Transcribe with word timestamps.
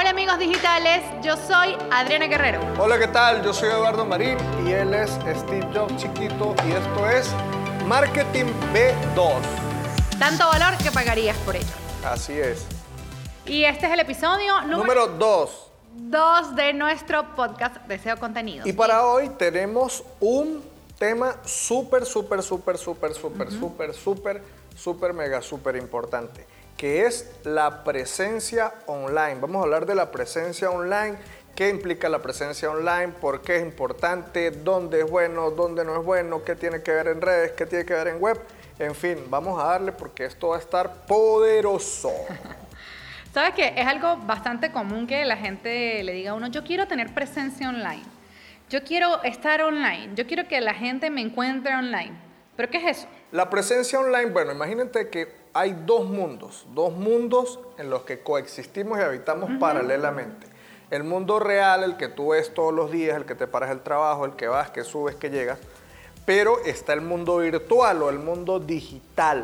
Hola 0.00 0.10
amigos 0.10 0.38
digitales, 0.38 1.02
yo 1.22 1.36
soy 1.36 1.76
Adriana 1.90 2.26
Guerrero. 2.26 2.62
Hola, 2.78 2.98
¿qué 2.98 3.08
tal? 3.08 3.44
Yo 3.44 3.52
soy 3.52 3.68
Eduardo 3.68 4.06
Marín 4.06 4.38
y 4.66 4.72
él 4.72 4.94
es 4.94 5.10
Steve 5.10 5.68
Jobs 5.74 5.94
Chiquito 5.98 6.54
y 6.66 6.72
esto 6.72 7.06
es 7.06 7.28
Marketing 7.86 8.46
B2. 8.72 9.34
Tanto 10.18 10.46
valor 10.46 10.78
que 10.82 10.90
pagarías 10.90 11.36
por 11.44 11.54
ello. 11.54 11.74
Así 12.02 12.32
es. 12.32 12.64
Y 13.44 13.64
este 13.64 13.88
es 13.88 13.92
el 13.92 14.00
episodio 14.00 14.62
número 14.62 15.06
2. 15.06 15.70
2 15.96 16.56
de 16.56 16.72
nuestro 16.72 17.36
podcast 17.36 17.76
Deseo 17.86 18.16
Contenido. 18.18 18.66
Y 18.66 18.72
para 18.72 19.04
hoy 19.04 19.28
tenemos 19.28 20.02
un 20.18 20.64
tema 20.98 21.36
súper, 21.44 22.06
súper, 22.06 22.42
súper, 22.42 22.78
súper, 22.78 23.12
súper, 23.12 23.48
uh 23.48 23.50
-huh. 23.50 23.60
súper, 23.60 23.94
súper, 23.94 24.42
súper, 24.74 25.12
mega, 25.12 25.42
súper 25.42 25.76
importante 25.76 26.46
que 26.80 27.04
es 27.04 27.30
la 27.44 27.84
presencia 27.84 28.72
online. 28.86 29.34
Vamos 29.38 29.60
a 29.60 29.64
hablar 29.64 29.84
de 29.84 29.94
la 29.94 30.10
presencia 30.10 30.70
online, 30.70 31.18
qué 31.54 31.68
implica 31.68 32.08
la 32.08 32.20
presencia 32.20 32.70
online, 32.70 33.08
por 33.08 33.42
qué 33.42 33.56
es 33.56 33.62
importante, 33.62 34.50
dónde 34.50 35.00
es 35.00 35.10
bueno, 35.10 35.50
dónde 35.50 35.84
no 35.84 36.00
es 36.00 36.06
bueno, 36.06 36.42
qué 36.42 36.56
tiene 36.56 36.82
que 36.82 36.90
ver 36.90 37.08
en 37.08 37.20
redes, 37.20 37.52
qué 37.52 37.66
tiene 37.66 37.84
que 37.84 37.92
ver 37.92 38.08
en 38.08 38.18
web. 38.18 38.40
En 38.78 38.94
fin, 38.94 39.18
vamos 39.28 39.62
a 39.62 39.66
darle 39.66 39.92
porque 39.92 40.24
esto 40.24 40.48
va 40.48 40.56
a 40.56 40.58
estar 40.58 41.04
poderoso. 41.04 42.12
¿Sabes 43.34 43.52
qué? 43.54 43.74
Es 43.76 43.86
algo 43.86 44.16
bastante 44.16 44.72
común 44.72 45.06
que 45.06 45.22
la 45.26 45.36
gente 45.36 46.02
le 46.02 46.14
diga 46.14 46.30
a 46.30 46.34
uno, 46.34 46.46
yo 46.46 46.64
quiero 46.64 46.88
tener 46.88 47.12
presencia 47.12 47.68
online. 47.68 48.04
Yo 48.70 48.82
quiero 48.84 49.22
estar 49.22 49.60
online. 49.60 50.12
Yo 50.14 50.26
quiero 50.26 50.48
que 50.48 50.58
la 50.62 50.72
gente 50.72 51.10
me 51.10 51.20
encuentre 51.20 51.74
online. 51.74 52.29
¿Pero 52.60 52.72
qué 52.72 52.90
es 52.90 52.98
eso? 52.98 53.08
La 53.32 53.48
presencia 53.48 53.98
online, 53.98 54.26
bueno, 54.32 54.52
imagínate 54.52 55.08
que 55.08 55.32
hay 55.54 55.74
dos 55.86 56.04
mundos, 56.04 56.66
dos 56.74 56.92
mundos 56.92 57.58
en 57.78 57.88
los 57.88 58.02
que 58.02 58.20
coexistimos 58.20 58.98
y 58.98 59.02
habitamos 59.02 59.48
paralelamente. 59.58 60.46
El 60.90 61.04
mundo 61.04 61.38
real, 61.38 61.84
el 61.84 61.96
que 61.96 62.08
tú 62.08 62.32
ves 62.32 62.52
todos 62.52 62.74
los 62.74 62.90
días, 62.90 63.16
el 63.16 63.24
que 63.24 63.34
te 63.34 63.46
paras 63.46 63.70
el 63.70 63.80
trabajo, 63.80 64.26
el 64.26 64.32
que 64.32 64.46
vas, 64.46 64.68
que 64.70 64.84
subes, 64.84 65.14
que 65.16 65.30
llegas, 65.30 65.58
pero 66.26 66.62
está 66.66 66.92
el 66.92 67.00
mundo 67.00 67.38
virtual 67.38 68.02
o 68.02 68.10
el 68.10 68.18
mundo 68.18 68.60
digital. 68.60 69.42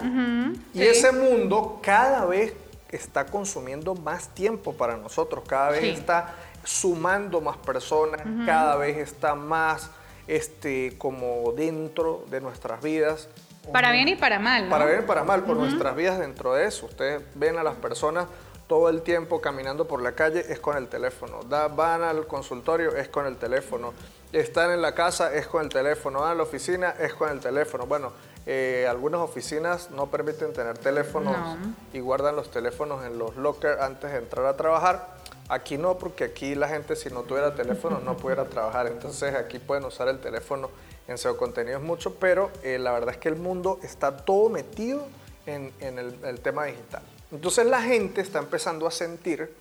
Y 0.74 0.80
sí. 0.80 0.86
ese 0.86 1.10
mundo 1.10 1.80
cada 1.82 2.26
vez 2.26 2.52
está 2.90 3.24
consumiendo 3.24 3.94
más 3.94 4.28
tiempo 4.34 4.74
para 4.74 4.98
nosotros, 4.98 5.42
cada 5.48 5.70
vez 5.70 5.80
Sí. 5.80 5.88
está 5.88 6.34
sumando 6.64 7.40
más 7.40 7.56
personas, 7.56 8.20
cada 8.44 8.76
vez 8.76 8.98
está 8.98 9.34
más 9.34 9.90
este, 10.28 10.96
como 10.98 11.52
dentro 11.52 12.24
de 12.30 12.40
nuestras 12.40 12.82
vidas. 12.82 13.28
Para 13.72 13.90
bien 13.92 14.08
y 14.08 14.14
para 14.16 14.38
mal, 14.38 14.64
¿no? 14.64 14.70
Para 14.70 14.86
bien 14.86 15.00
y 15.00 15.06
para 15.06 15.24
mal, 15.24 15.42
por 15.44 15.56
nuestras 15.56 15.96
vidas 15.96 16.18
dentro 16.18 16.54
de 16.54 16.66
eso. 16.66 16.86
Ustedes 16.86 17.22
ven 17.34 17.58
a 17.58 17.62
las 17.64 17.74
personas 17.74 18.26
todo 18.68 18.88
el 18.88 19.02
tiempo 19.02 19.40
caminando 19.40 19.86
por 19.86 20.02
la 20.02 20.12
calle, 20.12 20.44
es 20.48 20.60
con 20.60 20.76
el 20.76 20.88
teléfono. 20.88 21.40
Da- 21.48 21.68
van 21.68 22.02
al 22.02 22.26
consultorio, 22.26 22.94
es 22.96 23.08
con 23.08 23.26
el 23.26 23.36
teléfono. 23.36 23.92
Están 24.32 24.70
en 24.72 24.82
la 24.82 24.92
casa, 24.94 25.32
es 25.34 25.46
con 25.46 25.62
el 25.62 25.68
teléfono. 25.68 26.20
Van 26.20 26.32
a 26.32 26.34
la 26.34 26.42
oficina, 26.42 26.94
es 26.98 27.14
con 27.14 27.30
el 27.30 27.40
teléfono. 27.40 27.86
Bueno, 27.86 28.12
eh, 28.44 28.86
algunas 28.88 29.20
oficinas 29.20 29.90
no 29.90 30.06
permiten 30.08 30.52
tener 30.52 30.78
teléfonos 30.78 31.36
No. 31.36 31.56
y 31.92 32.00
guardan 32.00 32.36
los 32.36 32.50
teléfonos 32.50 33.04
en 33.04 33.18
los 33.18 33.36
lockers 33.36 33.80
antes 33.80 34.10
de 34.12 34.18
entrar 34.18 34.46
a 34.46 34.56
trabajar. 34.56 35.15
Aquí 35.48 35.78
no, 35.78 35.96
porque 35.96 36.24
aquí 36.24 36.54
la 36.54 36.68
gente 36.68 36.96
si 36.96 37.08
no 37.10 37.22
tuviera 37.22 37.54
teléfono 37.54 38.00
no 38.00 38.16
pudiera 38.16 38.44
trabajar. 38.46 38.86
Entonces 38.88 39.34
aquí 39.34 39.58
pueden 39.58 39.84
usar 39.84 40.08
el 40.08 40.18
teléfono 40.18 40.70
en 41.06 41.18
SEO 41.18 41.36
contenidos 41.36 41.82
mucho, 41.82 42.14
pero 42.14 42.50
eh, 42.62 42.78
la 42.78 42.92
verdad 42.92 43.10
es 43.10 43.16
que 43.18 43.28
el 43.28 43.36
mundo 43.36 43.78
está 43.82 44.16
todo 44.16 44.48
metido 44.48 45.06
en, 45.46 45.72
el 45.80 46.40
tema 46.40 46.64
digital. 46.64 47.02
Entonces 47.30 47.66
la 47.66 47.82
gente 47.82 48.20
está 48.20 48.38
empezando 48.38 48.86
a 48.86 48.90
sentir 48.90 49.52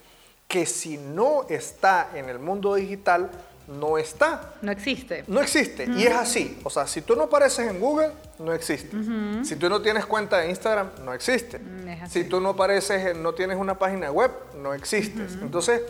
que 0.48 0.66
si 0.66 0.96
no 0.98 1.46
está 1.48 2.10
en 2.14 2.28
el 2.28 2.38
mundo 2.38 2.74
digital, 2.74 3.30
no 3.68 3.98
está. 3.98 4.54
No 4.62 4.70
existe. 4.70 5.24
No 5.26 5.40
existe. 5.40 5.86
Y 5.86 6.04
es 6.04 6.14
así. 6.14 6.58
O 6.62 6.70
sea, 6.70 6.86
si 6.86 7.02
tú 7.02 7.16
no 7.16 7.24
apareces 7.24 7.68
en 7.68 7.80
Google, 7.80 8.12
no 8.38 8.52
existes. 8.52 8.94
Si 9.42 9.56
tú 9.56 9.68
no 9.68 9.82
tienes 9.82 10.06
cuenta 10.06 10.38
de 10.38 10.50
Instagram, 10.50 10.90
no 11.04 11.12
existes. 11.12 11.60
Mm. 11.60 12.06
Si 12.08 12.24
tú 12.24 12.40
no 12.40 12.50
apareces, 12.50 13.16
no 13.16 13.34
tienes 13.34 13.56
una 13.56 13.78
página 13.78 14.10
web, 14.10 14.30
no 14.62 14.74
existes. 14.74 15.32
Entonces, 15.40 15.82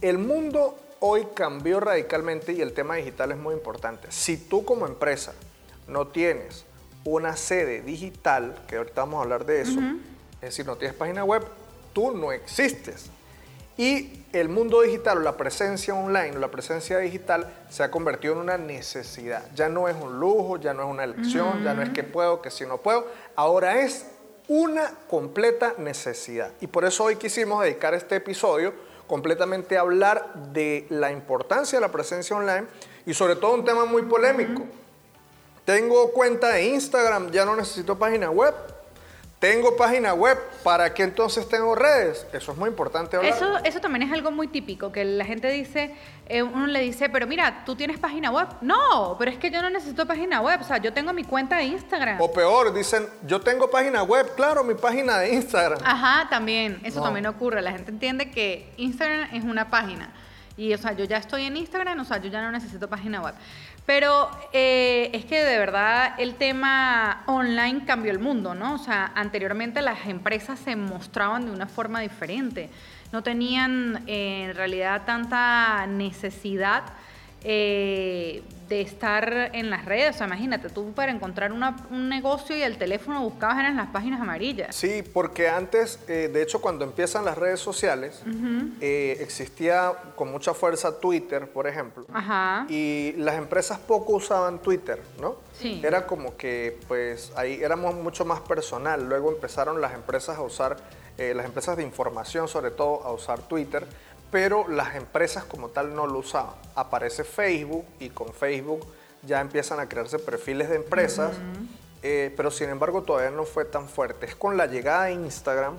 el 0.00 0.18
mundo 0.18 0.78
hoy 1.00 1.26
cambió 1.34 1.80
radicalmente 1.80 2.52
y 2.52 2.60
el 2.60 2.72
tema 2.72 2.96
digital 2.96 3.32
es 3.32 3.38
muy 3.38 3.54
importante. 3.54 4.08
Si 4.10 4.36
tú 4.36 4.64
como 4.64 4.86
empresa 4.86 5.32
no 5.88 6.06
tienes 6.06 6.64
una 7.04 7.36
sede 7.36 7.82
digital, 7.82 8.62
que 8.68 8.76
ahorita 8.76 9.02
vamos 9.02 9.18
a 9.18 9.22
hablar 9.22 9.46
de 9.46 9.62
eso, 9.62 9.80
es 10.36 10.40
decir, 10.40 10.66
no 10.66 10.76
tienes 10.76 10.96
página 10.96 11.24
web, 11.24 11.44
tú 11.92 12.16
no 12.16 12.32
existes. 12.32 13.10
Y 13.80 14.26
el 14.34 14.50
mundo 14.50 14.82
digital 14.82 15.16
o 15.16 15.20
la 15.22 15.38
presencia 15.38 15.94
online 15.94 16.36
o 16.36 16.38
la 16.38 16.50
presencia 16.50 16.98
digital 16.98 17.50
se 17.70 17.82
ha 17.82 17.90
convertido 17.90 18.34
en 18.34 18.40
una 18.40 18.58
necesidad. 18.58 19.42
Ya 19.54 19.70
no 19.70 19.88
es 19.88 19.96
un 19.96 20.20
lujo, 20.20 20.58
ya 20.58 20.74
no 20.74 20.82
es 20.82 20.88
una 20.90 21.04
elección, 21.04 21.64
ya 21.64 21.72
no 21.72 21.80
es 21.80 21.88
que 21.88 22.04
puedo, 22.04 22.42
que 22.42 22.50
si 22.50 22.66
no 22.66 22.76
puedo. 22.76 23.06
Ahora 23.36 23.80
es 23.80 24.04
una 24.48 24.92
completa 25.08 25.76
necesidad. 25.78 26.52
Y 26.60 26.66
por 26.66 26.84
eso 26.84 27.04
hoy 27.04 27.16
quisimos 27.16 27.64
dedicar 27.64 27.94
este 27.94 28.16
episodio 28.16 28.74
completamente 29.06 29.78
a 29.78 29.80
hablar 29.80 30.34
de 30.52 30.84
la 30.90 31.10
importancia 31.10 31.78
de 31.78 31.80
la 31.80 31.90
presencia 31.90 32.36
online 32.36 32.66
y 33.06 33.14
sobre 33.14 33.34
todo 33.34 33.54
un 33.54 33.64
tema 33.64 33.86
muy 33.86 34.02
polémico. 34.02 34.62
Tengo 35.64 36.12
cuenta 36.12 36.50
de 36.50 36.66
Instagram, 36.66 37.30
ya 37.30 37.46
no 37.46 37.56
necesito 37.56 37.98
página 37.98 38.30
web. 38.30 38.54
Tengo 39.40 39.74
página 39.74 40.12
web, 40.12 40.38
¿para 40.62 40.92
qué 40.92 41.02
entonces 41.02 41.48
tengo 41.48 41.74
redes? 41.74 42.26
Eso 42.30 42.52
es 42.52 42.58
muy 42.58 42.68
importante 42.68 43.16
hablar. 43.16 43.32
Eso, 43.32 43.56
eso 43.64 43.80
también 43.80 44.02
es 44.02 44.12
algo 44.12 44.30
muy 44.30 44.48
típico, 44.48 44.92
que 44.92 45.02
la 45.02 45.24
gente 45.24 45.48
dice, 45.50 45.96
eh, 46.28 46.42
uno 46.42 46.66
le 46.66 46.80
dice, 46.80 47.08
pero 47.08 47.26
mira, 47.26 47.62
¿tú 47.64 47.74
tienes 47.74 47.98
página 47.98 48.30
web? 48.30 48.46
No, 48.60 49.16
pero 49.18 49.30
es 49.30 49.38
que 49.38 49.50
yo 49.50 49.62
no 49.62 49.70
necesito 49.70 50.04
página 50.06 50.42
web, 50.42 50.60
o 50.60 50.64
sea, 50.64 50.76
yo 50.76 50.92
tengo 50.92 51.14
mi 51.14 51.24
cuenta 51.24 51.56
de 51.56 51.64
Instagram. 51.64 52.20
O 52.20 52.30
peor, 52.30 52.74
dicen, 52.74 53.08
yo 53.26 53.40
tengo 53.40 53.70
página 53.70 54.02
web, 54.02 54.30
claro, 54.36 54.62
mi 54.62 54.74
página 54.74 55.16
de 55.20 55.32
Instagram. 55.32 55.78
Ajá, 55.86 56.28
también, 56.28 56.78
eso 56.84 56.98
No. 56.98 57.04
también 57.06 57.24
ocurre. 57.24 57.62
La 57.62 57.72
gente 57.72 57.90
entiende 57.92 58.30
que 58.30 58.70
Instagram 58.76 59.34
es 59.34 59.42
una 59.44 59.70
página. 59.70 60.12
Y, 60.60 60.74
o 60.74 60.78
sea, 60.78 60.92
yo 60.92 61.06
ya 61.06 61.16
estoy 61.16 61.44
en 61.44 61.56
Instagram, 61.56 62.00
o 62.00 62.04
sea, 62.04 62.18
yo 62.18 62.28
ya 62.28 62.42
no 62.42 62.52
necesito 62.52 62.86
página 62.86 63.22
web. 63.22 63.34
Pero 63.86 64.28
eh, 64.52 65.08
es 65.14 65.24
que 65.24 65.42
de 65.42 65.58
verdad 65.58 66.16
el 66.18 66.34
tema 66.34 67.22
online 67.24 67.86
cambió 67.86 68.12
el 68.12 68.18
mundo, 68.18 68.54
¿no? 68.54 68.74
O 68.74 68.78
sea, 68.78 69.10
anteriormente 69.14 69.80
las 69.80 70.06
empresas 70.06 70.58
se 70.58 70.76
mostraban 70.76 71.46
de 71.46 71.52
una 71.52 71.66
forma 71.66 72.02
diferente. 72.02 72.68
No 73.10 73.22
tenían 73.22 74.04
eh, 74.06 74.48
en 74.50 74.54
realidad 74.54 75.04
tanta 75.06 75.86
necesidad 75.86 76.82
eh, 77.42 78.42
de 78.70 78.80
estar 78.80 79.50
en 79.52 79.68
las 79.68 79.84
redes. 79.84 80.14
O 80.14 80.18
sea, 80.18 80.26
imagínate, 80.28 80.68
tú 80.70 80.92
para 80.92 81.10
encontrar 81.10 81.52
una- 81.52 81.76
un 81.90 82.08
negocio 82.08 82.56
y 82.56 82.62
el 82.62 82.78
teléfono 82.78 83.20
buscabas 83.20 83.58
eran 83.58 83.76
las 83.76 83.88
páginas 83.88 84.20
amarillas. 84.20 84.74
Sí, 84.76 85.02
porque 85.12 85.48
antes, 85.48 85.98
eh, 86.06 86.30
de 86.32 86.40
hecho, 86.40 86.60
cuando 86.60 86.84
empiezan 86.84 87.24
las 87.24 87.36
redes 87.36 87.58
sociales, 87.58 88.22
eh, 88.80 89.16
existía 89.20 89.92
con 90.14 90.30
mucha 90.30 90.54
fuerza 90.54 91.00
Twitter, 91.00 91.50
por 91.50 91.66
ejemplo. 91.66 92.06
Ajá. 92.12 92.64
Y 92.68 93.12
las 93.18 93.34
empresas 93.36 93.78
poco 93.80 94.12
usaban 94.14 94.60
Twitter, 94.60 95.02
¿no? 95.20 95.34
Sí. 95.58 95.80
Era 95.84 96.06
como 96.06 96.36
que, 96.36 96.78
pues, 96.86 97.32
ahí 97.36 97.60
éramos 97.62 97.94
mucho 97.96 98.24
más 98.24 98.40
personal. 98.40 99.08
Luego 99.08 99.32
empezaron 99.32 99.80
las 99.80 99.94
empresas 99.94 100.38
a 100.38 100.42
usar, 100.42 100.76
eh, 101.18 101.34
las 101.34 101.44
empresas 101.44 101.76
de 101.76 101.82
información 101.82 102.46
sobre 102.46 102.70
todo, 102.70 103.02
a 103.04 103.12
usar 103.12 103.40
Twitter, 103.40 103.84
pero 104.30 104.68
las 104.68 104.94
empresas 104.94 105.44
como 105.44 105.68
tal 105.68 105.94
no 105.94 106.06
lo 106.06 106.18
usaban. 106.18 106.54
Aparece 106.74 107.24
Facebook 107.24 107.84
y 107.98 108.10
con 108.10 108.32
Facebook 108.32 108.86
ya 109.22 109.40
empiezan 109.40 109.80
a 109.80 109.88
crearse 109.88 110.18
perfiles 110.18 110.68
de 110.68 110.76
empresas, 110.76 111.32
eh, 112.02 112.32
pero 112.36 112.50
sin 112.50 112.70
embargo 112.70 113.02
todavía 113.02 113.30
no 113.30 113.44
fue 113.44 113.64
tan 113.64 113.88
fuerte. 113.88 114.26
Es 114.26 114.34
con 114.34 114.56
la 114.56 114.66
llegada 114.66 115.04
de 115.04 115.12
Instagram 115.12 115.76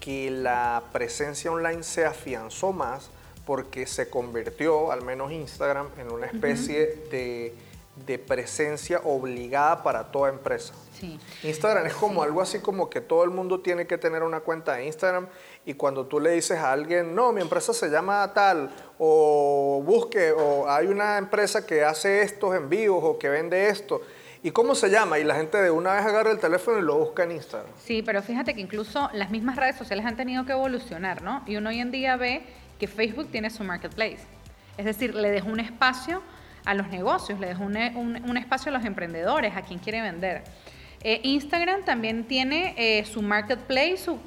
que 0.00 0.30
la 0.30 0.82
presencia 0.92 1.50
online 1.50 1.82
se 1.82 2.04
afianzó 2.04 2.72
más 2.72 3.10
porque 3.46 3.86
se 3.86 4.08
convirtió, 4.10 4.90
al 4.90 5.02
menos 5.02 5.32
Instagram, 5.32 5.88
en 5.98 6.10
una 6.10 6.26
especie 6.26 7.04
de, 7.10 7.54
de 7.96 8.18
presencia 8.18 9.00
obligada 9.04 9.82
para 9.82 10.10
toda 10.10 10.28
empresa. 10.28 10.74
Sí. 10.98 11.18
Instagram 11.42 11.86
es 11.86 11.94
como 11.94 12.22
algo 12.22 12.40
así 12.40 12.58
como 12.58 12.90
que 12.90 13.00
todo 13.00 13.24
el 13.24 13.30
mundo 13.30 13.60
tiene 13.60 13.86
que 13.86 13.98
tener 13.98 14.22
una 14.22 14.40
cuenta 14.40 14.74
de 14.74 14.86
Instagram 14.86 15.28
y 15.64 15.74
cuando 15.74 16.06
tú 16.06 16.18
le 16.18 16.30
dices 16.30 16.58
a 16.58 16.72
alguien, 16.72 17.14
no, 17.14 17.32
mi 17.32 17.40
empresa 17.40 17.72
se 17.72 17.88
llama 17.88 18.32
tal, 18.34 18.70
o 18.98 19.82
busque, 19.84 20.32
o 20.32 20.68
hay 20.68 20.86
una 20.86 21.18
empresa 21.18 21.64
que 21.64 21.84
hace 21.84 22.22
estos 22.22 22.54
envíos 22.54 22.98
o 23.00 23.18
que 23.18 23.28
vende 23.28 23.68
esto, 23.68 24.00
¿y 24.42 24.50
cómo 24.50 24.74
se 24.74 24.90
llama? 24.90 25.18
Y 25.18 25.24
la 25.24 25.36
gente 25.36 25.58
de 25.58 25.70
una 25.70 25.94
vez 25.94 26.04
agarra 26.04 26.30
el 26.30 26.38
teléfono 26.38 26.78
y 26.78 26.82
lo 26.82 26.98
busca 26.98 27.22
en 27.24 27.32
Instagram. 27.32 27.70
Sí, 27.82 28.02
pero 28.02 28.22
fíjate 28.22 28.54
que 28.54 28.60
incluso 28.60 29.08
las 29.12 29.30
mismas 29.30 29.56
redes 29.56 29.76
sociales 29.76 30.04
han 30.04 30.16
tenido 30.16 30.44
que 30.44 30.52
evolucionar, 30.52 31.22
¿no? 31.22 31.42
Y 31.46 31.56
uno 31.56 31.70
hoy 31.70 31.80
en 31.80 31.90
día 31.90 32.16
ve 32.16 32.44
que 32.78 32.88
Facebook 32.88 33.28
tiene 33.30 33.50
su 33.50 33.64
marketplace. 33.64 34.26
Es 34.76 34.84
decir, 34.84 35.14
le 35.14 35.30
dejó 35.30 35.48
un 35.48 35.60
espacio 35.60 36.22
a 36.64 36.74
los 36.74 36.88
negocios, 36.88 37.38
le 37.40 37.48
dejó 37.48 37.64
un, 37.64 37.76
un- 37.76 38.22
un 38.30 38.36
espacio 38.36 38.70
a 38.70 38.74
los 38.78 38.84
emprendedores, 38.84 39.56
a 39.56 39.62
quien 39.62 39.78
quiere 39.78 40.00
vender. 40.02 40.42
Eh, 41.06 41.20
Instagram 41.24 41.84
también 41.84 42.24
tiene 42.24 42.74
eh, 42.78 43.04
su 43.04 43.20
marketplace, 43.20 43.98
su 43.98 44.20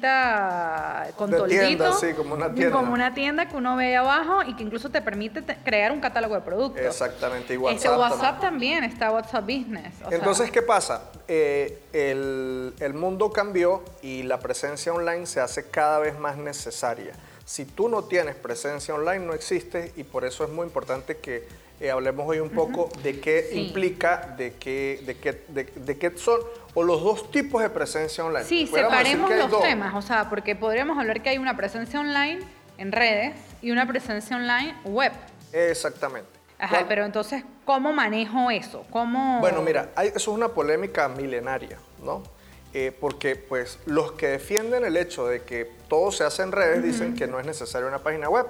casita 0.00 1.08
con 1.16 1.30
toldito. 1.30 1.60
tienda, 1.66 1.92
sí, 1.92 2.12
como 2.16 2.34
una 2.34 2.52
tienda. 2.54 2.76
Como 2.76 2.92
una 2.92 3.12
tienda 3.14 3.46
que 3.48 3.56
uno 3.56 3.74
ve 3.76 3.86
ahí 3.86 3.94
abajo 3.94 4.42
y 4.46 4.54
que 4.54 4.62
incluso 4.62 4.90
te 4.90 5.02
permite 5.02 5.42
te- 5.42 5.56
crear 5.56 5.90
un 5.90 6.00
catálogo 6.00 6.34
de 6.36 6.42
productos. 6.42 6.80
Exactamente, 6.84 7.54
y 7.54 7.56
Este, 7.56 7.88
WhatsApp 7.88 7.98
WhatsApp 7.98 8.40
también 8.40 8.84
está 8.84 9.10
WhatsApp 9.10 9.42
Business. 9.44 9.92
o 10.04 10.08
sea, 10.10 10.16
Entonces, 10.18 10.50
¿qué 10.52 10.62
pasa? 10.62 11.10
Eh, 11.26 11.82
el, 11.92 12.72
el 12.78 12.94
mundo 12.94 13.30
cambió 13.32 13.82
y 14.02 14.22
la 14.22 14.38
presencia 14.38 14.92
online 14.92 15.26
se 15.26 15.40
hace 15.40 15.70
cada 15.70 15.98
vez 15.98 16.16
más 16.18 16.36
necesaria. 16.36 17.12
Si 17.50 17.64
tú 17.64 17.88
no 17.88 18.04
tienes 18.04 18.36
presencia 18.36 18.94
online, 18.94 19.26
no 19.26 19.32
existes 19.34 19.90
y 19.96 20.04
por 20.04 20.24
eso 20.24 20.44
es 20.44 20.50
muy 20.50 20.64
importante 20.68 21.16
que 21.16 21.48
eh, 21.80 21.90
hablemos 21.90 22.24
hoy 22.28 22.38
un 22.38 22.50
poco 22.50 22.88
de 23.02 23.18
qué 23.18 23.48
Sí. 23.50 23.58
implica, 23.66 24.36
de 24.38 24.52
qué, 24.54 25.02
de, 25.04 25.16
qué, 25.16 25.32
de, 25.48 25.64
de 25.64 25.98
qué 25.98 26.16
son, 26.16 26.38
o 26.74 26.84
los 26.84 27.02
dos 27.02 27.28
tipos 27.32 27.60
de 27.60 27.68
presencia 27.68 28.24
online. 28.24 28.44
Sí, 28.44 28.68
separemos 28.68 29.28
los 29.28 29.50
dos. 29.50 29.62
temas, 29.64 29.92
o 29.96 30.00
sea, 30.00 30.30
porque 30.30 30.54
podríamos 30.54 30.96
hablar 30.96 31.24
que 31.24 31.30
hay 31.30 31.38
una 31.38 31.56
presencia 31.56 31.98
online 31.98 32.38
en 32.78 32.92
redes 32.92 33.34
y 33.60 33.72
una 33.72 33.84
presencia 33.84 34.36
online 34.36 34.76
web. 34.84 35.10
Exactamente. 35.52 36.30
Ajá, 36.56 36.76
¿Cuál- 36.76 36.86
pero 36.86 37.04
entonces, 37.04 37.42
¿cómo 37.64 37.92
manejo 37.92 38.48
eso? 38.52 38.86
¿Cómo... 38.90 39.40
Bueno, 39.40 39.60
mira, 39.62 39.88
hay- 39.96 40.10
eso 40.10 40.18
es 40.18 40.28
una 40.28 40.50
polémica 40.50 41.08
milenaria, 41.08 41.78
¿no? 42.00 42.22
Eh, 42.72 42.96
porque 42.98 43.34
pues 43.34 43.78
los 43.86 44.12
que 44.12 44.28
defienden 44.28 44.84
el 44.84 44.96
hecho 44.96 45.26
de 45.26 45.42
que 45.42 45.68
todo 45.88 46.12
se 46.12 46.22
hace 46.22 46.42
en 46.42 46.52
redes 46.52 46.84
dicen 46.84 47.16
que 47.16 47.26
no 47.26 47.40
es 47.40 47.46
necesaria 47.46 47.88
una 47.88 47.98
página 47.98 48.28
web. 48.28 48.46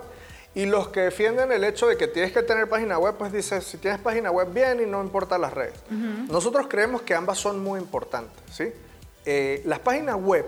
Y 0.54 0.66
los 0.66 0.88
que 0.88 1.00
defienden 1.00 1.52
el 1.52 1.62
hecho 1.62 1.86
de 1.86 1.96
que 1.96 2.08
tienes 2.08 2.32
que 2.32 2.42
tener 2.42 2.68
página 2.68 2.98
web, 2.98 3.14
pues 3.16 3.32
dicen, 3.32 3.62
si 3.62 3.78
tienes 3.78 4.00
página 4.00 4.30
web, 4.30 4.52
bien 4.52 4.80
y 4.82 4.86
no 4.86 5.00
importa 5.00 5.38
las 5.38 5.54
redes. 5.54 5.78
Nosotros 6.28 6.66
creemos 6.68 7.02
que 7.02 7.14
ambas 7.14 7.38
son 7.38 7.60
muy 7.60 7.78
importantes, 7.78 8.42
¿sí? 8.52 8.72
Eh, 9.24 9.62
las 9.64 9.78
páginas 9.78 10.16
web, 10.16 10.44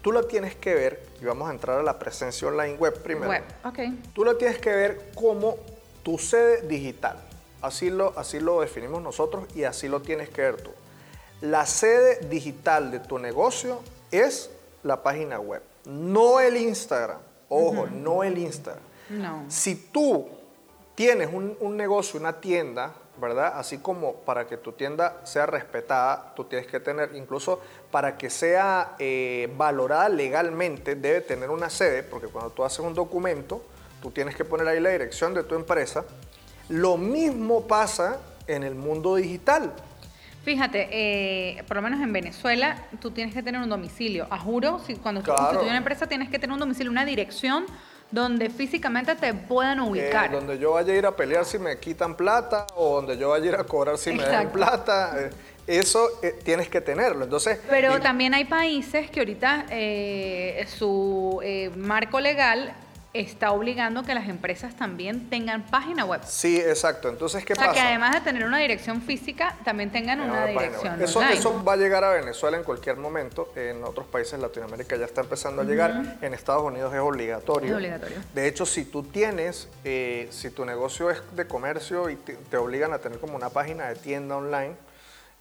tú 0.00 0.10
la 0.10 0.22
tienes 0.22 0.56
que 0.56 0.74
ver, 0.74 1.02
y 1.20 1.26
vamos 1.26 1.50
a 1.50 1.52
entrar 1.52 1.78
a 1.78 1.82
la 1.82 1.98
presencia 1.98 2.48
online 2.48 2.76
web 2.76 3.02
primero. 3.02 3.28
Web, 3.28 3.44
ok. 3.64 3.78
Tú 4.14 4.24
la 4.24 4.38
tienes 4.38 4.58
que 4.58 4.70
ver 4.70 5.10
como 5.14 5.58
tu 6.02 6.18
sede 6.18 6.62
digital. 6.66 7.18
Así 7.60 7.90
lo, 7.90 8.18
así 8.18 8.40
lo 8.40 8.60
definimos 8.60 9.02
nosotros 9.02 9.44
y 9.54 9.64
así 9.64 9.86
lo 9.86 10.00
tienes 10.00 10.30
que 10.30 10.42
ver 10.42 10.62
tú. 10.62 10.70
La 11.42 11.66
sede 11.66 12.26
digital 12.28 12.90
de 12.90 13.00
tu 13.00 13.18
negocio 13.18 13.80
es 14.10 14.50
la 14.82 15.02
página 15.02 15.38
web, 15.38 15.62
no 15.84 16.40
el 16.40 16.56
Instagram. 16.56 17.18
Ojo, 17.48 17.86
no 17.86 18.24
el 18.24 18.38
Instagram. 18.38 18.82
No. 19.10 19.44
Si 19.48 19.74
tú 19.74 20.26
tienes 20.94 21.28
un, 21.30 21.54
un 21.60 21.76
negocio, 21.76 22.18
una 22.18 22.40
tienda, 22.40 22.94
¿verdad? 23.20 23.58
Así 23.58 23.78
como 23.78 24.14
para 24.14 24.46
que 24.46 24.56
tu 24.56 24.72
tienda 24.72 25.20
sea 25.24 25.46
respetada, 25.46 26.32
tú 26.34 26.44
tienes 26.44 26.66
que 26.66 26.80
tener, 26.80 27.14
incluso 27.14 27.60
para 27.90 28.16
que 28.16 28.30
sea 28.30 28.96
eh, 28.98 29.52
valorada 29.56 30.08
legalmente, 30.08 30.94
debe 30.94 31.20
tener 31.20 31.50
una 31.50 31.68
sede, 31.68 32.02
porque 32.02 32.28
cuando 32.28 32.50
tú 32.50 32.64
haces 32.64 32.80
un 32.80 32.94
documento, 32.94 33.62
tú 34.00 34.10
tienes 34.10 34.34
que 34.34 34.44
poner 34.44 34.66
ahí 34.66 34.80
la 34.80 34.90
dirección 34.90 35.34
de 35.34 35.42
tu 35.42 35.54
empresa. 35.54 36.04
Lo 36.68 36.96
mismo 36.96 37.66
pasa 37.66 38.18
en 38.46 38.62
el 38.62 38.74
mundo 38.74 39.16
digital. 39.16 39.72
Fíjate, 40.44 40.88
eh, 40.90 41.62
por 41.68 41.76
lo 41.76 41.82
menos 41.82 42.00
en 42.00 42.12
Venezuela, 42.12 42.76
tú 43.00 43.12
tienes 43.12 43.32
que 43.32 43.42
tener 43.42 43.60
un 43.60 43.68
domicilio. 43.68 44.26
A 44.28 44.38
juro, 44.38 44.80
si 44.84 44.96
cuando 44.96 45.20
tú 45.20 45.26
Claro. 45.26 45.40
constituyes 45.40 45.70
una 45.70 45.78
empresa, 45.78 46.06
tienes 46.08 46.28
que 46.30 46.38
tener 46.38 46.52
un 46.52 46.58
domicilio, 46.60 46.90
una 46.90 47.04
dirección 47.04 47.64
donde 48.10 48.50
físicamente 48.50 49.14
te 49.14 49.32
puedan 49.34 49.78
Eh, 49.78 49.82
ubicar. 49.82 50.32
donde 50.32 50.58
yo 50.58 50.72
vaya 50.72 50.92
a 50.92 50.96
ir 50.96 51.06
a 51.06 51.14
pelear 51.16 51.44
si 51.44 51.58
me 51.58 51.78
quitan 51.78 52.16
plata 52.16 52.66
o 52.74 52.96
donde 52.96 53.16
yo 53.16 53.30
vaya 53.30 53.44
a 53.44 53.48
ir 53.48 53.54
a 53.54 53.64
cobrar 53.64 53.96
si 53.98 54.12
me 54.12 54.24
dan 54.24 54.50
plata. 54.50 55.14
eh, 55.16 55.30
eso 55.66 56.08
eh, 56.22 56.34
tienes 56.44 56.68
que 56.68 56.80
tenerlo. 56.80 57.24
Entonces, 57.24 57.60
Pero 57.70 57.96
y- 57.96 58.00
también 58.00 58.34
hay 58.34 58.44
países 58.44 59.08
que 59.10 59.20
ahorita 59.20 59.66
eh, 59.70 60.66
su 60.66 61.40
eh, 61.44 61.70
marco 61.76 62.18
legal 62.20 62.74
está 63.14 63.52
obligando 63.52 64.02
que 64.04 64.14
las 64.14 64.28
empresas 64.28 64.74
también 64.74 65.28
tengan 65.28 65.62
página 65.62 66.04
web. 66.04 66.22
Sí, 66.26 66.56
exacto. 66.58 67.08
Entonces, 67.08 67.44
¿qué 67.44 67.52
o 67.52 67.56
sea, 67.56 67.66
pasa? 67.66 67.80
que 67.80 67.86
además 67.86 68.14
de 68.14 68.20
tener 68.22 68.44
una 68.44 68.58
dirección 68.58 69.02
física, 69.02 69.56
también 69.64 69.90
tengan 69.90 70.20
una 70.20 70.46
dirección 70.46 71.00
Eso, 71.02 71.18
online. 71.18 71.38
eso 71.38 71.64
va 71.64 71.74
a 71.74 71.76
llegar 71.76 72.04
a 72.04 72.10
Venezuela 72.10 72.56
en 72.56 72.64
cualquier 72.64 72.96
momento. 72.96 73.52
En 73.54 73.84
otros 73.84 74.06
países 74.06 74.32
de 74.32 74.38
Latinoamérica 74.38 74.96
ya 74.96 75.04
está 75.04 75.20
empezando 75.20 75.62
a 75.62 75.64
llegar. 75.64 76.18
En 76.22 76.32
Estados 76.32 76.62
Unidos 76.62 76.92
es 76.94 77.00
obligatorio. 77.00 77.70
Es 77.70 77.76
obligatorio. 77.76 78.18
De 78.34 78.48
hecho, 78.48 78.64
si 78.64 78.84
tú 78.84 79.02
tienes, 79.02 79.68
eh, 79.84 80.28
si 80.30 80.50
tu 80.50 80.64
negocio 80.64 81.10
es 81.10 81.20
de 81.36 81.46
comercio 81.46 82.08
y 82.08 82.16
te, 82.16 82.34
te 82.34 82.56
obligan 82.56 82.92
a 82.92 82.98
tener 82.98 83.18
como 83.18 83.36
una 83.36 83.50
página 83.50 83.88
de 83.88 83.96
tienda 83.96 84.36
online, 84.36 84.74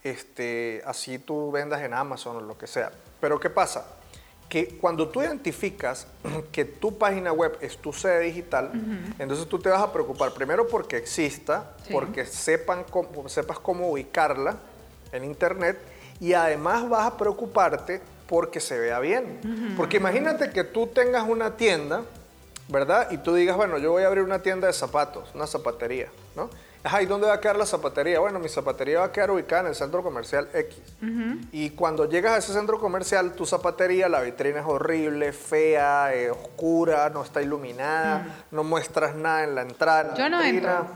este, 0.04 0.82
así 0.86 1.20
tú 1.20 1.52
vendas 1.52 1.82
en 1.82 1.94
Amazon 1.94 2.38
o 2.38 2.42
lo 2.42 2.58
que 2.58 2.68
sea. 2.68 2.92
Pero 3.20 3.40
¿qué 3.40 3.50
pasa? 3.50 3.86
Que 4.52 4.68
cuando 4.82 5.08
tú 5.08 5.22
identificas 5.22 6.08
que 6.52 6.66
tu 6.66 6.98
página 6.98 7.32
web 7.32 7.58
es 7.62 7.78
tu 7.78 7.94
sede 7.94 8.20
digital, 8.20 8.70
entonces 9.18 9.48
tú 9.48 9.60
te 9.60 9.70
vas 9.70 9.82
a 9.82 9.94
preocupar 9.94 10.34
primero 10.34 10.68
porque 10.68 10.98
exista, 10.98 11.72
Sí. 11.88 11.94
porque 11.94 12.26
sepan 12.26 12.84
cómo- 12.90 13.30
sepas 13.30 13.60
cómo 13.60 13.90
ubicarla 13.90 14.58
en 15.14 15.24
internet 15.24 15.80
y 16.20 16.34
además 16.34 16.90
vas 16.90 17.08
a 17.08 17.16
preocuparte 17.16 18.02
porque 18.28 18.60
se 18.60 18.78
vea 18.78 19.00
bien. 19.00 19.74
Porque 19.78 19.98
imagínate 19.98 20.50
que 20.52 20.66
tú 20.66 20.88
tengas 20.88 21.28
una 21.30 21.56
tienda, 21.56 22.02
¿verdad? 22.68 23.10
Y 23.12 23.20
tú 23.20 23.34
digas, 23.34 23.56
bueno, 23.56 23.78
yo 23.78 23.92
voy 23.92 24.04
a 24.04 24.08
abrir 24.08 24.24
una 24.26 24.42
tienda 24.42 24.68
de 24.68 24.74
zapatos, 24.74 25.30
una 25.34 25.48
zapatería, 25.48 26.10
¿no? 26.36 26.50
Ajá, 26.84 27.02
¿y 27.04 27.06
dónde 27.06 27.28
va 27.28 27.34
a 27.34 27.40
quedar 27.40 27.58
la 27.58 27.66
zapatería? 27.68 28.20
Bueno, 28.20 28.40
mi 28.40 28.50
zapatería 28.50 29.00
va 29.00 29.06
a 29.06 29.12
quedar 29.12 29.30
ubicada 29.30 29.62
en 29.62 29.68
el 29.68 29.76
centro 29.76 30.02
comercial 30.02 30.50
X. 30.52 30.78
Y 31.52 31.70
cuando 31.72 32.06
llegas 32.10 32.34
a 32.34 32.38
ese 32.40 32.54
centro 32.54 32.80
comercial, 32.80 33.34
tu 33.34 33.46
zapatería, 33.46 34.10
la 34.10 34.22
vitrina 34.22 34.62
es 34.62 34.66
horrible, 34.66 35.32
fea, 35.32 36.14
eh, 36.16 36.32
oscura, 36.32 37.10
no 37.12 37.24
está 37.24 37.42
iluminada, 37.42 38.46
no 38.50 38.64
muestras 38.64 39.16
nada 39.16 39.44
en 39.44 39.54
la 39.54 39.62
entrada. 39.62 40.16
Yo 40.16 40.28
no 40.30 40.40
vitrina 40.42 40.78
entro. 40.80 40.88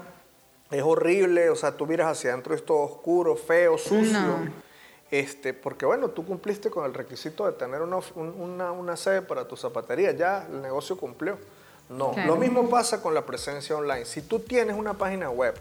Es 0.71 0.81
horrible, 0.81 1.51
o 1.51 1.55
sea, 1.55 1.71
tú 1.77 1.85
miras 1.85 2.07
hacia 2.11 2.31
adentro 2.31 2.53
y 2.55 2.57
es 2.57 2.65
todo 2.65 2.79
oscuro, 2.79 3.35
feo, 3.35 3.77
sucio. 3.77 4.19
No. 4.19 4.65
Este, 5.11 5.53
porque 5.53 5.85
bueno, 5.85 6.09
tú 6.09 6.25
cumpliste 6.25 6.71
con 6.71 6.83
el 6.85 6.93
requisito 6.95 7.45
de 7.45 7.51
tener 7.51 7.81
una, 7.83 7.97
una, 8.15 8.71
una 8.71 8.97
sede 8.97 9.21
para 9.21 9.47
tu 9.47 9.55
zapatería, 9.55 10.11
ya 10.13 10.47
el 10.51 10.63
negocio 10.63 10.97
cumplió. 10.97 11.37
No, 11.89 12.11
Claro. 12.13 12.29
lo 12.33 12.35
mismo 12.37 12.67
pasa 12.67 12.99
con 13.03 13.13
la 13.13 13.23
presencia 13.23 13.77
online. 13.77 14.05
Si 14.05 14.23
tú 14.23 14.39
tienes 14.39 14.75
una 14.75 14.95
página 14.95 15.29
web, 15.29 15.53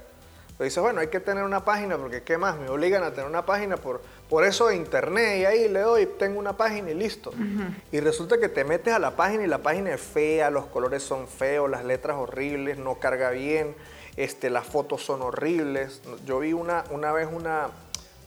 tú 0.56 0.64
dices, 0.64 0.82
bueno, 0.82 1.00
hay 1.00 1.08
que 1.08 1.20
tener 1.20 1.44
una 1.44 1.64
página 1.64 1.98
porque 1.98 2.22
¿qué 2.22 2.38
más? 2.38 2.56
Me 2.58 2.68
obligan 2.68 3.02
a 3.02 3.10
tener 3.10 3.28
una 3.28 3.44
página 3.44 3.76
por, 3.76 4.02
por 4.28 4.44
eso 4.44 4.68
de 4.68 4.76
internet 4.76 5.40
y 5.40 5.44
ahí 5.44 5.68
le 5.68 5.80
doy, 5.80 6.06
tengo 6.18 6.38
una 6.38 6.56
página 6.56 6.90
y 6.90 6.94
listo. 6.94 7.32
Y 7.92 8.00
resulta 8.00 8.38
que 8.38 8.48
te 8.48 8.64
metes 8.64 8.94
a 8.94 8.98
la 8.98 9.16
página 9.16 9.44
y 9.44 9.46
la 9.46 9.58
página 9.58 9.92
es 9.92 10.00
fea, 10.00 10.50
los 10.50 10.66
colores 10.66 11.02
son 11.02 11.26
feos, 11.28 11.70
las 11.70 11.84
letras 11.84 12.16
horribles, 12.16 12.78
no 12.78 12.96
carga 12.96 13.30
bien, 13.30 13.74
este, 14.16 14.50
las 14.50 14.66
fotos 14.66 15.04
son 15.04 15.22
horribles. 15.22 16.02
Yo 16.24 16.38
vi 16.38 16.52
una, 16.52 16.84
una 16.90 17.12
vez 17.12 17.28
una, 17.32 17.68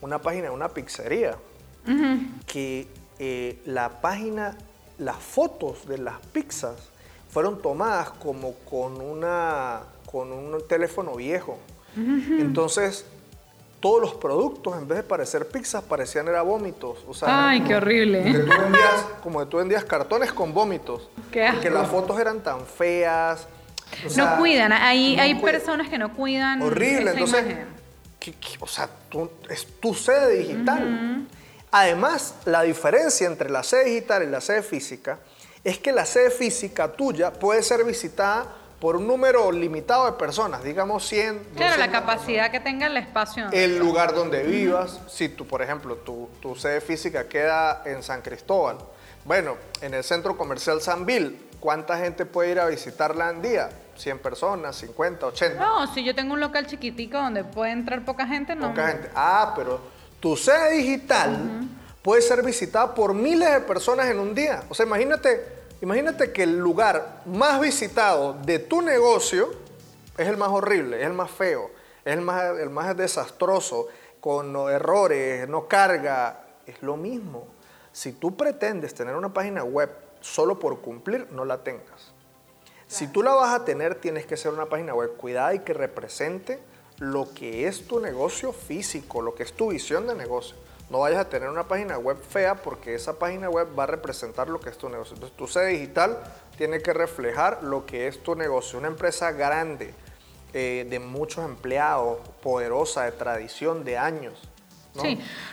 una 0.00 0.20
página 0.20 0.44
de 0.44 0.50
una 0.50 0.68
pizzería 0.68 1.36
que 2.46 2.86
eh, 3.18 3.58
la 3.64 4.00
página, 4.00 4.56
las 4.98 5.16
fotos 5.16 5.88
de 5.88 5.98
las 5.98 6.18
pizzas 6.32 6.76
fueron 7.30 7.62
tomadas 7.62 8.10
como 8.10 8.54
con, 8.70 9.00
una, 9.00 9.82
con 10.10 10.32
un 10.32 10.66
teléfono 10.68 11.14
viejo. 11.14 11.58
Entonces, 12.40 13.04
todos 13.80 14.00
los 14.00 14.14
productos, 14.14 14.76
en 14.76 14.88
vez 14.88 14.98
de 14.98 15.02
parecer 15.04 15.46
pizzas, 15.48 15.82
parecían 15.84 16.26
era 16.28 16.42
vómitos. 16.42 16.98
O 17.08 17.14
sea, 17.14 17.48
Ay, 17.50 17.58
como 17.58 17.68
qué 17.68 17.76
horrible. 17.76 18.24
que 18.24 18.38
tú 18.40 18.48
vendías- 18.60 19.06
como 19.22 19.38
que 19.40 19.46
tú 19.46 19.56
vendías 19.58 19.84
cartones 19.84 20.32
con 20.32 20.52
vómitos. 20.52 21.08
Qué 21.30 21.48
porque 21.52 21.70
las 21.70 21.88
fotos 21.88 22.18
eran 22.18 22.40
tan 22.42 22.64
feas. 22.66 23.46
o 24.06 24.10
sea, 24.10 24.32
no 24.32 24.38
cuidan, 24.38 24.72
hay, 24.72 25.16
no 25.16 25.22
hay 25.22 25.34
personas 25.36 25.88
que 25.88 25.96
no 25.98 26.12
cuidan 26.14 26.60
Horrible, 26.60 27.02
esa 27.02 27.10
entonces, 27.12 27.40
imagen. 27.46 27.66
¿qué- 28.20 28.32
qué? 28.32 28.48
o 28.60 28.66
sea, 28.66 28.88
tú- 29.08 29.30
es 29.48 29.66
tu 29.80 29.94
sede 29.94 30.34
digital. 30.38 31.26
Además, 31.70 32.34
la 32.46 32.62
diferencia 32.62 33.26
entre 33.26 33.50
la 33.50 33.62
sede 33.62 33.84
digital 33.84 34.22
y 34.22 34.26
la 34.26 34.40
sede 34.40 34.62
física 34.62 35.18
es 35.64 35.78
que 35.78 35.92
la 35.92 36.04
sede 36.06 36.30
física 36.30 36.92
tuya 36.92 37.32
puede 37.32 37.62
ser 37.62 37.84
visitada 37.84 38.46
por 38.80 38.96
un 38.96 39.06
número 39.06 39.50
limitado 39.50 40.06
de 40.06 40.12
personas, 40.12 40.62
digamos 40.62 41.06
100. 41.06 41.38
Claro, 41.56 41.76
la 41.78 41.86
200 41.86 41.88
capacidad 41.88 42.50
que 42.50 42.60
tenga 42.60 42.86
el 42.86 42.96
espacio. 42.96 43.48
el 43.52 43.78
lugar 43.78 44.14
donde 44.14 44.42
vivas, 44.44 45.00
si 45.08 45.28
tú, 45.28 45.46
por 45.46 45.62
ejemplo, 45.62 45.96
tu, 45.96 46.28
tu 46.40 46.54
sede 46.54 46.80
física 46.80 47.28
queda 47.28 47.82
en 47.84 48.02
San 48.02 48.22
Cristóbal, 48.22 48.78
bueno, 49.24 49.56
en 49.80 49.94
el 49.94 50.04
centro 50.04 50.36
comercial 50.36 50.80
San 50.80 51.04
Bill, 51.04 51.48
¿cuánta 51.60 51.98
gente 51.98 52.24
puede 52.24 52.52
ir 52.52 52.60
a 52.60 52.66
visitarla 52.66 53.30
en 53.30 53.42
día? 53.42 53.68
100 53.96 54.20
personas, 54.20 54.76
50, 54.76 55.26
80. 55.26 55.60
No, 55.60 55.92
si 55.92 56.04
yo 56.04 56.14
tengo 56.14 56.34
un 56.34 56.40
local 56.40 56.66
chiquitico 56.66 57.18
donde 57.18 57.42
puede 57.42 57.72
entrar 57.72 58.04
poca 58.04 58.26
gente, 58.26 58.54
no. 58.54 58.68
Poca 58.68 58.88
gente. 58.88 59.10
Ah, 59.14 59.54
pero 59.56 59.80
tu 60.20 60.36
sede 60.36 60.76
digital 60.76 61.68
puede 62.00 62.22
ser 62.22 62.44
visitada 62.44 62.94
por 62.94 63.12
miles 63.12 63.52
de 63.52 63.60
personas 63.60 64.06
en 64.06 64.20
un 64.20 64.34
día. 64.34 64.62
O 64.68 64.74
sea, 64.74 64.86
imagínate, 64.86 65.57
imagínate 65.80 66.32
que 66.32 66.42
el 66.42 66.58
lugar 66.58 67.22
más 67.26 67.60
visitado 67.60 68.34
de 68.44 68.58
tu 68.58 68.82
negocio 68.82 69.50
es 70.16 70.26
el 70.26 70.36
más 70.36 70.48
horrible, 70.48 71.00
es 71.00 71.06
el 71.06 71.12
más 71.12 71.30
feo, 71.30 71.70
es 72.04 72.16
el 72.16 72.70
más, 72.70 72.96
desastroso, 72.96 73.88
con 74.20 74.54
errores, 74.68 75.48
no 75.48 75.68
carga, 75.68 76.44
es 76.66 76.82
lo 76.82 76.96
mismo. 76.96 77.46
Si 77.92 78.12
tú 78.12 78.36
pretendes 78.36 78.94
tener 78.94 79.14
una 79.14 79.32
página 79.32 79.62
web 79.62 79.90
solo 80.20 80.58
por 80.58 80.80
cumplir, 80.80 81.28
no 81.30 81.44
la 81.44 81.62
tengas. 81.62 82.12
Si 82.88 83.06
tú 83.06 83.22
la 83.22 83.34
vas 83.34 83.54
a 83.54 83.64
tener, 83.64 83.94
tienes 83.96 84.26
que 84.26 84.36
ser 84.36 84.52
una 84.52 84.66
página 84.66 84.94
web 84.94 85.16
cuidada 85.16 85.54
y 85.54 85.60
que 85.60 85.74
represente 85.74 86.58
lo 86.98 87.32
que 87.32 87.68
es 87.68 87.86
tu 87.86 88.00
negocio 88.00 88.52
físico, 88.52 89.22
lo 89.22 89.34
que 89.34 89.44
es 89.44 89.52
tu 89.52 89.68
visión 89.68 90.06
de 90.06 90.14
negocio. 90.14 90.56
No 90.90 91.00
vayas 91.00 91.20
a 91.20 91.28
tener 91.28 91.48
una 91.48 91.68
página 91.68 91.98
web 91.98 92.16
fea 92.16 92.54
porque 92.54 92.94
esa 92.94 93.18
página 93.18 93.50
web 93.50 93.68
va 93.78 93.84
a 93.84 93.86
representar 93.86 94.48
lo 94.48 94.58
que 94.58 94.70
es 94.70 94.78
tu 94.78 94.88
negocio. 94.88 95.14
Entonces, 95.14 95.36
tu 95.36 95.46
sede 95.46 95.68
digital 95.68 96.18
tiene 96.56 96.80
que 96.80 96.92
reflejar 96.92 97.62
lo 97.62 97.84
que 97.84 98.06
es 98.06 98.22
tu 98.22 98.34
negocio. 98.34 98.78
Una 98.78 98.88
empresa 98.88 99.32
grande, 99.32 99.92
eh, 100.54 100.86
de 100.88 100.98
muchos 100.98 101.44
empleados, 101.44 102.18
poderosa, 102.42 103.04
de 103.04 103.12
tradición, 103.12 103.84
de 103.84 103.98
años. 103.98 104.48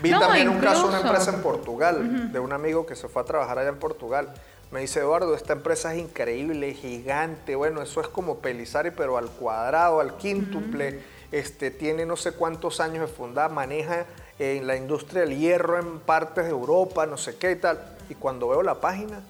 Vi 0.02 0.12
también 0.12 0.50
un 0.50 0.60
caso 0.60 0.84
de 0.84 0.88
una 0.88 1.02
empresa 1.02 1.32
en 1.32 1.42
Portugal, 1.42 2.32
de 2.32 2.40
un 2.40 2.54
amigo 2.54 2.86
que 2.86 2.96
se 2.96 3.08
fue 3.08 3.22
a 3.22 3.26
trabajar 3.26 3.60
allá 3.60 3.70
en 3.70 3.78
Portugal. 3.78 4.34
Me 4.72 4.80
dice, 4.80 5.02
Eduardo, 5.02 5.36
esta 5.36 5.54
empresa 5.54 5.94
es 5.94 6.02
increíble, 6.02 6.74
gigante, 6.74 7.56
bueno, 7.56 7.82
eso 7.82 8.02
es 8.02 8.08
como 8.08 8.40
Pelizari, 8.40 8.92
pero 8.92 9.18
al 9.18 9.30
cuadrado, 9.30 10.00
al 10.00 10.18
quíntuple, 10.18 11.02
este, 11.32 11.70
tiene 11.70 12.06
no 12.06 12.16
sé 12.16 12.32
cuántos 12.32 12.80
años 12.80 13.08
de 13.08 13.16
fundada, 13.16 13.50
maneja 13.50 14.06
en 14.40 14.68
la 14.68 14.76
industria 14.76 15.22
del 15.22 15.38
hierro 15.38 15.80
en 15.80 16.00
partes 16.00 16.46
de 16.46 16.52
Europa, 16.52 17.06
no 17.06 17.18
sé 17.18 17.38
qué 17.38 17.52
y 17.52 17.56
tal. 17.56 17.80
Y 18.10 18.16
cuando 18.16 18.50
veo 18.50 18.62
la 18.62 18.76
página, 18.76 19.22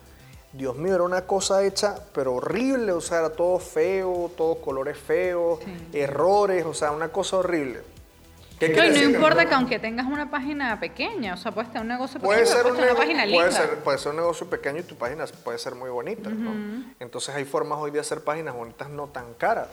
Dios 0.51 0.75
mío, 0.77 0.95
era 0.95 1.03
una 1.03 1.21
cosa 1.27 1.63
hecha, 1.63 1.95
pero 2.13 2.35
horrible, 2.35 2.91
o 2.91 3.01
sea, 3.01 3.19
era 3.19 3.29
todo 3.29 3.59
feo, 3.59 4.31
todos 4.37 4.57
colores 4.59 4.97
feos, 4.97 5.59
errores, 5.93 6.65
o 6.65 6.73
sea, 6.73 6.91
una 6.91 7.09
cosa 7.09 7.37
horrible. 7.37 7.81
¿Qué 8.59 8.69
no, 8.69 8.83
no 8.83 9.03
importa 9.03 9.45
que, 9.45 9.53
aunque 9.53 9.79
tengas 9.79 10.05
una 10.05 10.31
página 10.31 10.79
pequeña, 10.79 11.33
o 11.33 11.37
sea, 11.37 11.51
puedes 11.51 11.69
tener 11.71 11.81
un 11.81 11.89
negocio 11.89 12.21
pequeño, 12.21 12.35
puede 12.35 12.45
ser 12.45 12.65
una 12.71 12.95
página 12.95 13.25
linda. 13.25 13.43
Puede 13.43 13.51
ser, 13.51 13.79
puede 13.79 13.97
ser 13.97 14.11
un 14.11 14.17
negocio 14.17 14.49
pequeño 14.49 14.79
y 14.79 14.83
tu 14.83 14.95
página 14.95 15.25
puede 15.43 15.59
ser 15.59 15.75
muy 15.75 15.89
bonita, 15.89 16.29
¿no? 16.29 16.85
Entonces 16.99 17.35
hay 17.35 17.43
formas 17.43 17.79
hoy 17.79 17.91
de 17.91 17.99
hacer 17.99 18.21
páginas 18.21 18.55
bonitas 18.55 18.89
no 18.89 19.07
tan 19.07 19.33
caras, 19.33 19.67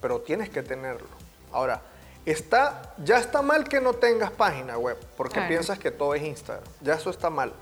pero 0.00 0.20
tienes 0.20 0.50
que 0.50 0.62
tenerlo. 0.62 1.08
Ahora, 1.50 1.82
está, 2.30 2.94
ya 3.04 3.18
está 3.18 3.42
mal 3.42 3.64
que 3.68 3.80
no 3.80 3.94
tengas 3.94 4.30
página 4.30 4.76
web, 4.76 4.96
porque 5.16 5.40
piensas 5.42 5.78
que 5.78 5.90
todo 5.90 6.14
es 6.14 6.22
Instagram. 6.22 6.64
Ya 6.80 6.94
eso 6.94 7.10
está 7.10 7.30
mal. 7.30 7.52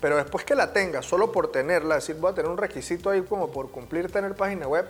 Pero 0.00 0.16
después 0.16 0.44
que 0.44 0.54
la 0.54 0.72
tengas, 0.72 1.06
solo 1.06 1.32
por 1.32 1.50
tenerla, 1.50 1.96
decir, 1.96 2.16
voy 2.16 2.32
a 2.32 2.34
tener 2.34 2.50
un 2.50 2.58
requisito 2.58 3.10
ahí 3.10 3.22
como 3.22 3.50
por 3.50 3.70
cumplir 3.70 4.10
tener 4.10 4.34
página 4.34 4.68
web, 4.68 4.86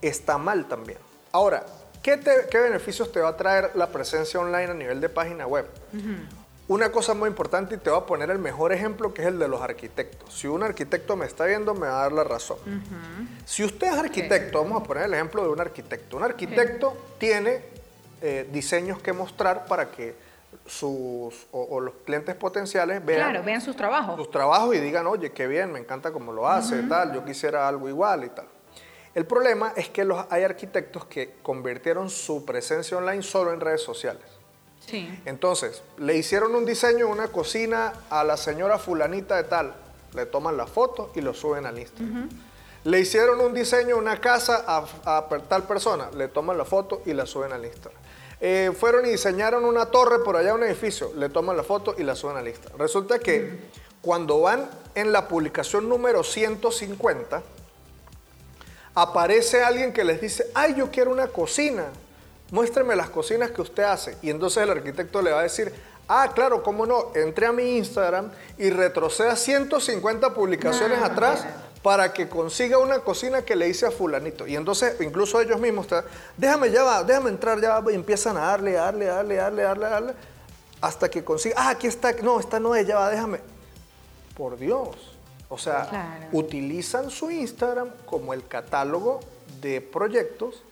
está 0.00 0.38
mal 0.38 0.66
también. 0.66 0.98
Ahora, 1.32 1.64
¿qué, 2.02 2.16
beneficios 2.52 3.10
te 3.10 3.20
va 3.20 3.30
a 3.30 3.36
traer 3.36 3.72
la 3.74 3.88
presencia 3.88 4.38
online 4.38 4.70
a 4.70 4.74
nivel 4.74 5.00
de 5.00 5.08
página 5.08 5.46
web? 5.46 5.66
Una 6.66 6.90
cosa 6.90 7.12
muy 7.12 7.28
importante 7.28 7.74
y 7.74 7.78
te 7.78 7.90
voy 7.90 7.98
a 7.98 8.06
poner 8.06 8.30
el 8.30 8.38
mejor 8.38 8.72
ejemplo 8.72 9.12
que 9.12 9.22
es 9.22 9.28
el 9.28 9.38
de 9.38 9.48
los 9.48 9.60
arquitectos. 9.60 10.32
Si 10.32 10.46
un 10.46 10.62
arquitecto 10.62 11.16
me 11.16 11.26
está 11.26 11.44
viendo, 11.44 11.74
me 11.74 11.88
va 11.88 11.98
a 11.98 12.02
dar 12.02 12.12
la 12.12 12.24
razón. 12.24 12.58
Si 13.44 13.64
usted 13.64 13.88
es 13.88 13.98
arquitecto, 13.98 14.62
vamos 14.62 14.82
a 14.82 14.84
poner 14.84 15.04
el 15.04 15.14
ejemplo 15.14 15.42
de 15.42 15.48
un 15.48 15.60
arquitecto. 15.60 16.16
Un 16.16 16.22
arquitecto 16.22 16.96
tiene 17.18 17.73
eh, 18.26 18.48
diseños 18.50 19.02
que 19.02 19.12
mostrar 19.12 19.66
para 19.66 19.90
que 19.90 20.14
sus 20.64 21.46
o, 21.52 21.78
los 21.78 21.92
clientes 22.06 22.34
potenciales 22.34 23.04
vean, 23.04 23.44
vean 23.44 23.60
sus 23.60 23.76
trabajos. 23.76 24.16
Sus 24.16 24.30
trabajos 24.30 24.74
y 24.74 24.80
digan, 24.80 25.06
oye, 25.06 25.32
qué 25.32 25.46
bien, 25.46 25.70
me 25.70 25.78
encanta 25.78 26.10
cómo 26.10 26.32
lo 26.32 26.48
hace, 26.48 26.84
tal, 26.84 27.12
yo 27.12 27.22
quisiera 27.22 27.68
algo 27.68 27.86
igual 27.86 28.24
y 28.24 28.30
tal. 28.30 28.46
El 29.14 29.26
problema 29.26 29.74
es 29.76 29.90
que 29.90 30.06
los, 30.06 30.24
hay 30.30 30.42
arquitectos 30.42 31.04
que 31.04 31.34
convirtieron 31.42 32.08
su 32.08 32.46
presencia 32.46 32.96
online 32.96 33.22
solo 33.22 33.52
en 33.52 33.60
redes 33.60 33.82
sociales. 33.82 34.24
Sí. 34.86 35.20
Entonces, 35.26 35.82
le 35.98 36.16
hicieron 36.16 36.54
un 36.54 36.64
diseño, 36.64 37.08
una 37.08 37.28
cocina 37.28 37.92
a 38.08 38.24
la 38.24 38.38
señora 38.38 38.78
fulanita 38.78 39.36
de 39.36 39.44
tal, 39.44 39.74
le 40.14 40.24
toman 40.24 40.56
la 40.56 40.66
foto 40.66 41.12
y 41.14 41.20
lo 41.20 41.34
suben 41.34 41.66
al 41.66 41.78
Instagram. 41.78 42.30
Le 42.84 43.00
hicieron 43.00 43.40
un 43.40 43.52
diseño, 43.52 43.98
una 43.98 44.18
casa 44.20 44.64
a, 44.66 44.84
a, 45.04 45.28
tal 45.48 45.64
persona, 45.64 46.10
le 46.16 46.28
toman 46.28 46.56
la 46.56 46.64
foto 46.64 47.02
y 47.06 47.12
la 47.12 47.26
suben 47.26 47.52
al 47.52 47.64
Instagram. 47.64 48.03
Eh, 48.40 48.72
fueron 48.78 49.06
y 49.06 49.10
diseñaron 49.10 49.64
una 49.64 49.86
torre 49.86 50.18
por 50.20 50.36
allá, 50.36 50.54
un 50.54 50.62
edificio, 50.64 51.12
le 51.16 51.28
toman 51.28 51.56
la 51.56 51.62
foto 51.62 51.94
y 51.96 52.02
la 52.02 52.14
suben 52.14 52.36
a 52.36 52.40
la 52.40 52.48
lista. 52.48 52.70
Resulta 52.76 53.18
que 53.18 53.58
cuando 54.02 54.40
van 54.40 54.68
en 54.94 55.12
la 55.12 55.28
publicación 55.28 55.88
número 55.88 56.22
150, 56.22 57.42
aparece 58.94 59.62
alguien 59.62 59.92
que 59.92 60.04
les 60.04 60.20
dice, 60.20 60.46
ay, 60.54 60.74
yo 60.76 60.90
quiero 60.90 61.10
una 61.10 61.28
cocina, 61.28 61.86
muéstreme 62.50 62.94
las 62.96 63.10
cocinas 63.10 63.50
que 63.50 63.62
usted 63.62 63.82
hace. 63.84 64.16
Y 64.22 64.30
entonces 64.30 64.62
el 64.62 64.70
arquitecto 64.70 65.22
le 65.22 65.32
va 65.32 65.40
a 65.40 65.44
decir, 65.44 65.72
ah, 66.08 66.30
claro, 66.34 66.62
cómo 66.62 66.86
no, 66.86 67.12
entre 67.14 67.46
a 67.46 67.52
mi 67.52 67.76
Instagram 67.76 68.30
y 68.58 68.70
retroceda 68.70 69.36
150 69.36 70.34
publicaciones 70.34 71.02
atrás 71.02 71.46
para 71.84 72.14
que 72.14 72.30
consiga 72.30 72.78
una 72.78 73.00
cocina 73.00 73.42
que 73.42 73.54
le 73.54 73.68
hice 73.68 73.84
a 73.84 73.90
fulanito. 73.90 74.46
Y 74.46 74.56
entonces 74.56 74.98
incluso 75.02 75.38
ellos 75.38 75.60
mismos, 75.60 75.86
déjame 76.34 76.70
ya 76.70 76.82
va, 76.82 77.04
déjame 77.04 77.28
entrar 77.28 77.60
ya 77.60 77.78
y 77.90 77.94
empiezan 77.94 78.38
a 78.38 78.46
darle, 78.46 78.72
darle, 78.72 79.04
darle, 79.04 79.34
darle, 79.34 79.62
darle, 79.64 79.86
darle, 79.90 80.14
hasta 80.80 81.10
que 81.10 81.22
consiga, 81.22 81.56
ah, 81.58 81.68
aquí 81.68 81.86
está, 81.86 82.12
no, 82.22 82.40
esta 82.40 82.58
no 82.58 82.74
es, 82.74 82.86
ya 82.86 82.96
va, 82.96 83.10
déjame. 83.10 83.40
Por 84.34 84.56
Dios. 84.56 84.96
O 85.50 85.58
sea, 85.58 86.30
utilizan 86.32 87.10
su 87.10 87.30
Instagram 87.30 87.90
como 88.06 88.32
el 88.32 88.48
catálogo 88.48 89.20
de 89.60 89.82
proyectos 89.82 90.62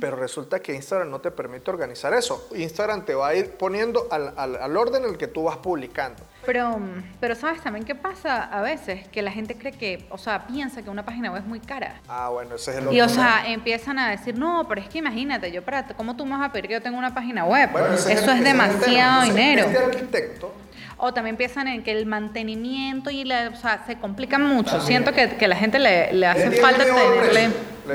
pero 0.00 0.16
resulta 0.16 0.60
que 0.60 0.74
Instagram 0.74 1.10
no 1.10 1.20
te 1.20 1.30
permite 1.30 1.70
organizar 1.70 2.12
eso. 2.12 2.48
Instagram 2.54 3.04
te 3.04 3.14
va 3.14 3.28
a 3.28 3.34
ir 3.34 3.52
poniendo 3.52 4.08
al, 4.10 4.34
al, 4.36 4.76
orden 4.76 5.04
en 5.04 5.10
el 5.10 5.18
que 5.18 5.28
tú 5.28 5.44
vas 5.44 5.58
publicando. 5.58 6.22
Pero, 6.44 6.78
pero 7.20 7.34
¿sabes 7.34 7.62
también 7.62 7.84
qué 7.84 7.94
pasa 7.94 8.42
a 8.42 8.62
veces? 8.62 9.06
Que 9.08 9.22
la 9.22 9.30
gente 9.30 9.56
cree 9.56 9.72
que, 9.72 10.06
o 10.10 10.18
sea, 10.18 10.46
piensa 10.46 10.82
que 10.82 10.90
una 10.90 11.04
página 11.04 11.30
web 11.30 11.42
es 11.42 11.46
muy 11.46 11.60
cara. 11.60 12.00
Ah, 12.08 12.30
bueno, 12.30 12.56
ese 12.56 12.72
es 12.72 12.76
el 12.78 12.84
otro. 12.84 12.96
Y, 12.96 13.00
o 13.00 13.08
sea, 13.08 13.44
empiezan 13.46 13.98
a 13.98 14.10
decir, 14.10 14.36
no, 14.36 14.66
pero 14.68 14.80
es 14.80 14.88
que 14.88 14.98
imagínate, 14.98 15.52
yo 15.52 15.62
para, 15.62 15.86
¿cómo 15.88 16.16
tú 16.16 16.24
me 16.24 16.36
vas 16.36 16.48
a 16.48 16.52
pedir 16.52 16.68
que 16.68 16.74
yo 16.74 16.82
tenga 16.82 16.98
una 16.98 17.14
página 17.14 17.44
web? 17.44 17.70
eso 17.94 18.08
es, 18.08 18.42
demasiado 18.42 19.22
dinero. 19.22 19.66
Este 19.66 19.78
arquitecto 19.78 20.52
o 21.00 21.14
también 21.14 21.36
piensan 21.36 21.68
en 21.68 21.82
que 21.82 21.92
el 21.92 22.06
mantenimiento 22.06 23.10
y 23.10 23.24
la, 23.24 23.50
o 23.52 23.56
sea, 23.56 23.84
se 23.86 23.98
complican 23.98 24.42
mucho. 24.42 24.80
Siento 24.80 25.12
que, 25.12 25.36
que, 25.36 25.48
la 25.48 25.56
gente 25.56 25.78
le, 25.78 26.12
le 26.12 26.26
hace 26.26 26.50
falta 26.52 26.84
tenerle... 26.84 27.50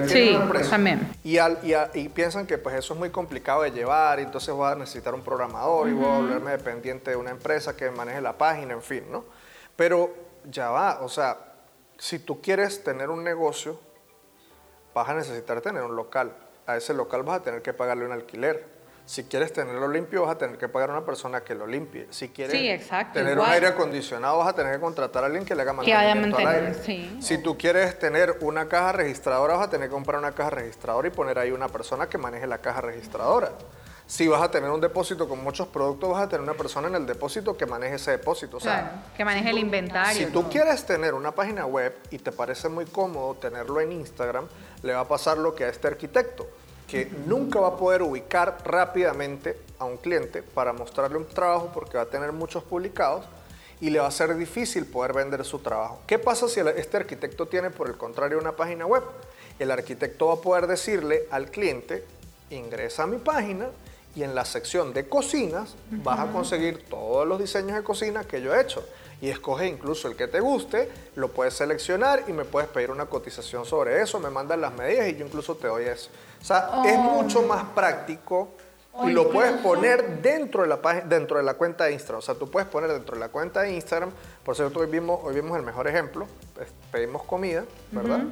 Sí, 0.08 0.38
también. 0.70 1.08
Y, 1.24 1.38
al, 1.38 1.58
y, 1.64 1.74
y, 1.98 2.10
piensan 2.10 2.46
que 2.46 2.58
pues 2.58 2.76
eso 2.76 2.94
es 2.94 3.00
muy 3.00 3.12
complicado 3.12 3.62
de 3.62 3.72
llevar 3.72 4.20
y 4.20 4.24
entonces 4.24 4.54
voy 4.54 4.70
a 4.70 4.76
necesitar 4.76 5.14
un 5.14 5.22
programador 5.22 5.88
y 5.88 5.94
voy 5.94 6.06
a 6.06 6.18
volverme 6.18 6.52
dependiente 6.52 7.12
de 7.12 7.16
una 7.16 7.32
empresa 7.32 7.78
que 7.78 7.90
maneje 7.90 8.20
la 8.20 8.38
página, 8.38 8.74
en 8.74 8.82
fin, 8.82 9.04
¿no? 9.10 9.24
Pero 9.78 10.14
ya 10.50 10.70
va, 10.70 11.00
o 11.02 11.08
sea, 11.08 11.38
si 11.98 12.20
tú 12.20 12.42
quieres 12.42 12.84
tener 12.84 13.10
un 13.10 13.24
negocio, 13.24 13.80
vas 14.94 15.08
a 15.08 15.14
necesitar 15.14 15.62
tener 15.62 15.84
un 15.84 15.96
local. 15.96 16.34
A 16.68 16.76
ese 16.76 16.94
local 16.94 17.24
vas 17.24 17.40
a 17.40 17.44
tener 17.44 17.62
que 17.62 17.72
pagarle 17.72 18.06
un 18.06 18.12
alquiler 18.12 18.75
si 19.06 19.26
quieres 19.26 19.54
tenerlo 19.54 19.88
limpio, 19.88 20.24
vas 20.24 20.32
a 20.32 20.38
tener 20.38 20.58
que 20.58 20.68
pagar 20.68 20.90
a 20.90 20.94
una 20.94 21.06
persona 21.06 21.42
que 21.42 21.54
lo 21.54 21.68
limpie. 21.68 22.08
Si 22.10 22.30
quieres 22.30 22.90
tener 23.14 23.38
un 23.38 23.46
aire 23.46 23.68
acondicionado, 23.68 24.40
vas 24.40 24.50
a 24.50 24.54
tener 24.54 24.74
que 24.74 24.80
contratar 24.80 25.24
a 25.24 25.28
alguien 25.28 25.46
que 25.46 25.54
le 25.54 25.62
haga 25.62 25.74
mantenimiento 25.74 26.38
al 26.38 26.48
aire. 26.48 27.22
Si 27.22 27.38
tú 27.38 27.56
quieres 27.56 28.00
tener 28.00 28.38
una 28.42 28.68
caja 28.68 28.94
registradora, 28.94 29.58
vas 29.58 29.68
a 29.68 29.70
tener 29.70 29.90
que 29.90 29.94
comprar 29.94 30.20
una 30.20 30.32
caja 30.32 30.50
registradora 30.50 31.08
y 31.08 31.12
poner 31.12 31.38
ahí 31.38 31.52
una 31.52 31.68
persona 31.68 32.08
que 32.08 32.18
maneje 32.18 32.48
la 32.48 32.58
caja 32.58 32.82
registradora. 32.82 33.52
Si 34.08 34.28
vas 34.28 34.42
a 34.42 34.50
tener 34.52 34.70
un 34.70 34.82
depósito 34.82 35.28
con 35.28 35.44
muchos 35.44 35.68
productos, 35.68 36.12
vas 36.12 36.24
a 36.24 36.30
tener 36.30 36.42
una 36.42 36.54
persona 36.54 36.88
en 36.88 36.96
el 36.96 37.06
depósito 37.08 37.58
que 37.58 37.66
maneje 37.66 37.96
ese 37.96 38.12
depósito. 38.12 38.58
claro, 38.58 38.90
que 39.16 39.26
maneje 39.26 39.50
el 39.50 39.58
inventario. 39.58 40.28
Si 40.28 40.32
tú 40.32 40.48
quieres 40.50 40.86
tener 40.86 41.14
una 41.16 41.32
página 41.32 41.66
web 41.66 41.96
y 42.12 42.20
te 42.20 42.32
parece 42.32 42.70
muy 42.70 42.86
cómodo 42.86 43.36
tenerlo 43.36 43.82
en 43.82 43.92
Instagram, 43.92 44.48
le 44.84 44.94
va 44.94 45.02
a 45.02 45.08
pasar 45.08 45.40
lo 45.40 45.56
que 45.56 45.66
a 45.66 45.70
este 45.70 45.88
arquitecto 45.88 46.48
que 46.88 47.10
nunca 47.26 47.60
va 47.60 47.70
a 47.70 47.78
poder 47.78 48.02
ubicar 48.02 48.58
rápidamente 48.64 49.58
a 49.80 49.86
un 49.86 49.98
cliente 49.98 50.44
para 50.44 50.74
mostrarle 50.74 51.18
un 51.18 51.28
trabajo 51.28 51.72
porque 51.74 51.98
va 51.98 52.04
a 52.04 52.08
tener 52.08 52.32
muchos 52.32 52.64
publicados 52.64 53.26
y 53.82 53.90
le 53.90 54.00
va 54.00 54.08
a 54.08 54.12
ser 54.12 54.36
difícil 54.36 54.86
poder 54.86 55.14
vender 55.14 55.44
su 55.44 55.60
trabajo. 55.60 56.00
¿Qué 56.08 56.20
pasa 56.20 56.48
si 56.48 56.60
este 56.60 56.98
arquitecto 56.98 57.48
tiene 57.48 57.70
por 57.70 57.88
el 57.88 57.98
contrario 57.98 58.40
una 58.40 58.54
página 58.54 58.86
web? 58.86 59.04
El 59.60 59.72
arquitecto 59.72 60.28
va 60.28 60.36
a 60.36 60.38
poder 60.38 60.68
decirle 60.68 61.28
al 61.32 61.50
cliente, 61.50 62.06
ingresa 62.50 63.04
a 63.04 63.08
mi 63.08 63.18
página 63.18 63.68
y 64.16 64.24
en 64.24 64.34
la 64.34 64.46
sección 64.46 64.94
de 64.94 65.10
cocinas 65.10 65.76
vas 65.92 66.20
a 66.20 66.32
conseguir 66.32 66.86
todos 66.86 67.28
los 67.28 67.40
diseños 67.40 67.76
de 67.76 67.84
cocina 67.84 68.24
que 68.24 68.42
yo 68.42 68.56
he 68.56 68.62
hecho 68.62 68.86
y 69.22 69.30
escoge 69.30 69.68
incluso 69.68 70.08
el 70.08 70.16
que 70.16 70.28
te 70.28 70.40
guste, 70.40 70.90
lo 71.16 71.30
puedes 71.30 71.54
seleccionar 71.54 72.24
y 72.28 72.34
me 72.34 72.46
puedes 72.46 72.70
pedir 72.70 72.92
una 72.92 73.06
cotización 73.06 73.66
sobre 73.66 74.02
eso, 74.02 74.20
me 74.20 74.30
mandan 74.30 74.62
las 74.62 74.74
medidas 74.74 75.08
y 75.08 75.16
yo 75.16 75.26
incluso 75.26 75.56
te 75.56 75.68
doy 75.68 75.86
eso. 75.86 76.10
O 76.42 76.46
sea, 76.46 76.70
es 76.86 76.98
oh. 76.98 77.02
mucho 77.02 77.42
más 77.44 77.64
práctico 77.74 78.50
y 79.04 79.12
lo 79.12 79.30
puedes 79.30 79.54
poner 79.62 80.22
dentro 80.22 80.62
de, 80.62 80.68
la 80.68 80.78
dentro 81.06 81.38
de 81.38 81.44
la 81.44 81.56
cuenta 81.56 81.86
de 81.86 81.94
Instagram. 81.94 82.20
O 82.20 82.22
sea, 82.22 82.36
tú 82.36 82.50
puedes 82.50 82.68
poner 82.70 82.92
dentro 82.92 83.16
de 83.16 83.20
la 83.20 83.30
cuenta 83.30 83.62
de 83.62 83.74
Instagram, 83.74 84.12
por 84.44 84.56
cierto, 84.56 84.80
hoy 84.80 84.88
vimos, 84.88 85.20
hoy 85.24 85.36
vimos 85.36 85.58
el 85.58 85.64
mejor 85.64 85.88
ejemplo, 85.88 86.28
pedimos 86.92 87.24
comida, 87.24 87.66
¿verdad? 87.92 88.24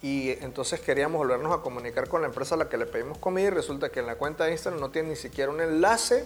Y 0.00 0.30
entonces 0.44 0.80
queríamos 0.80 1.18
volvernos 1.18 1.52
a 1.56 1.62
comunicar 1.62 2.08
con 2.08 2.22
la 2.22 2.28
empresa 2.28 2.56
a 2.56 2.58
la 2.58 2.68
que 2.68 2.76
le 2.76 2.86
pedimos 2.86 3.18
comida 3.18 3.46
y 3.46 3.50
resulta 3.50 3.88
que 3.90 4.00
en 4.00 4.06
la 4.06 4.16
cuenta 4.16 4.44
de 4.44 4.52
Instagram 4.52 4.80
no 4.80 4.90
tiene 4.90 5.10
ni 5.10 5.16
siquiera 5.16 5.50
un 5.50 5.60
enlace 5.60 6.24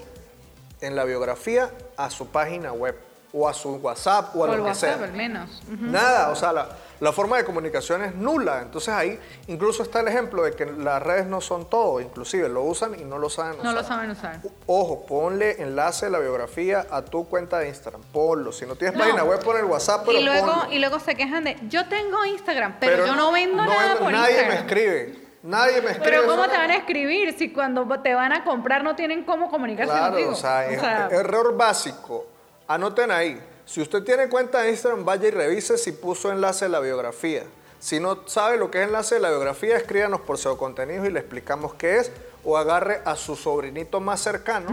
en 0.81 0.97
la 0.97 1.05
biografía 1.05 1.71
a 1.97 2.11
su 2.11 2.29
página 2.29 2.73
web 2.73 2.97
o 3.39 3.47
a 3.49 3.53
su 3.53 3.75
WhatsApp 3.77 4.35
o 4.35 4.45
a 4.45 4.45
O 4.45 4.47
lo 4.49 4.55
que 4.55 4.61
WhatsApp, 4.71 4.97
sea. 4.97 5.05
al 5.05 5.13
menos. 5.13 5.63
Nada, 5.69 6.31
o 6.31 6.35
sea, 6.37 6.53
la, 6.55 6.69
la 7.01 7.13
forma 7.13 7.37
de 7.37 7.45
comunicación 7.45 8.03
es 8.03 8.15
nula. 8.15 8.63
Entonces 8.63 8.89
ahí 8.95 9.21
incluso 9.49 9.83
está 9.83 10.01
el 10.01 10.09
ejemplo 10.09 10.43
de 10.43 10.53
que 10.53 10.65
las 10.65 11.03
redes 11.03 11.27
no 11.27 11.43
son 11.43 11.69
todo, 11.69 12.01
inclusive 12.01 12.49
lo 12.49 12.63
usan 12.63 12.99
y 12.99 13.05
no 13.05 13.19
lo 13.19 13.29
saben 13.29 13.57
No 13.57 13.71
usar. 13.71 13.75
lo 13.75 13.83
saben 13.85 14.11
usar. 14.13 14.41
Ojo, 14.67 15.05
ponle 15.07 15.61
enlace 15.63 16.07
de 16.07 16.13
la 16.13 16.19
biografía 16.19 16.87
a 16.91 17.03
tu 17.03 17.29
cuenta 17.29 17.59
de 17.59 17.69
Instagram. 17.69 18.01
Ponlo. 18.13 18.53
Si 18.53 18.65
no 18.65 18.75
tienes 18.75 18.97
No. 18.97 19.05
página 19.05 19.23
web, 19.25 19.45
pon 19.45 19.59
el 19.59 19.65
WhatsApp, 19.67 20.05
pero 20.07 20.19
Y 20.19 20.25
luego, 20.25 20.47
ponlo. 20.47 20.73
y 20.73 20.79
luego 20.79 20.99
se 20.99 21.15
quejan 21.15 21.45
de, 21.45 21.59
yo 21.69 21.87
tengo 21.89 22.25
Instagram, 22.25 22.77
pero, 22.81 23.05
yo 23.07 23.15
no 23.17 23.33
vendo 23.33 23.63
no 23.65 23.69
nada 23.69 23.83
vendo- 23.89 24.01
por 24.01 24.13
Nadie 24.13 24.31
Instagram. 24.31 24.55
me 24.55 24.61
escribe. 24.61 25.27
Nadie 25.43 25.81
me 25.83 25.91
escribe. 25.91 26.11
Pero 26.11 26.27
¿cómo 26.27 26.49
te 26.49 26.57
van 26.57 26.71
a 26.71 26.77
escribir 26.77 27.37
si 27.39 27.53
cuando 27.53 27.87
te 28.01 28.15
van 28.15 28.33
a 28.33 28.43
comprar 28.43 28.83
no 28.83 28.97
tienen 28.97 29.23
cómo 29.25 29.49
comunicarse 29.51 29.93
Claro, 29.93 30.13
contigo? 30.15 30.33
o 30.33 30.35
sea, 30.35 30.67
O 30.77 30.81
sea, 30.81 31.09
error 31.13 31.57
básico. 31.57 32.27
Anoten 32.69 33.11
ahí. 33.11 33.41
Si 33.65 33.81
usted 33.81 34.03
tiene 34.03 34.29
cuenta 34.29 34.63
de 34.63 34.71
Instagram, 34.71 35.05
vaya 35.05 35.29
y 35.29 35.31
revise 35.31 35.77
si 35.79 35.93
puso 35.93 36.31
enlace 36.31 36.67
de 36.67 36.69
la 36.71 36.81
biografía. 36.81 37.45
Si 37.79 38.01
no 38.01 38.27
sabe 38.27 38.57
lo 38.57 38.71
que 38.71 38.81
es 38.81 38.87
enlace 38.87 39.17
de 39.17 39.21
la 39.21 39.29
biografía, 39.31 39.77
escríbanos 39.77 40.21
por 40.21 40.39
SEO 40.39 40.57
Contenidos 40.57 41.07
y 41.07 41.11
le 41.11 41.21
explicamos 41.21 41.75
qué 41.75 41.99
es. 41.99 42.11
O 42.49 42.57
agarre 42.57 43.03
a 43.05 43.17
su 43.17 43.35
sobrinito 43.35 43.99
más 44.01 44.21
cercano 44.21 44.73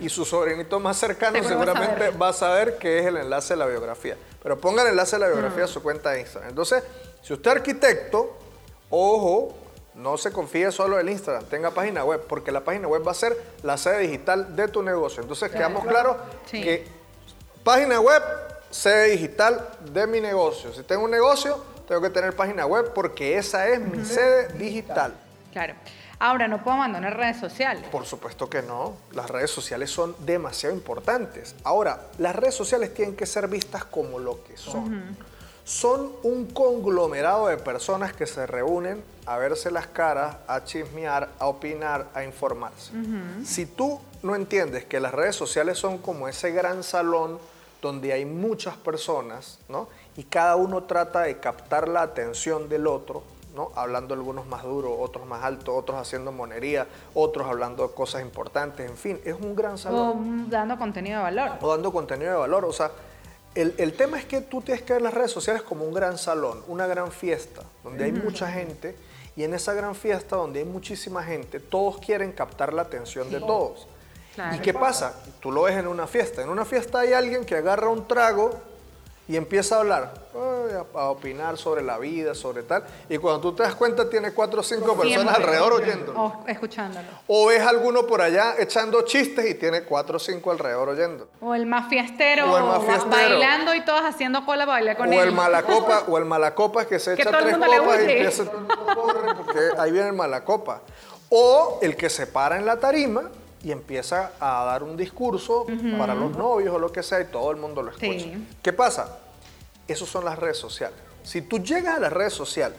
y 0.00 0.08
su 0.08 0.24
sobrinito 0.24 0.80
más 0.80 0.96
cercano 0.98 1.42
seguramente 1.44 2.10
va 2.10 2.30
a 2.30 2.32
saber 2.32 2.76
qué 2.78 2.98
es 2.98 3.06
el 3.06 3.16
enlace 3.18 3.54
de 3.54 3.58
la 3.58 3.66
biografía. 3.66 4.16
Pero 4.42 4.60
ponga 4.60 4.82
el 4.82 4.88
enlace 4.88 5.14
de 5.14 5.20
la 5.20 5.28
biografía 5.28 5.64
a 5.64 5.68
su 5.68 5.80
cuenta 5.80 6.10
de 6.10 6.20
Instagram. 6.20 6.50
Entonces, 6.50 6.82
si 7.22 7.32
usted 7.32 7.52
es 7.52 7.56
arquitecto, 7.58 8.36
ojo, 8.90 9.56
no 9.94 10.18
se 10.18 10.32
confíe 10.32 10.72
solo 10.72 10.96
del 10.96 11.08
Instagram, 11.08 11.44
tenga 11.44 11.70
página 11.70 12.04
web, 12.04 12.20
porque 12.28 12.50
la 12.50 12.64
página 12.64 12.88
web 12.88 13.06
va 13.06 13.12
a 13.12 13.14
ser 13.14 13.36
la 13.62 13.76
sede 13.76 13.98
digital 13.98 14.56
de 14.56 14.66
tu 14.66 14.82
negocio. 14.82 15.22
Entonces, 15.22 15.52
quedamos 15.52 15.84
claros 15.86 16.16
Sí. 16.46 16.62
que 16.62 16.97
página 17.68 18.00
web, 18.00 18.22
sede 18.70 19.10
digital 19.10 19.68
de 19.92 20.06
mi 20.06 20.22
negocio. 20.22 20.72
Si 20.72 20.82
tengo 20.84 21.04
un 21.04 21.10
negocio, 21.10 21.62
tengo 21.86 22.00
que 22.00 22.08
tener 22.08 22.34
página 22.34 22.64
web 22.64 22.92
porque 22.94 23.36
esa 23.36 23.68
es 23.68 23.78
mi 23.78 24.06
sede 24.06 24.48
digital. 24.54 25.12
claro. 25.52 25.74
Ahora, 26.18 26.48
no 26.48 26.64
puedo 26.64 26.78
abandonar 26.78 27.16
redes 27.16 27.38
sociales. 27.38 27.84
Por 27.92 28.04
supuesto 28.06 28.48
que 28.50 28.62
no. 28.62 28.96
Las 29.12 29.30
redes 29.30 29.50
sociales 29.50 29.90
son 29.90 30.16
demasiado 30.20 30.74
importantes. 30.74 31.54
Ahora, 31.62 32.06
las 32.16 32.34
redes 32.34 32.54
sociales 32.54 32.92
tienen 32.92 33.14
que 33.14 33.24
ser 33.26 33.46
vistas 33.46 33.84
como 33.84 34.18
lo 34.18 34.42
que 34.42 34.56
son. 34.56 35.16
Son 35.62 36.10
un 36.24 36.46
conglomerado 36.46 37.48
de 37.48 37.58
personas 37.58 38.14
que 38.14 38.26
se 38.26 38.46
reúnen 38.46 39.04
a 39.26 39.36
verse 39.36 39.70
las 39.70 39.86
caras, 39.86 40.38
a 40.48 40.64
chismear, 40.64 41.28
a 41.38 41.46
opinar, 41.46 42.08
a 42.14 42.24
informarse. 42.24 42.92
Si 43.44 43.66
tú 43.66 44.00
no 44.22 44.34
entiendes 44.34 44.86
que 44.86 44.98
las 44.98 45.12
redes 45.12 45.36
sociales 45.36 45.78
son 45.78 45.98
como 45.98 46.26
ese 46.26 46.50
gran 46.50 46.82
salón 46.82 47.38
donde 47.80 48.12
hay 48.12 48.24
muchas 48.24 48.76
personas, 48.76 49.58
¿no? 49.68 49.88
Y 50.16 50.24
cada 50.24 50.56
uno 50.56 50.84
trata 50.84 51.22
de 51.22 51.38
captar 51.38 51.88
la 51.88 52.02
atención 52.02 52.68
del 52.68 52.86
otro, 52.86 53.22
¿no? 53.54 53.70
Hablando 53.76 54.14
algunos 54.14 54.46
más 54.46 54.64
duros, 54.64 54.92
otros 54.98 55.26
más 55.26 55.44
altos, 55.44 55.74
otros 55.76 55.98
haciendo 55.98 56.32
monería, 56.32 56.86
otros 57.14 57.46
hablando 57.46 57.86
de 57.86 57.94
cosas 57.94 58.22
importantes, 58.22 58.88
en 58.90 58.96
fin, 58.96 59.20
es 59.24 59.34
un 59.34 59.54
gran 59.54 59.78
salón. 59.78 60.46
O 60.46 60.50
dando 60.50 60.76
contenido 60.76 61.18
de 61.18 61.22
valor. 61.24 61.50
O 61.60 61.70
dando 61.70 61.92
contenido 61.92 62.32
de 62.32 62.38
valor, 62.38 62.64
o 62.64 62.72
sea, 62.72 62.90
el, 63.54 63.74
el 63.78 63.94
tema 63.94 64.18
es 64.18 64.24
que 64.24 64.40
tú 64.40 64.60
tienes 64.60 64.82
que 64.82 64.92
ver 64.92 65.02
las 65.02 65.14
redes 65.14 65.30
sociales 65.30 65.62
como 65.62 65.84
un 65.84 65.94
gran 65.94 66.18
salón, 66.18 66.62
una 66.68 66.86
gran 66.86 67.10
fiesta, 67.10 67.62
donde 67.82 68.04
hay 68.04 68.12
mucha 68.12 68.50
gente 68.50 68.96
y 69.38 69.44
en 69.44 69.54
esa 69.54 69.72
gran 69.72 69.94
fiesta 69.94 70.34
donde 70.34 70.58
hay 70.58 70.64
muchísima 70.64 71.22
gente, 71.22 71.60
todos 71.60 71.98
quieren 71.98 72.32
captar 72.32 72.72
la 72.72 72.82
atención 72.82 73.30
de 73.30 73.38
todos. 73.38 73.86
Claro. 74.38 74.56
¿Y 74.56 74.60
qué 74.60 74.72
pasa? 74.72 75.14
Tú 75.40 75.50
lo 75.50 75.62
ves 75.62 75.76
en 75.76 75.88
una 75.88 76.06
fiesta. 76.06 76.42
En 76.42 76.48
una 76.48 76.64
fiesta 76.64 77.00
hay 77.00 77.12
alguien 77.12 77.44
que 77.44 77.56
agarra 77.56 77.88
un 77.88 78.06
trago 78.06 78.52
y 79.26 79.36
empieza 79.36 79.74
a 79.76 79.80
hablar, 79.80 80.14
a, 80.94 80.98
a 81.00 81.10
opinar 81.10 81.58
sobre 81.58 81.82
la 81.82 81.98
vida, 81.98 82.34
sobre 82.34 82.62
tal. 82.62 82.84
Y 83.10 83.18
cuando 83.18 83.40
tú 83.40 83.52
te 83.54 83.62
das 83.64 83.74
cuenta, 83.74 84.08
tiene 84.08 84.32
cuatro 84.32 84.60
o 84.60 84.62
cinco 84.62 84.96
personas 84.96 85.06
Siempre. 85.34 85.34
alrededor 85.36 85.72
oyéndolo. 85.74 86.22
O 86.22 86.44
escuchándolo. 86.46 87.06
O 87.26 87.46
ves 87.48 87.60
alguno 87.60 88.06
por 88.06 88.22
allá 88.22 88.54
echando 88.58 89.02
chistes 89.02 89.44
y 89.50 89.54
tiene 89.56 89.82
cuatro 89.82 90.16
o 90.16 90.20
cinco 90.20 90.50
alrededor 90.52 90.88
oyendo. 90.90 91.28
O 91.42 91.54
el 91.54 91.66
más 91.66 91.88
fiestero, 91.88 92.50
O 92.50 92.56
el 92.56 92.64
más 92.64 92.82
fiestero. 92.84 93.10
bailando 93.10 93.74
y 93.74 93.84
todos 93.84 94.00
haciendo 94.02 94.46
cola 94.46 94.64
para 94.64 94.78
bailar 94.78 94.96
con 94.96 95.08
O 95.08 95.12
él. 95.12 95.18
el 95.28 95.32
malacopa, 95.34 96.04
o 96.08 96.16
el 96.16 96.24
malacopa 96.24 96.86
que 96.86 96.98
se 96.98 97.14
Que 97.16 97.22
echa 97.22 97.30
tres 97.38 97.54
copas 97.58 97.98
y 97.98 98.02
empieza 98.02 98.44
corre, 98.94 99.34
porque 99.34 99.60
ahí 99.78 99.90
viene 99.92 100.06
el 100.08 100.14
malacopa. 100.14 100.80
O 101.28 101.80
el 101.82 101.96
que 101.96 102.08
se 102.08 102.26
para 102.28 102.56
en 102.56 102.64
la 102.64 102.78
tarima 102.78 103.24
y 103.62 103.72
empieza 103.72 104.32
a 104.38 104.64
dar 104.64 104.82
un 104.82 104.96
discurso 104.96 105.66
para 105.98 106.14
los 106.14 106.36
novios 106.36 106.74
o 106.74 106.78
lo 106.78 106.92
que 106.92 107.02
sea 107.02 107.20
y 107.20 107.26
todo 107.26 107.50
el 107.50 107.56
mundo 107.56 107.82
lo 107.82 107.90
escucha. 107.90 108.06
Sí. 108.06 108.48
¿Qué 108.62 108.72
pasa? 108.72 109.18
Esas 109.86 110.08
son 110.08 110.24
las 110.24 110.38
redes 110.38 110.56
sociales. 110.56 110.98
Si 111.24 111.42
tú 111.42 111.58
llegas 111.58 111.96
a 111.96 112.00
las 112.00 112.12
redes 112.12 112.32
sociales, 112.32 112.78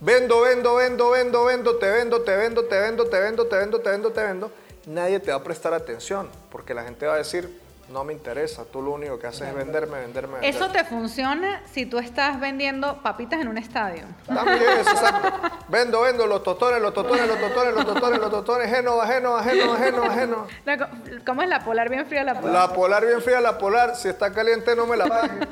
vendo, 0.00 0.40
vendo, 0.40 0.74
vendo, 0.74 1.10
vendo, 1.10 1.44
vendo, 1.44 1.76
te 1.76 1.90
vendo, 1.90 2.22
te 2.22 2.36
vendo, 2.36 2.64
te 2.64 2.78
vendo, 2.78 3.06
te 3.06 3.20
vendo, 3.20 3.46
te 3.46 3.56
vendo, 3.56 3.80
te 3.80 3.90
vendo, 3.90 4.12
te 4.12 4.22
vendo, 4.22 4.50
nadie 4.86 5.20
te 5.20 5.30
va 5.30 5.38
a 5.38 5.42
prestar 5.42 5.72
atención 5.74 6.28
porque 6.50 6.74
la 6.74 6.84
gente 6.84 7.06
va 7.06 7.14
a 7.14 7.18
decir, 7.18 7.60
no 7.88 8.04
me 8.04 8.12
interesa, 8.12 8.64
tú 8.64 8.82
lo 8.82 8.92
único 8.92 9.18
que 9.18 9.26
haces 9.26 9.48
es 9.48 9.54
venderme, 9.54 10.00
venderme, 10.00 10.34
venderme. 10.34 10.48
Eso 10.48 10.70
te 10.70 10.84
funciona 10.84 11.62
si 11.70 11.86
tú 11.86 11.98
estás 11.98 12.40
vendiendo 12.40 13.02
papitas 13.02 13.40
en 13.40 13.48
un 13.48 13.58
estadio. 13.58 14.04
También 14.26 14.62
exacto. 14.78 15.50
Vendo, 15.68 16.02
vendo 16.02 16.26
los 16.26 16.42
totones, 16.42 16.80
los 16.80 16.94
totones, 16.94 17.26
los 17.26 17.38
totones, 17.38 17.74
los 17.74 17.86
totones, 17.86 18.20
los 18.20 18.30
totones, 18.30 18.70
Génova, 18.70 19.06
Génova, 19.06 19.42
Génova, 19.42 19.76
Génova, 19.76 20.14
Génova. 20.14 20.46
¿Cómo 21.26 21.42
es 21.42 21.48
la 21.48 21.64
polar 21.64 21.88
bien 21.88 22.06
fría 22.06 22.24
la 22.24 22.40
polar? 22.40 22.68
La 22.68 22.74
polar 22.74 23.06
bien 23.06 23.20
fría, 23.20 23.40
la 23.40 23.58
polar, 23.58 23.96
si 23.96 24.08
está 24.08 24.32
caliente 24.32 24.74
no 24.74 24.86
me 24.86 24.96
la 24.96 25.06
pague. 25.06 25.46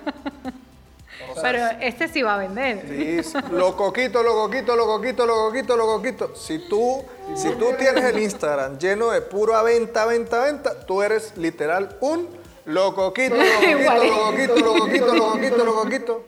Pero 1.41 1.65
este 1.81 2.09
sí 2.09 2.23
va 2.23 2.35
a 2.35 2.39
vender. 2.39 3.23
Sí. 3.25 3.39
Lo 3.53 3.77
coquito, 3.77 4.23
lo 4.23 4.35
coquito, 4.35 4.77
lo 4.77 4.87
coquito, 4.87 5.25
lo 5.27 5.35
coquito, 5.35 5.77
lo 5.77 5.87
coquito. 5.87 6.37
Si 6.37 6.59
tú, 6.69 7.05
si 7.35 7.51
tú 7.53 7.73
tienes 7.79 8.05
el 8.05 8.19
Instagram 8.19 8.79
lleno 8.79 9.11
de 9.11 9.23
pura 9.23 9.63
venta, 9.63 10.05
venta, 10.07 10.45
venta, 10.45 10.85
tú 10.87 11.03
eres 11.03 11.37
literal 11.37 11.97
un 12.01 12.29
lo 12.65 12.95
coquito, 12.95 13.35
lo 13.37 13.45
coquito, 13.45 13.95
lo 13.95 14.25
coquito, 14.25 14.57
lo 14.57 14.75
coquito, 14.75 15.15
lo 15.15 15.33
coquito, 15.33 15.65
lo 15.65 15.75
coquito. 15.75 16.25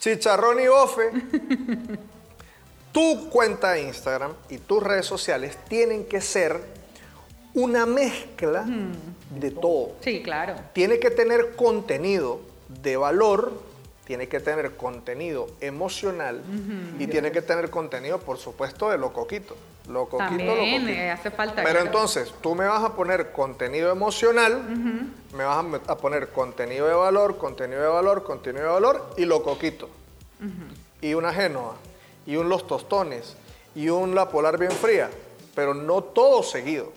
Chicharrón 0.00 0.60
y 0.60 0.66
bofe. 0.68 1.10
Tu 2.92 3.28
cuenta 3.28 3.72
de 3.72 3.82
Instagram 3.82 4.32
y 4.48 4.58
tus 4.58 4.82
redes 4.82 5.04
sociales 5.06 5.58
tienen 5.68 6.06
que 6.06 6.20
ser 6.20 6.60
una 7.54 7.86
mezcla 7.86 8.64
de 9.30 9.50
todo 9.50 9.92
Sí, 10.00 10.22
claro. 10.22 10.54
tiene 10.72 10.98
que 10.98 11.10
tener 11.10 11.56
contenido 11.56 12.40
de 12.68 12.96
valor, 12.96 13.52
tiene 14.06 14.28
que 14.28 14.38
tener 14.40 14.76
contenido 14.76 15.48
emocional 15.60 16.42
y 16.98 17.06
tiene 17.08 17.32
que 17.32 17.42
tener 17.42 17.70
contenido, 17.70 18.18
por 18.20 18.38
supuesto, 18.38 18.88
de 18.90 18.98
lo 18.98 19.12
coquito. 19.12 19.56
Lo 19.88 20.06
coquito, 20.08 20.44
lo 20.44 20.54
También 20.54 20.82
coquito. 20.82 20.88
eh, 21.00 21.10
hace 21.10 21.30
falta. 21.30 21.62
Pero 21.62 21.80
entonces, 21.80 22.32
tú 22.40 22.54
me 22.54 22.66
vas 22.66 22.82
a 22.84 22.94
poner 22.94 23.32
contenido 23.32 23.90
emocional, 23.90 24.62
me 25.34 25.44
vas 25.44 25.64
a 25.88 25.96
poner 25.96 26.28
contenido 26.30 26.86
de 26.86 26.94
valor, 26.94 27.36
contenido 27.36 27.82
de 27.82 27.88
valor, 27.88 28.22
contenido 28.24 28.64
de 28.64 28.70
valor 28.72 29.14
y 29.16 29.24
lo 29.24 29.42
coquito. 29.42 29.88
Y 31.00 31.14
una 31.14 31.32
Génova, 31.32 31.74
y 32.26 32.36
un 32.36 32.48
Los 32.48 32.66
Tostones, 32.66 33.36
y 33.74 33.88
un 33.90 34.14
La 34.14 34.28
Polar 34.28 34.58
bien 34.58 34.72
fría, 34.72 35.10
pero 35.54 35.74
no 35.74 36.02
todo 36.02 36.42
seguido. 36.42 36.92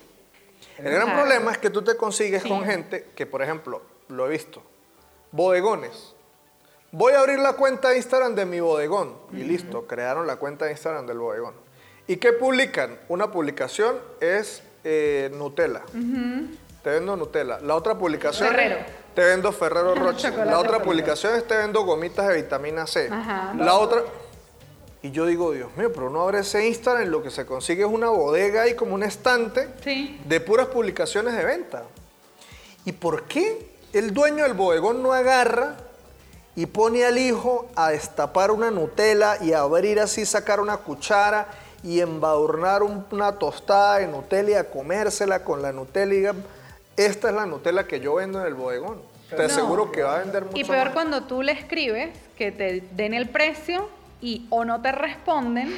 El 0.78 0.86
gran 0.93 1.06
Claro. 1.08 1.19
problema 1.22 1.52
es 1.52 1.58
que 1.58 1.69
tú 1.69 1.82
te 1.84 1.95
consigues 1.98 2.41
Sí. 2.43 2.50
con 2.50 2.63
gente 2.63 3.08
que, 3.15 3.26
por 3.26 3.41
ejemplo, 3.41 3.82
lo 4.08 4.26
he 4.26 4.30
visto, 4.30 4.63
bodegones. 5.32 6.15
Voy 6.91 7.13
a 7.13 7.19
abrir 7.19 7.39
la 7.39 7.54
cuenta 7.54 7.89
de 7.89 7.97
Instagram 7.97 8.36
de 8.36 8.45
mi 8.45 8.60
bodegón. 8.60 9.15
Y 9.32 9.38
listo, 9.43 9.86
crearon 9.86 10.25
la 10.25 10.38
cuenta 10.38 10.65
de 10.65 10.71
Instagram 10.71 11.06
del 11.06 11.19
bodegón. 11.19 11.54
¿Y 12.08 12.17
qué 12.17 12.34
publican? 12.34 12.97
Una 13.10 13.32
publicación 13.32 13.97
es 14.19 14.63
eh, 14.84 15.30
Nutella. 15.36 15.82
Te 16.84 16.89
vendo 16.89 17.15
Nutella. 17.15 17.60
La 17.60 17.75
otra 17.75 17.95
publicación 17.97 18.49
Ferrero. 18.49 18.78
te 19.13 19.21
vendo 19.23 19.52
Ferrero 19.52 19.93
Rocher. 19.95 20.34
La 20.47 20.58
otra 20.60 20.82
publicación 20.82 21.36
es 21.36 21.47
te 21.47 21.56
vendo 21.58 21.84
gomitas 21.84 22.28
de 22.28 22.36
vitamina 22.38 22.88
C. 22.88 23.10
Ajá. 23.12 23.54
La 23.58 23.75
otra... 23.75 24.02
Y 25.02 25.12
yo 25.12 25.25
digo, 25.28 25.52
Dios 25.54 25.69
mío, 25.78 25.91
pero 25.93 26.08
uno 26.08 26.23
abre 26.23 26.39
ese 26.39 26.67
Instagram 26.67 27.04
y 27.08 27.10
lo 27.10 27.21
que 27.23 27.30
se 27.30 27.45
consigue 27.45 27.84
es 27.84 27.89
una 27.89 28.10
bodega 28.10 28.67
y 28.67 28.73
como 28.75 28.95
un 28.95 29.04
estante 29.04 29.69
Sí. 29.84 30.19
de 30.25 30.41
puras 30.41 30.67
publicaciones 30.67 31.36
de 31.38 31.45
venta. 31.45 31.84
¿Y 32.84 32.91
por 32.93 33.23
qué 33.23 33.69
el 33.93 34.13
dueño 34.13 34.43
del 34.43 34.56
bodegón 34.56 35.02
no 35.04 35.13
agarra 35.13 35.78
y 36.60 36.65
pone 36.65 37.06
al 37.06 37.17
hijo 37.17 37.67
a 37.78 37.91
destapar 37.91 38.52
una 38.52 38.69
Nutella 38.69 39.38
y 39.41 39.54
a 39.54 39.60
abrir 39.62 39.98
así, 40.02 40.26
sacar 40.26 40.60
una 40.60 40.76
cuchara 40.76 41.48
y 41.84 42.02
embadurnar 42.02 42.84
un- 42.84 43.06
una 43.12 43.32
tostada 43.39 44.00
de 44.00 44.08
Nutella 44.08 44.50
y 44.50 44.54
a 44.56 44.69
comérsela 44.69 45.45
con 45.45 45.62
la 45.62 45.72
Nutella 45.72 46.13
y 46.13 46.17
diga, 46.17 46.34
esta 46.98 47.30
es 47.30 47.34
la 47.36 47.45
Nutella 47.45 47.86
que 47.88 48.02
yo 48.02 48.15
vendo 48.15 48.41
en 48.41 48.48
el 48.48 48.56
bodegón? 48.56 48.98
Te 49.30 49.38
No. 49.38 49.43
aseguro 49.43 49.89
que 49.89 50.04
va 50.04 50.17
a 50.17 50.19
vender 50.19 50.43
mucho 50.43 50.58
Y 50.58 50.65
peor 50.65 50.88
más. 50.88 50.93
cuando 50.93 51.24
tú 51.24 51.41
le 51.43 51.54
escribes 51.54 52.10
que 52.38 52.52
te 52.52 52.84
den 52.91 53.13
el 53.13 53.30
precio 53.30 53.88
y 54.19 54.45
o 54.50 54.65
no 54.65 54.82
te 54.82 54.91
responden 54.91 55.74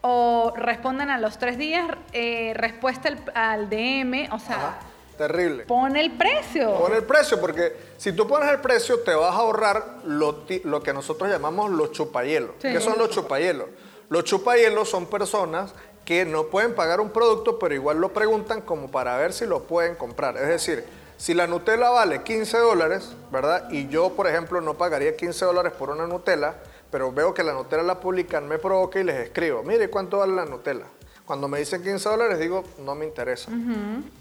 o 0.00 0.52
responden 0.54 1.10
a 1.10 1.18
los 1.18 1.38
tres 1.38 1.58
días, 1.58 1.88
eh, 2.12 2.52
respuesta 2.54 3.08
al, 3.08 3.18
al 3.34 3.68
DM, 3.68 4.28
o 4.30 4.38
sea, 4.38 4.78
Terrible. 5.18 5.64
Pon 5.64 5.96
el 5.96 6.16
precio. 6.16 6.78
Pon 6.78 6.94
el 6.94 7.02
precio, 7.02 7.40
porque 7.40 7.74
si 7.96 8.12
tú 8.12 8.26
pones 8.26 8.48
el 8.50 8.60
precio, 8.60 9.00
te 9.00 9.14
vas 9.14 9.34
a 9.34 9.38
ahorrar 9.38 9.98
lo, 10.04 10.44
lo 10.64 10.82
que 10.82 10.92
nosotros 10.94 11.28
llamamos 11.28 11.70
los 11.72 11.92
chupahielos. 11.92 12.52
Sí. 12.62 12.68
¿Qué 12.72 12.80
son 12.80 12.96
los 12.96 13.10
chupahielos? 13.10 13.66
Los 14.08 14.24
chupahielos 14.24 14.88
son 14.88 15.06
personas 15.06 15.74
que 16.04 16.24
no 16.24 16.44
pueden 16.44 16.74
pagar 16.74 17.00
un 17.00 17.10
producto, 17.10 17.58
pero 17.58 17.74
igual 17.74 17.98
lo 17.98 18.14
preguntan 18.14 18.62
como 18.62 18.90
para 18.90 19.18
ver 19.18 19.34
si 19.34 19.44
lo 19.44 19.64
pueden 19.64 19.96
comprar. 19.96 20.38
Es 20.38 20.48
decir, 20.48 20.84
si 21.18 21.34
la 21.34 21.46
Nutella 21.46 21.90
vale 21.90 22.22
15 22.22 22.56
dólares, 22.58 23.10
¿verdad? 23.30 23.68
Y 23.70 23.88
yo, 23.88 24.10
por 24.10 24.28
ejemplo, 24.28 24.60
no 24.60 24.74
pagaría 24.74 25.16
15 25.16 25.44
dólares 25.44 25.72
por 25.72 25.90
una 25.90 26.06
Nutella, 26.06 26.54
pero 26.90 27.12
veo 27.12 27.34
que 27.34 27.42
la 27.42 27.52
Nutella 27.52 27.82
la 27.82 28.00
publican, 28.00 28.48
me 28.48 28.58
provoca 28.58 29.00
y 29.00 29.04
les 29.04 29.16
escribo, 29.16 29.62
mire, 29.64 29.90
¿cuánto 29.90 30.18
vale 30.18 30.34
la 30.34 30.46
Nutella? 30.46 30.86
Cuando 31.26 31.48
me 31.48 31.58
dicen 31.58 31.82
15 31.82 32.08
dólares, 32.08 32.38
digo, 32.38 32.64
no 32.78 32.94
me 32.94 33.04
interesa. 33.04 33.50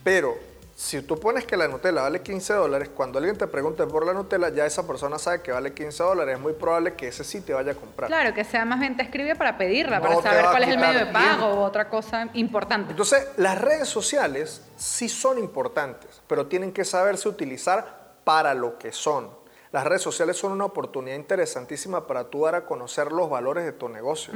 Pero 0.03 0.35
si 0.77 1.01
tú 1.01 1.19
pones 1.19 1.43
que 1.43 1.57
la 1.57 1.67
Nutella 1.67 2.03
vale 2.03 2.21
15 2.21 2.53
dólares, 2.53 2.89
cuando 2.93 3.17
alguien 3.17 3.35
te 3.35 3.47
pregunte 3.47 3.87
por 3.87 4.05
la 4.05 4.13
Nutella, 4.13 4.49
ya 4.49 4.63
esa 4.63 4.85
persona 4.85 5.17
sabe 5.17 5.41
que 5.41 5.51
vale 5.51 5.73
15 5.73 6.03
dólares. 6.03 6.35
Es 6.35 6.39
muy 6.39 6.53
probable 6.53 6.93
que 6.93 7.07
ese 7.07 7.23
sí 7.23 7.41
te 7.41 7.51
vaya 7.51 7.71
a 7.71 7.75
comprar. 7.75 8.07
Claro, 8.07 8.31
que 8.35 8.43
sea 8.43 8.63
más 8.63 8.79
bien 8.79 8.95
te 8.95 9.01
escribe 9.01 9.35
para 9.35 9.57
pedirla, 9.57 9.97
No 9.99 10.03
para 10.03 10.21
saber 10.21 10.45
cuál 10.51 10.63
es 10.65 10.69
el 10.69 10.77
medio 10.77 10.99
de 10.99 11.07
pago 11.07 11.55
u 11.55 11.59
otra 11.61 11.89
cosa 11.89 12.29
importante. 12.33 12.91
Entonces, 12.91 13.27
las 13.37 13.59
redes 13.59 13.87
sociales 13.87 14.61
sí 14.75 15.09
son 15.09 15.39
importantes, 15.39 16.21
pero 16.27 16.45
tienen 16.45 16.71
que 16.71 16.85
saberse 16.85 17.27
utilizar 17.27 18.19
para 18.23 18.53
lo 18.53 18.77
que 18.77 18.91
son. 18.91 19.31
Las 19.71 19.83
redes 19.83 20.03
sociales 20.03 20.37
son 20.37 20.51
una 20.51 20.65
oportunidad 20.65 21.15
interesantísima 21.15 22.05
para 22.05 22.25
tú 22.25 22.45
dar 22.45 22.53
a 22.53 22.65
conocer 22.65 23.11
los 23.11 23.31
valores 23.31 23.65
de 23.65 23.71
tu 23.71 23.89
negocio, 23.89 24.31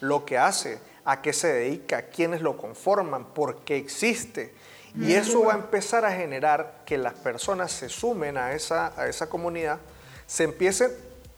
lo 0.00 0.24
que 0.24 0.38
hace, 0.38 0.80
a 1.04 1.22
qué 1.22 1.32
se 1.32 1.52
dedica, 1.52 2.06
quiénes 2.06 2.42
lo 2.42 2.56
conforman, 2.56 3.26
por 3.26 3.58
qué 3.58 3.76
existe. 3.76 4.54
Y 4.96 5.12
eso 5.14 5.42
va 5.42 5.54
a 5.54 5.56
empezar 5.56 6.04
a 6.04 6.12
generar 6.12 6.82
que 6.86 6.96
las 6.96 7.14
personas 7.14 7.72
se 7.72 7.88
sumen 7.88 8.36
a 8.36 8.52
esa, 8.52 8.92
a 9.00 9.08
esa 9.08 9.28
comunidad, 9.28 9.78
se 10.26 10.44
empiecen 10.44 10.92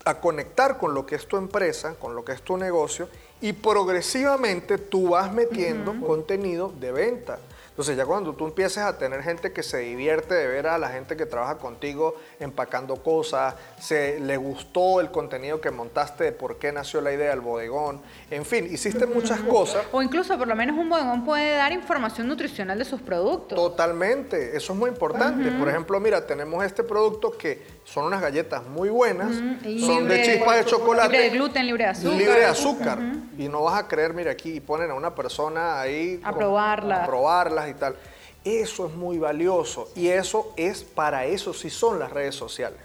a 0.04 0.20
conectar 0.20 0.76
con 0.76 0.94
lo 0.94 1.06
que 1.06 1.14
es 1.14 1.26
tu 1.26 1.36
empresa, 1.36 1.94
con 1.94 2.14
lo 2.14 2.24
que 2.24 2.32
es 2.32 2.42
tu 2.42 2.56
negocio, 2.56 3.08
y 3.40 3.52
progresivamente 3.54 4.78
tú 4.78 5.10
vas 5.10 5.32
metiendo 5.32 5.98
contenido 6.06 6.72
de 6.78 6.92
venta. 6.92 7.38
Entonces 7.76 7.94
ya 7.94 8.06
cuando 8.06 8.32
tú 8.32 8.46
empieces 8.46 8.78
a 8.78 8.96
tener 8.96 9.22
gente 9.22 9.52
que 9.52 9.62
se 9.62 9.76
divierte 9.80 10.32
de 10.34 10.46
ver 10.46 10.66
a 10.66 10.78
la 10.78 10.88
gente 10.88 11.14
que 11.14 11.26
trabaja 11.26 11.58
contigo 11.58 12.16
empacando 12.40 12.96
cosas, 12.96 13.54
se 13.78 14.18
le 14.18 14.38
gustó 14.38 14.98
el 14.98 15.10
contenido 15.10 15.60
que 15.60 15.70
montaste 15.70 16.24
de 16.24 16.32
por 16.32 16.56
qué 16.56 16.72
nació 16.72 17.02
la 17.02 17.12
idea 17.12 17.28
del 17.28 17.42
bodegón, 17.42 18.00
en 18.30 18.46
fin, 18.46 18.66
hiciste 18.72 19.04
muchas 19.04 19.40
cosas. 19.40 19.84
O 19.92 20.00
incluso, 20.00 20.38
por 20.38 20.48
lo 20.48 20.56
menos, 20.56 20.74
un 20.78 20.88
bodegón 20.88 21.22
puede 21.26 21.54
dar 21.54 21.70
información 21.72 22.26
nutricional 22.28 22.78
de 22.78 22.86
sus 22.86 23.02
productos. 23.02 23.58
Totalmente, 23.58 24.56
eso 24.56 24.72
es 24.72 24.78
muy 24.78 24.88
importante. 24.88 25.50
Por 25.50 25.68
ejemplo, 25.68 26.00
mira, 26.00 26.26
tenemos 26.26 26.64
este 26.64 26.82
producto 26.82 27.30
que 27.36 27.62
son 27.84 28.06
unas 28.06 28.22
galletas 28.22 28.64
muy 28.66 28.88
buenas, 28.88 29.34
son 29.34 30.08
de 30.08 30.22
chispas 30.22 30.56
de 30.56 30.64
chocolate. 30.64 31.08
Libre 31.10 31.24
de 31.24 31.30
gluten, 31.36 31.66
libre 31.66 31.84
de 31.84 31.90
azúcar. 31.90 32.16
Libre 32.18 32.38
de 32.40 32.46
azúcar. 32.46 32.98
Y 33.36 33.48
no 33.48 33.64
vas 33.64 33.78
a 33.78 33.86
creer, 33.86 34.14
mira 34.14 34.30
aquí, 34.30 34.54
y 34.54 34.60
ponen 34.60 34.90
a 34.90 34.94
una 34.94 35.14
persona 35.14 35.78
ahí 35.78 36.18
A 36.24 36.30
con- 36.30 36.38
probarlas. 36.38 37.00
A 37.02 37.06
probarlas 37.06 37.65
y 37.68 37.74
tal. 37.74 37.96
Eso 38.44 38.86
es 38.86 38.94
muy 38.94 39.18
valioso. 39.18 39.88
Y 39.96 40.08
eso 40.08 40.52
es, 40.56 40.84
para 40.84 41.26
eso 41.26 41.52
sí 41.52 41.68
son 41.70 41.98
las 41.98 42.12
redes 42.12 42.34
sociales. 42.34 42.78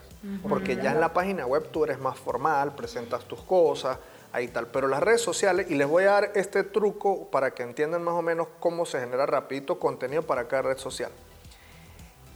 Porque 0.48 0.76
ya 0.76 0.92
en 0.92 1.00
la 1.00 1.14
página 1.14 1.48
web 1.48 1.70
tú 1.72 1.84
eres 1.84 2.00
más 2.00 2.18
formal, 2.18 2.76
presentas 2.76 3.26
tus 3.26 3.42
cosas, 3.42 3.98
ahí 4.32 4.48
tal. 4.50 4.68
Pero 4.68 4.88
las 4.88 5.02
redes 5.02 5.22
sociales, 5.22 5.66
y 5.70 5.76
les 5.76 5.88
voy 5.88 6.04
a 6.04 6.12
dar 6.12 6.32
este 6.36 6.64
truco 6.64 7.28
para 7.32 7.52
que 7.56 7.64
entiendan 7.64 8.04
más 8.04 8.14
o 8.14 8.22
menos 8.22 8.48
cómo 8.60 8.86
se 8.86 9.00
genera 9.00 9.26
rapidito 9.26 9.80
contenido 9.80 10.22
para 10.22 10.48
cada 10.48 10.62
red 10.64 10.78
social. 10.78 11.12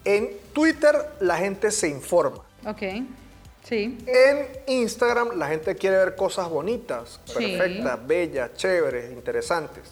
En 0.03 0.29
Twitter 0.53 0.95
la 1.19 1.38
gente 1.38 1.71
se 1.71 1.88
informa. 1.88 2.43
Ok, 2.65 2.81
sí. 3.63 3.97
En 4.08 4.47
Instagram 4.67 5.38
la 5.38 5.47
gente 5.47 5.75
quiere 5.75 5.97
ver 5.97 6.15
cosas 6.15 6.49
bonitas, 6.49 7.19
Sí. 7.25 7.55
perfectas, 7.58 8.08
bellas, 8.08 8.53
chéveres, 8.55 9.12
interesantes. 9.12 9.84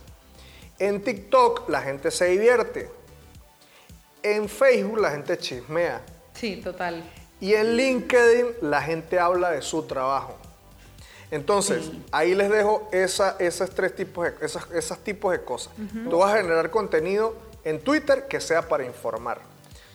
En 0.80 1.02
TikTok 1.02 1.70
la 1.70 1.82
gente 1.82 2.12
se 2.12 2.26
divierte. 2.26 2.90
En 4.22 4.48
Facebook 4.50 5.00
la 5.00 5.12
gente 5.12 5.38
chismea. 5.38 6.02
Sí, 6.34 6.58
total. 6.58 7.04
Y 7.40 7.54
en 7.54 7.76
LinkedIn 7.76 8.48
la 8.62 8.82
gente 8.82 9.20
habla 9.20 9.52
de 9.52 9.62
su 9.62 9.84
trabajo. 9.84 10.38
Entonces, 11.32 11.92
ahí 12.12 12.36
les 12.36 12.50
dejo 12.52 12.88
esa, 12.92 13.36
esos 13.40 13.72
tres 13.72 13.96
tipos 13.96 14.26
de, 14.26 14.46
esas, 14.46 15.00
tipos 15.00 15.32
de 15.32 15.44
cosas. 15.44 15.74
Tú 16.10 16.20
vas 16.20 16.34
a 16.34 16.38
generar 16.38 16.70
contenido 16.70 17.36
en 17.64 17.80
Twitter 17.80 18.28
que 18.28 18.40
sea 18.40 18.62
para 18.62 18.86
informar. 18.86 19.42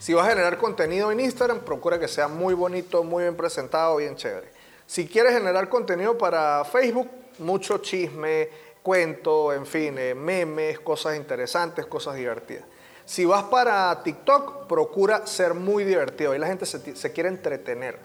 Si 0.00 0.14
vas 0.14 0.26
a 0.26 0.30
generar 0.30 0.58
contenido 0.58 1.12
en 1.12 1.20
Instagram, 1.20 1.60
procura 1.60 1.98
que 1.98 2.08
sea 2.08 2.28
muy 2.28 2.54
bonito, 2.54 3.04
muy 3.04 3.22
bien 3.22 3.36
presentado, 3.36 3.96
bien 3.96 4.16
chévere. 4.16 4.50
Si 4.86 5.06
quieres 5.06 5.32
generar 5.32 5.68
contenido 5.68 6.18
para 6.18 6.64
Facebook, 6.64 7.08
mucho 7.38 7.78
chisme, 7.78 8.48
cuento, 8.88 9.52
en 9.52 9.66
fin, 9.66 9.98
eh, 9.98 10.14
memes, 10.14 10.80
cosas 10.80 11.14
interesantes, 11.14 11.84
cosas 11.84 12.16
divertidas. 12.16 12.64
Si 13.04 13.26
vas 13.26 13.44
para 13.44 14.02
TikTok, 14.02 14.66
procura 14.66 15.26
ser 15.26 15.52
muy 15.52 15.84
divertido. 15.84 16.32
Ahí 16.32 16.38
la 16.38 16.46
gente 16.46 16.64
se, 16.64 16.96
se 16.96 17.12
quiere 17.12 17.28
entretener. 17.28 17.98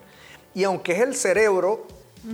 Y 0.53 0.65
aunque 0.65 0.91
es 0.91 0.99
el 0.99 1.15
cerebro 1.15 1.87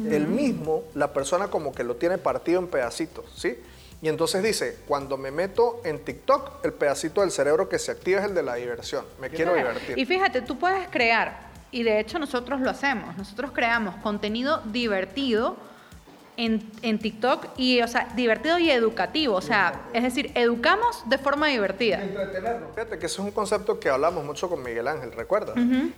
el 0.10 0.26
mismo, 0.26 0.82
la 0.96 1.14
persona 1.14 1.50
como 1.50 1.72
que 1.76 1.84
lo 1.84 1.98
tiene 1.98 2.18
partido 2.18 2.60
en 2.60 2.68
pedacitos, 2.70 3.26
¿sí? 3.36 3.56
Y 4.02 4.10
entonces 4.10 4.42
dice, 4.42 4.78
cuando 4.88 5.16
me 5.16 5.30
meto 5.30 5.82
en 5.84 6.00
TikTok, 6.00 6.66
el 6.66 6.74
pedacito 6.74 7.22
del 7.22 7.30
cerebro 7.30 7.70
que 7.70 7.78
se 7.78 7.92
activa 7.92 8.22
es 8.22 8.26
el 8.26 8.34
de 8.34 8.42
la 8.42 8.56
diversión. 8.56 9.06
Me 9.22 9.30
quiero 9.30 9.54
divertir. 9.54 9.96
Y 9.96 10.08
fíjate, 10.08 10.42
tú 10.42 10.58
puedes 10.58 10.88
crear, 10.88 11.52
y 11.70 11.84
de 11.84 12.00
hecho 12.00 12.18
nosotros 12.18 12.62
lo 12.62 12.72
hacemos, 12.72 13.16
nosotros 13.16 13.52
creamos 13.54 13.96
contenido 13.98 14.64
divertido 14.66 15.69
en, 16.40 16.72
en 16.82 16.98
TikTok 17.00 17.48
y, 17.58 17.82
o 17.82 17.88
sea, 17.88 18.08
divertido 18.16 18.58
y 18.60 18.72
educativo, 18.72 19.36
o 19.36 19.42
sea, 19.42 19.82
es 19.94 20.04
decir, 20.04 20.32
educamos 20.36 21.04
de 21.10 21.18
forma 21.18 21.48
divertida. 21.48 22.00
Fíjate 22.76 22.98
que 22.98 23.06
eso 23.06 23.22
es 23.22 23.26
un 23.26 23.32
concepto 23.32 23.80
que 23.80 23.90
hablamos 23.90 24.24
mucho 24.24 24.50
con 24.50 24.64
Miguel 24.64 24.88
Ángel, 24.88 25.12
¿recuerdas? 25.12 25.56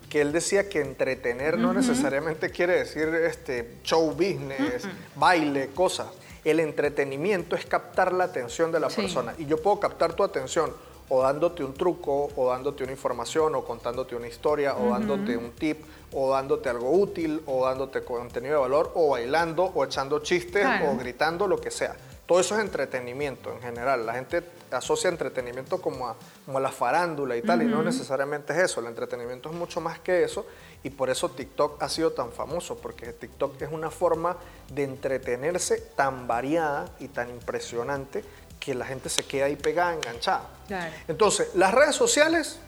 Que 0.10 0.22
él 0.22 0.32
decía 0.32 0.68
que 0.68 0.82
entretener 0.82 1.58
no 1.58 1.74
necesariamente 1.74 2.50
quiere 2.50 2.74
decir 2.80 3.08
este, 3.10 3.78
show 3.84 4.10
business, 4.12 4.88
baile, 5.16 5.70
cosas. 5.76 6.08
El 6.44 6.60
entretenimiento 6.60 7.56
es 7.56 7.66
captar 7.68 8.12
la 8.12 8.24
atención 8.24 8.72
de 8.72 8.80
la 8.80 8.90
Sí. 8.90 9.02
persona. 9.02 9.34
Y 9.38 9.46
yo 9.46 9.62
puedo 9.62 9.80
captar 9.80 10.14
tu 10.14 10.24
atención 10.24 10.74
o 11.14 11.22
dándote 11.22 11.62
un 11.62 11.74
truco, 11.74 12.30
o 12.38 12.50
dándote 12.50 12.84
una 12.84 12.94
información, 12.94 13.54
o 13.56 13.66
contándote 13.66 14.16
una 14.16 14.30
historia, 14.30 14.78
o 14.78 14.92
dándote 14.92 15.36
un 15.36 15.52
tip, 15.52 15.84
o 16.14 16.32
dándote 16.32 16.70
algo 16.70 16.90
útil, 16.90 17.44
o 17.48 17.66
dándote 17.66 18.02
contenido 18.02 18.54
de 18.56 18.62
valor, 18.62 18.94
o 18.96 19.10
bailando, 19.10 19.66
o 19.76 19.84
echando 19.84 20.20
chistes, 20.20 20.64
Claro. 20.64 20.92
o 20.92 20.96
gritando, 20.98 21.48
lo 21.48 21.60
que 21.60 21.70
sea. 21.70 21.98
Todo 22.26 22.40
eso 22.40 22.56
es 22.56 22.62
entretenimiento 22.62 23.52
en 23.52 23.60
general. 23.60 24.06
La 24.06 24.14
gente 24.14 24.42
asocia 24.72 25.10
entretenimiento 25.10 25.82
como 25.82 26.08
a, 26.08 26.16
como 26.46 26.60
a 26.60 26.62
la 26.62 26.72
farándula 26.72 27.36
y 27.36 27.42
tal, 27.42 27.62
y 27.62 27.66
no 27.66 27.84
necesariamente 27.84 28.54
es 28.54 28.60
eso. 28.60 28.80
El 28.80 28.86
entretenimiento 28.88 29.50
es 29.50 29.56
mucho 29.56 29.82
más 29.82 30.00
que 30.00 30.24
eso, 30.24 30.46
y 30.82 30.92
por 30.92 31.10
eso 31.10 31.28
TikTok 31.28 31.84
ha 31.84 31.90
sido 31.90 32.12
tan 32.12 32.32
famoso, 32.32 32.78
porque 32.78 33.12
TikTok 33.12 33.62
es 33.62 33.70
una 33.70 33.92
forma 33.92 34.38
de 34.74 34.86
entretenerse 34.86 35.78
tan 35.98 36.26
variada 36.26 36.86
y 37.02 37.10
tan 37.10 37.30
impresionante 37.30 38.24
que 38.62 38.74
la 38.74 38.86
gente 38.86 39.10
se 39.10 39.24
queda 39.24 39.48
ahí 39.48 39.58
pegada, 39.58 39.94
enganchada. 39.94 40.44
Claro. 40.68 40.94
Entonces, 41.10 41.50
las 41.56 41.74
redes 41.74 41.96
sociales, 41.96 42.60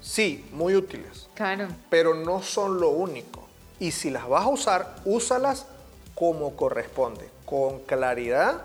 sí, 0.00 0.48
muy 0.52 0.74
útiles 0.74 1.28
Claro. 1.34 1.68
pero 1.90 2.14
no 2.14 2.40
son 2.42 2.80
lo 2.80 2.88
único. 2.90 3.46
Y 3.78 3.90
si 3.90 4.08
las 4.08 4.26
vas 4.26 4.44
a 4.44 4.48
usar, 4.48 4.96
úsalas 5.04 5.66
como 6.14 6.56
corresponde, 6.56 7.28
con 7.44 7.80
claridad, 7.80 8.62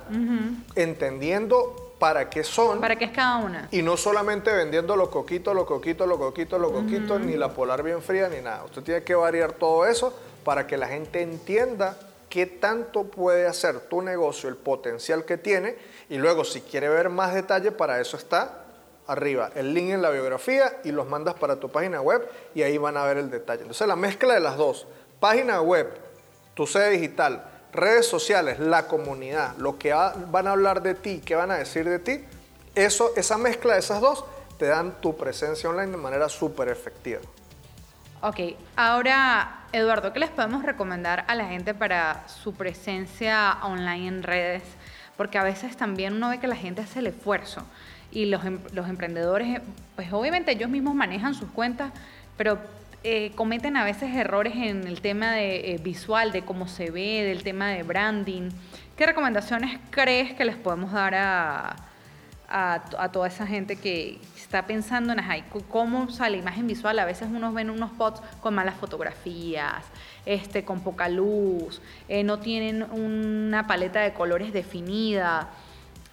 entendiendo 0.75 1.93
para 1.99 2.29
qué 2.29 2.43
son 2.43 2.79
¿Para 2.81 2.95
qué 2.95 3.05
es 3.05 3.11
cada 3.11 3.37
una? 3.37 3.67
y 3.71 3.81
no 3.81 3.97
solamente 3.97 4.51
vendiendo 4.51 4.95
los 4.95 5.09
coquitos, 5.09 5.53
los 5.53 5.65
coquitos, 5.65 6.07
los 6.07 6.17
coquitos, 6.17 6.59
los 6.59 6.71
coquitos, 6.71 7.19
ni 7.21 7.35
la 7.37 7.53
polar 7.53 7.83
bien 7.83 8.01
fría, 8.01 8.29
ni 8.29 8.41
nada. 8.41 8.63
Usted 8.65 8.81
tiene 8.83 9.03
que 9.03 9.13
variar 9.15 9.53
todo 9.53 9.85
eso 9.85 10.13
para 10.43 10.65
que 10.65 10.77
la 10.77 10.87
gente 10.87 11.21
entienda 11.21 11.97
qué 12.29 12.45
tanto 12.47 13.03
puede 13.03 13.45
hacer 13.45 13.81
tu 13.81 14.01
negocio, 14.01 14.49
el 14.49 14.55
potencial 14.55 15.25
que 15.25 15.37
tiene, 15.37 15.75
y 16.11 16.17
luego 16.17 16.43
si 16.43 16.59
quiere 16.61 16.89
ver 16.89 17.09
más 17.09 17.33
detalle, 17.33 17.71
para 17.71 17.99
eso 18.01 18.17
está 18.17 18.57
arriba, 19.07 19.49
el 19.55 19.73
link 19.73 19.91
en 19.91 20.01
la 20.01 20.09
biografía 20.09 20.73
y 20.83 20.91
los 20.91 21.07
mandas 21.07 21.33
para 21.35 21.55
tu 21.55 21.69
página 21.69 22.01
web 22.01 22.29
y 22.53 22.61
ahí 22.63 22.77
van 22.77 22.97
a 22.97 23.03
ver 23.05 23.17
el 23.17 23.31
detalle. 23.31 23.61
Entonces 23.61 23.87
la 23.87 23.95
mezcla 23.95 24.33
de 24.33 24.41
las 24.41 24.57
dos, 24.57 24.85
página 25.21 25.61
web, 25.61 25.87
tu 26.53 26.67
sede 26.67 26.89
digital, 26.91 27.43
redes 27.71 28.05
sociales, 28.07 28.59
la 28.59 28.87
comunidad, 28.87 29.55
lo 29.57 29.79
que 29.79 29.93
va- 29.93 30.13
van 30.27 30.47
a 30.47 30.51
hablar 30.51 30.81
de 30.81 30.95
ti, 30.95 31.21
qué 31.25 31.35
van 31.35 31.49
a 31.49 31.55
decir 31.55 31.87
de 31.87 31.99
ti, 31.99 32.23
eso, 32.75 33.11
esa 33.15 33.37
mezcla 33.37 33.73
de 33.73 33.79
esas 33.79 34.01
dos 34.01 34.25
te 34.59 34.67
dan 34.67 34.99
tu 35.01 35.15
presencia 35.15 35.69
online 35.69 35.91
de 35.91 35.97
manera 35.97 36.27
súper 36.29 36.67
efectiva. 36.67 37.21
Ok, 38.21 38.39
ahora, 38.75 39.63
Eduardo, 39.71 40.13
¿qué 40.13 40.19
les 40.19 40.29
podemos 40.29 40.63
recomendar 40.63 41.25
a 41.27 41.35
la 41.35 41.45
gente 41.45 41.73
para 41.73 42.27
su 42.27 42.53
presencia 42.53 43.57
online 43.63 44.07
en 44.07 44.23
redes? 44.23 44.63
Porque 45.21 45.37
a 45.37 45.43
veces 45.43 45.77
también 45.77 46.15
uno 46.15 46.29
ve 46.29 46.39
que 46.39 46.47
la 46.47 46.55
gente 46.55 46.81
hace 46.81 46.97
el 46.97 47.05
esfuerzo 47.05 47.61
y 48.11 48.25
los, 48.25 48.43
em- 48.43 48.59
emprendedores, 48.75 49.61
pues 49.95 50.11
obviamente 50.11 50.51
ellos 50.51 50.67
mismos 50.67 50.95
manejan 50.95 51.35
sus 51.35 51.47
cuentas, 51.51 51.93
pero 52.37 52.57
eh, 53.03 53.31
cometen 53.35 53.77
a 53.77 53.83
veces 53.83 54.15
errores 54.15 54.55
en 54.55 54.87
el 54.87 54.99
tema 54.99 55.33
de, 55.33 55.75
eh, 55.75 55.77
visual, 55.77 56.31
de 56.31 56.41
cómo 56.41 56.67
se 56.67 56.89
ve, 56.89 57.21
del 57.23 57.43
tema 57.43 57.69
de 57.69 57.83
branding. 57.83 58.49
¿Qué 58.97 59.05
recomendaciones 59.05 59.77
crees 59.91 60.33
que 60.33 60.43
les 60.43 60.55
podemos 60.55 60.91
dar 60.91 61.13
a, 61.13 61.75
a, 62.51 62.83
a 62.97 63.11
toda 63.11 63.27
esa 63.27 63.47
gente 63.47 63.75
que 63.77 64.19
está 64.35 64.67
pensando 64.67 65.13
en 65.13 65.19
ajá, 65.19 65.35
cómo 65.69 66.09
sale 66.11 66.35
la 66.37 66.41
imagen 66.43 66.67
visual? 66.67 66.99
A 66.99 67.05
veces 67.05 67.29
unos 67.29 67.53
ven 67.53 67.69
unos 67.69 67.91
pots 67.91 68.21
con 68.41 68.53
malas 68.53 68.75
fotografías, 68.75 69.85
este, 70.25 70.65
con 70.65 70.81
poca 70.81 71.07
luz, 71.09 71.81
eh, 72.09 72.23
no 72.23 72.39
tienen 72.39 72.83
una 72.91 73.65
paleta 73.67 74.01
de 74.01 74.13
colores 74.13 74.51
definida. 74.53 75.49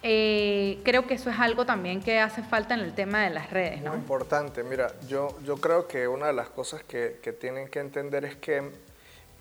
Eh, 0.01 0.79
creo 0.85 1.05
que 1.05 1.15
eso 1.15 1.29
es 1.29 1.37
algo 1.39 1.65
también 1.65 2.01
que 2.01 2.19
hace 2.21 2.41
falta 2.41 2.73
en 2.73 2.79
el 2.79 2.93
tema 2.93 3.23
de 3.23 3.31
las 3.31 3.49
redes, 3.49 3.81
¿no? 3.81 3.91
Muy 3.91 3.99
importante. 3.99 4.63
Mira, 4.63 4.93
yo, 5.09 5.37
yo 5.43 5.57
creo 5.57 5.87
que 5.89 6.07
una 6.07 6.27
de 6.27 6.33
las 6.33 6.47
cosas 6.49 6.81
que, 6.83 7.19
que 7.21 7.33
tienen 7.33 7.67
que 7.67 7.79
entender 7.79 8.23
es 8.23 8.37
que 8.37 8.71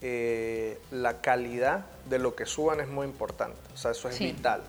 eh, 0.00 0.80
la 0.90 1.20
calidad 1.20 1.86
de 2.08 2.18
lo 2.18 2.34
que 2.34 2.44
suban 2.46 2.80
es 2.80 2.88
muy 2.88 3.06
importante. 3.06 3.58
O 3.72 3.76
sea, 3.76 3.92
eso 3.92 4.08
es 4.08 4.16
Sí. 4.16 4.26
vital. 4.32 4.62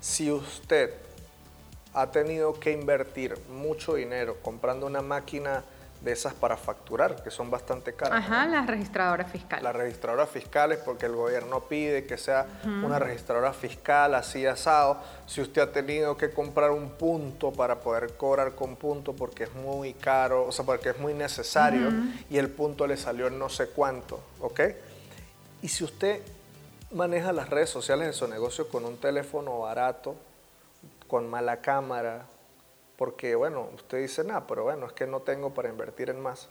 Si 0.00 0.30
usted 0.30 0.94
ha 1.94 2.10
tenido 2.10 2.58
que 2.58 2.72
invertir 2.72 3.36
mucho 3.48 3.94
dinero 3.94 4.36
comprando 4.42 4.86
una 4.86 5.02
máquina 5.02 5.64
de 6.00 6.12
esas 6.12 6.32
para 6.32 6.56
facturar, 6.56 7.22
que 7.22 7.30
son 7.30 7.50
bastante 7.50 7.92
caras. 7.92 8.24
Ajá, 8.24 8.46
¿no? 8.46 8.52
las 8.52 8.66
registradoras 8.66 9.30
fiscales. 9.30 9.62
las 9.62 9.76
registradoras 9.76 10.30
fiscales 10.30 10.78
porque 10.78 11.06
el 11.06 11.14
gobierno 11.14 11.60
pide 11.60 12.06
que 12.06 12.16
sea 12.16 12.46
una 12.64 12.98
registradora 12.98 13.52
fiscal 13.52 14.14
así 14.14 14.46
asado. 14.46 14.96
Si 15.26 15.42
usted 15.42 15.60
ha 15.60 15.72
tenido 15.72 16.16
que 16.16 16.30
comprar 16.30 16.70
un 16.70 16.90
punto 16.90 17.52
para 17.52 17.80
poder 17.80 18.16
cobrar 18.16 18.54
con 18.54 18.76
punto 18.76 19.12
porque 19.12 19.44
es 19.44 19.54
muy 19.54 19.92
caro, 19.92 20.46
o 20.46 20.52
sea, 20.52 20.64
porque 20.64 20.90
es 20.90 20.98
muy 20.98 21.12
necesario 21.12 21.92
y 22.30 22.38
el 22.38 22.48
punto 22.48 22.86
le 22.86 22.96
salió 22.96 23.26
en 23.26 23.38
no 23.38 23.50
sé 23.50 23.68
cuánto, 23.68 24.20
¿ok? 24.40 24.60
Y 25.60 25.68
si 25.68 25.84
usted 25.84 26.22
maneja 26.92 27.32
las 27.32 27.50
redes 27.50 27.68
sociales 27.68 28.06
de 28.06 28.12
su 28.14 28.26
negocio 28.26 28.68
con 28.68 28.86
un 28.86 28.96
teléfono 28.96 29.60
barato, 29.60 30.16
con 31.10 31.28
mala 31.28 31.60
cámara, 31.60 32.26
porque 32.96 33.34
bueno, 33.34 33.68
usted 33.74 33.98
dice, 33.98 34.22
nada, 34.22 34.46
pero 34.46 34.62
bueno, 34.62 34.86
es 34.86 34.92
que 34.92 35.06
no 35.08 35.20
tengo 35.20 35.52
para 35.52 35.68
invertir 35.68 36.08
en 36.08 36.20
más. 36.20 36.48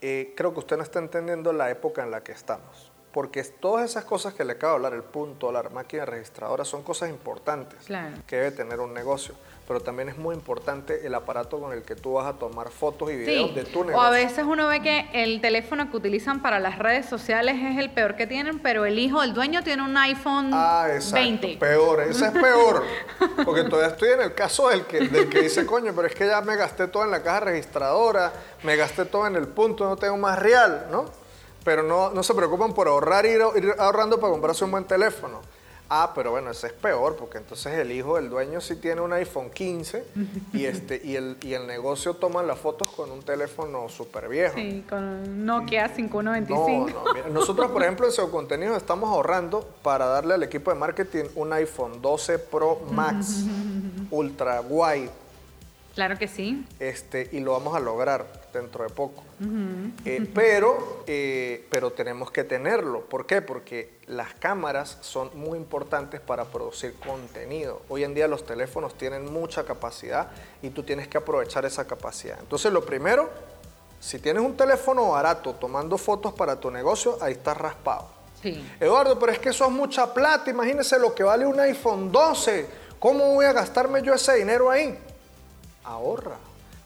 Eh, 0.00 0.32
creo 0.36 0.52
que 0.54 0.60
usted 0.60 0.76
no 0.76 0.84
está 0.84 1.00
entendiendo 1.00 1.52
la 1.52 1.70
época 1.70 2.04
en 2.04 2.12
la 2.12 2.22
que 2.22 2.30
estamos. 2.30 2.92
Porque 3.12 3.42
todas 3.42 3.90
esas 3.90 4.04
cosas 4.04 4.34
que 4.34 4.44
le 4.44 4.52
acabo 4.52 4.74
de 4.74 4.76
hablar, 4.76 4.92
el 4.94 5.02
punto, 5.02 5.50
la 5.50 5.64
máquina 5.64 6.04
registradora, 6.04 6.64
son 6.64 6.84
cosas 6.84 7.10
importantes 7.10 7.86
Claro. 7.86 8.16
que 8.28 8.36
debe 8.36 8.52
tener 8.52 8.78
un 8.78 8.94
negocio. 8.94 9.34
Pero 9.70 9.78
también 9.78 10.08
es 10.08 10.18
muy 10.18 10.34
importante 10.34 11.06
el 11.06 11.14
aparato 11.14 11.60
con 11.60 11.72
el 11.72 11.84
que 11.84 11.94
tú 11.94 12.14
vas 12.14 12.26
a 12.26 12.32
tomar 12.36 12.70
fotos 12.70 13.08
y 13.12 13.14
videos 13.14 13.50
Sí, 13.50 13.54
de 13.54 13.62
tu 13.62 13.82
o 13.82 13.84
negocio. 13.84 14.00
a 14.04 14.10
veces 14.10 14.44
uno 14.44 14.66
ve 14.66 14.82
que 14.82 15.06
el 15.12 15.40
teléfono 15.40 15.88
que 15.92 15.96
utilizan 15.96 16.42
para 16.42 16.58
las 16.58 16.76
redes 16.80 17.06
sociales 17.06 17.54
es 17.62 17.78
el 17.78 17.88
peor 17.92 18.16
que 18.16 18.26
tienen, 18.26 18.58
pero 18.58 18.84
el 18.84 18.98
hijo 18.98 19.20
del 19.20 19.32
dueño 19.32 19.62
tiene 19.62 19.84
un 19.84 19.96
iPhone 19.96 20.50
Ah, 20.52 20.88
exacto. 20.92 21.14
20. 21.20 21.56
Peor, 21.58 22.00
ese 22.00 22.24
es 22.26 22.30
peor. 22.32 22.82
Porque 23.44 23.62
todavía 23.62 23.92
estoy 23.92 24.08
en 24.08 24.22
el 24.22 24.34
caso 24.34 24.70
del 24.70 24.86
que, 24.86 25.06
del 25.06 25.28
que 25.28 25.42
dice, 25.42 25.64
coño, 25.64 25.92
pero 25.94 26.08
es 26.08 26.16
que 26.16 26.26
ya 26.26 26.40
me 26.40 26.56
gasté 26.56 26.88
todo 26.88 27.04
en 27.04 27.12
la 27.12 27.22
caja 27.22 27.38
registradora, 27.38 28.32
me 28.64 28.74
gasté 28.74 29.04
todo 29.04 29.28
en 29.28 29.36
el 29.36 29.46
punto, 29.46 29.84
no 29.88 29.94
tengo 29.96 30.16
más 30.16 30.36
real, 30.36 30.88
¿no? 30.90 31.04
Pero 31.62 31.84
no, 31.84 32.10
no 32.10 32.24
se 32.24 32.34
preocupan 32.34 32.74
por 32.74 32.88
ahorrar 32.88 33.24
ir, 33.24 33.40
ir 33.54 33.72
ahorrando 33.78 34.18
para 34.18 34.32
comprarse 34.32 34.64
un 34.64 34.72
buen 34.72 34.82
teléfono. 34.84 35.40
Ah, 35.92 36.12
pero 36.14 36.30
bueno, 36.30 36.52
ese 36.52 36.68
es 36.68 36.72
peor, 36.72 37.16
porque 37.16 37.38
entonces 37.38 37.74
el 37.76 37.90
hijo 37.90 38.14
del 38.14 38.30
dueño 38.30 38.60
sí 38.60 38.76
tiene 38.76 39.00
un 39.00 39.12
iPhone 39.12 39.50
15 39.50 40.04
y, 40.52 40.64
este, 40.66 41.00
y, 41.02 41.16
el, 41.16 41.36
y 41.42 41.54
el 41.54 41.66
negocio 41.66 42.14
toma 42.14 42.44
las 42.44 42.60
fotos 42.60 42.88
con 42.90 43.10
un 43.10 43.22
teléfono 43.24 43.88
súper 43.88 44.28
viejo. 44.28 44.54
Sí, 44.54 44.84
con 44.88 45.44
Nokia 45.44 45.88
No, 45.88 45.94
5125. 45.96 46.90
no, 47.06 47.12
mira, 47.12 47.28
nosotros, 47.30 47.72
por 47.72 47.82
ejemplo, 47.82 48.06
en 48.06 48.12
SEO 48.12 48.30
Contenidos 48.30 48.76
estamos 48.76 49.10
ahorrando 49.10 49.68
para 49.82 50.06
darle 50.06 50.34
al 50.34 50.42
equipo 50.44 50.70
de 50.72 50.78
marketing 50.78 51.24
un 51.34 51.52
iPhone 51.54 52.00
12 52.00 52.38
Pro 52.38 52.80
Max 52.92 53.44
Ultra 54.12 54.60
Wide 54.60 55.10
Claro 55.96 56.16
que 56.16 56.28
sí. 56.28 56.64
este, 56.78 57.28
y 57.32 57.40
lo 57.40 57.50
vamos 57.52 57.74
a 57.74 57.80
lograr 57.80 58.39
dentro 58.52 58.84
de 58.84 58.90
poco. 58.90 59.22
Eh, 60.04 60.30
pero, 60.34 61.04
eh, 61.06 61.66
pero 61.70 61.92
tenemos 61.92 62.30
que 62.30 62.44
tenerlo. 62.44 63.02
¿Por 63.02 63.26
qué? 63.26 63.42
Porque 63.42 63.98
las 64.06 64.34
cámaras 64.34 64.98
son 65.00 65.30
muy 65.34 65.58
importantes 65.58 66.20
para 66.20 66.44
producir 66.44 66.94
contenido. 66.94 67.82
Hoy 67.88 68.04
en 68.04 68.14
día 68.14 68.28
los 68.28 68.44
teléfonos 68.44 68.96
tienen 68.96 69.32
mucha 69.32 69.64
capacidad 69.64 70.30
y 70.62 70.70
tú 70.70 70.82
tienes 70.82 71.08
que 71.08 71.18
aprovechar 71.18 71.64
esa 71.64 71.86
capacidad. 71.86 72.38
Entonces, 72.40 72.72
lo 72.72 72.84
primero, 72.84 73.30
si 74.00 74.18
tienes 74.18 74.42
un 74.42 74.56
teléfono 74.56 75.10
barato 75.10 75.54
tomando 75.54 75.98
fotos 75.98 76.32
para 76.32 76.58
tu 76.58 76.70
negocio, 76.70 77.18
ahí 77.20 77.32
estás 77.32 77.56
raspado. 77.56 78.08
Sí. 78.42 78.66
Eduardo, 78.80 79.18
pero 79.18 79.32
es 79.32 79.38
que 79.38 79.50
eso 79.50 79.64
es 79.66 79.70
mucha 79.70 80.12
plata. 80.14 80.50
Imagínese 80.50 80.98
lo 80.98 81.14
que 81.14 81.22
vale 81.22 81.46
un 81.46 81.60
iPhone 81.60 82.10
12. 82.10 82.66
¿Cómo 82.98 83.34
voy 83.34 83.46
a 83.46 83.52
gastarme 83.52 84.02
yo 84.02 84.14
ese 84.14 84.34
dinero 84.36 84.70
ahí? 84.70 84.98
Ahorra. 85.84 86.36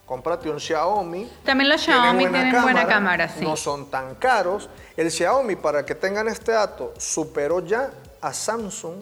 Cómprate 0.07 0.51
un 0.51 0.61
Xiaomi. 0.61 1.31
También 1.45 1.71
los 1.71 1.81
Xiaomi 1.81 2.29
tienen 2.29 2.63
buena 2.63 2.87
cámara, 2.87 3.29
sí. 3.29 3.43
No 3.43 3.57
son 3.57 3.87
tan 3.87 4.15
caros. 4.17 4.69
El 4.97 5.11
Xiaomi, 5.11 5.57
para 5.57 5.85
que 5.85 5.95
tengan 5.95 6.29
este 6.29 6.53
dato, 6.53 6.93
superó 6.99 7.61
ya 7.61 7.91
a 8.21 8.33
Samsung, 8.33 8.97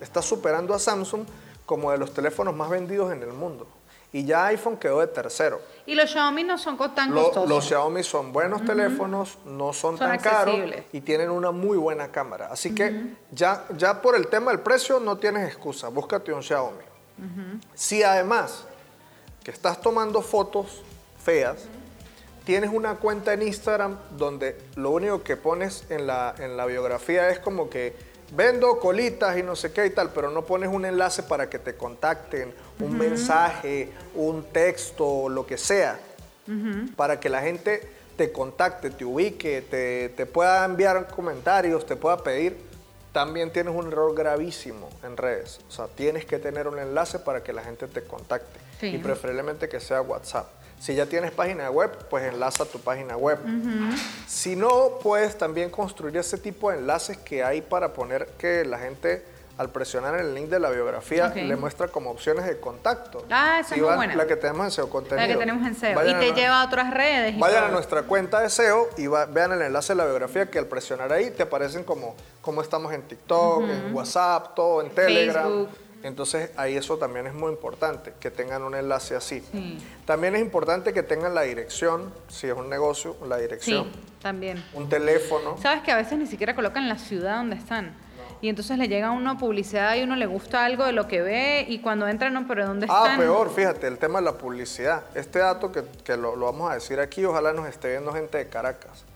está 0.00 0.22
superando 0.22 0.72
a 0.72 0.78
Samsung 0.78 1.26
como 1.66 1.90
de 1.90 1.98
los 1.98 2.14
teléfonos 2.14 2.54
más 2.54 2.70
vendidos 2.70 3.12
en 3.12 3.22
el 3.22 3.32
mundo. 3.32 3.66
Y 4.12 4.24
ya 4.24 4.46
iPhone 4.46 4.76
quedó 4.76 5.00
de 5.00 5.08
tercero. 5.08 5.60
Y 5.86 5.96
los 5.96 6.08
Xiaomi 6.08 6.44
no 6.44 6.56
son 6.56 6.78
tan 6.94 7.10
costosos. 7.10 7.48
los 7.48 7.64
Xiaomi 7.64 8.04
son 8.04 8.32
buenos 8.32 8.64
teléfonos, 8.64 9.38
no 9.44 9.72
son, 9.72 9.98
Son 9.98 10.08
tan 10.08 10.20
caros 10.20 10.56
y 10.92 11.00
tienen 11.00 11.30
una 11.30 11.50
muy 11.50 11.76
buena 11.76 12.12
cámara. 12.12 12.48
Así 12.52 12.72
que 12.72 13.16
ya, 13.32 13.64
ya 13.76 14.00
por 14.00 14.14
el 14.14 14.28
tema 14.28 14.52
del 14.52 14.60
precio 14.60 15.00
no 15.00 15.16
tienes 15.16 15.48
excusa, 15.48 15.88
búscate 15.88 16.32
un 16.32 16.44
Xiaomi. 16.44 16.84
Si 17.74 18.04
además 18.04 18.66
que 19.44 19.50
estás 19.50 19.80
tomando 19.80 20.22
fotos 20.22 20.82
feas, 21.22 21.58
tienes 22.44 22.70
una 22.72 22.96
cuenta 22.96 23.34
en 23.34 23.42
Instagram 23.42 23.98
donde 24.16 24.58
lo 24.74 24.90
único 24.90 25.22
que 25.22 25.36
pones 25.36 25.84
en 25.90 26.06
la, 26.06 26.34
en 26.38 26.56
la 26.56 26.66
biografía 26.66 27.28
es 27.30 27.38
como 27.38 27.68
que 27.68 27.94
vendo 28.32 28.78
colitas 28.80 29.36
y 29.38 29.42
no 29.42 29.54
sé 29.54 29.72
qué 29.72 29.86
y 29.86 29.90
tal, 29.90 30.10
pero 30.10 30.30
no 30.30 30.44
pones 30.44 30.70
un 30.70 30.84
enlace 30.84 31.22
para 31.22 31.48
que 31.48 31.58
te 31.58 31.76
contacten, 31.76 32.52
un 32.80 32.96
mensaje, 32.96 33.90
un 34.14 34.44
texto, 34.44 35.28
lo 35.28 35.46
que 35.46 35.58
sea, 35.58 36.00
para 36.96 37.20
que 37.20 37.28
la 37.28 37.42
gente 37.42 37.86
te 38.16 38.32
contacte, 38.32 38.90
te 38.90 39.04
ubique, 39.04 39.62
te, 39.62 40.08
te 40.10 40.26
pueda 40.26 40.64
enviar 40.64 41.08
comentarios, 41.08 41.84
te 41.84 41.96
pueda 41.96 42.18
pedir, 42.18 42.56
también 43.12 43.52
tienes 43.52 43.74
un 43.74 43.88
error 43.88 44.14
gravísimo 44.14 44.90
en 45.02 45.16
redes. 45.16 45.60
O 45.68 45.72
sea, 45.72 45.86
tienes 45.86 46.24
que 46.24 46.38
tener 46.38 46.66
un 46.66 46.78
enlace 46.78 47.18
para 47.18 47.42
que 47.42 47.52
la 47.52 47.62
gente 47.62 47.86
te 47.86 48.02
contacte. 48.02 48.58
Sí. 48.90 48.96
Y 48.96 48.98
preferiblemente 48.98 49.68
que 49.68 49.80
sea 49.80 50.00
WhatsApp. 50.02 50.46
Si 50.80 50.94
ya 50.94 51.06
tienes 51.06 51.30
página 51.30 51.70
web, 51.70 51.90
pues 52.10 52.24
enlaza 52.24 52.64
tu 52.66 52.78
página 52.78 53.16
web. 53.16 53.38
Si 54.26 54.56
no, 54.56 54.98
puedes 55.02 55.36
también 55.38 55.70
construir 55.70 56.16
ese 56.16 56.36
tipo 56.38 56.70
de 56.70 56.78
enlaces 56.78 57.16
que 57.18 57.42
hay 57.44 57.62
para 57.62 57.92
poner 57.92 58.26
que 58.38 58.64
la 58.64 58.78
gente 58.78 59.24
al 59.56 59.70
presionar 59.70 60.16
el 60.18 60.34
link 60.34 60.48
de 60.48 60.58
la 60.58 60.68
biografía 60.68 61.28
le 61.28 61.54
muestra 61.54 61.86
como 61.86 62.10
opciones 62.10 62.44
de 62.44 62.58
contacto. 62.58 63.24
Ah, 63.30 63.58
esa 63.60 63.76
es 63.76 63.80
muy 63.80 63.94
buena. 63.94 64.16
La 64.16 64.26
que 64.26 64.34
tenemos 64.34 64.64
en 64.66 64.70
SEO 64.72 64.90
Contenido. 64.90 65.26
La 65.28 65.32
que 65.32 65.38
tenemos 65.38 65.64
en 65.66 65.74
SEO. 65.76 65.94
Vayan 65.94 66.16
y 66.20 66.26
te 66.26 66.32
a- 66.32 66.34
lleva 66.34 66.60
a 66.62 66.66
otras 66.66 66.92
redes. 66.92 67.38
Vayan 67.38 67.64
a 67.64 67.68
nuestra 67.68 68.02
cuenta 68.02 68.40
de 68.40 68.50
SEO 68.50 68.88
y 68.96 69.06
va- 69.06 69.26
vean 69.26 69.52
el 69.52 69.62
enlace 69.62 69.92
de 69.92 69.96
la 69.98 70.06
biografía 70.06 70.46
que 70.50 70.58
al 70.58 70.66
presionar 70.66 71.12
ahí 71.12 71.30
te 71.30 71.44
aparecen 71.44 71.84
como, 71.84 72.16
como 72.42 72.62
estamos 72.62 72.92
en 72.92 73.02
TikTok, 73.02 73.62
en 73.62 73.94
WhatsApp, 73.94 74.56
todo, 74.56 74.82
en 74.82 74.90
Telegram. 74.90 75.66
Entonces 76.04 76.50
ahí 76.58 76.76
eso 76.76 76.98
también 76.98 77.26
es 77.26 77.32
muy 77.34 77.50
importante, 77.50 78.12
que 78.20 78.30
tengan 78.30 78.62
un 78.62 78.74
enlace 78.74 79.16
así. 79.16 79.40
Sí. 79.50 79.78
También 80.04 80.36
es 80.36 80.42
importante 80.42 80.92
que 80.92 81.02
tengan 81.02 81.34
la 81.34 81.42
dirección, 81.42 82.12
si 82.28 82.46
es 82.46 82.52
un 82.54 82.68
negocio, 82.68 83.16
la 83.26 83.38
dirección, 83.38 83.86
Sí, 83.86 84.00
también. 84.20 84.62
un 84.74 84.86
teléfono. 84.88 85.56
Sabes 85.62 85.82
que 85.82 85.90
a 85.90 85.96
veces 85.96 86.18
ni 86.18 86.26
siquiera 86.26 86.54
colocan 86.54 86.88
la 86.90 86.98
ciudad 86.98 87.36
donde 87.38 87.56
están. 87.56 87.96
Y 88.42 88.50
entonces 88.50 88.76
le 88.76 88.86
llega 88.88 89.06
a 89.06 89.10
uno 89.12 89.38
publicidad 89.38 89.94
y 89.96 90.02
uno 90.02 90.14
le 90.16 90.26
gusta 90.26 90.66
algo 90.66 90.84
de 90.84 90.92
lo 90.92 91.08
que 91.08 91.22
ve 91.22 91.64
y 91.66 91.78
cuando 91.78 92.06
entra 92.06 92.28
no, 92.28 92.46
pero 92.46 92.66
¿dónde 92.66 92.86
Ah, 92.90 93.04
están? 93.04 93.18
peor, 93.18 93.50
fíjate, 93.50 93.86
el 93.86 93.96
tema 93.96 94.18
de 94.18 94.26
la 94.26 94.32
publicidad. 94.36 95.04
Este 95.14 95.38
dato 95.38 95.72
que, 95.72 95.84
que 96.04 96.18
lo, 96.18 96.36
lo 96.36 96.44
vamos 96.44 96.70
a 96.70 96.74
decir 96.74 97.00
aquí, 97.00 97.24
ojalá 97.24 97.54
nos 97.54 97.66
esté 97.66 97.88
viendo 97.92 98.12
gente 98.12 98.36
de 98.36 98.48
Caracas. 98.50 99.06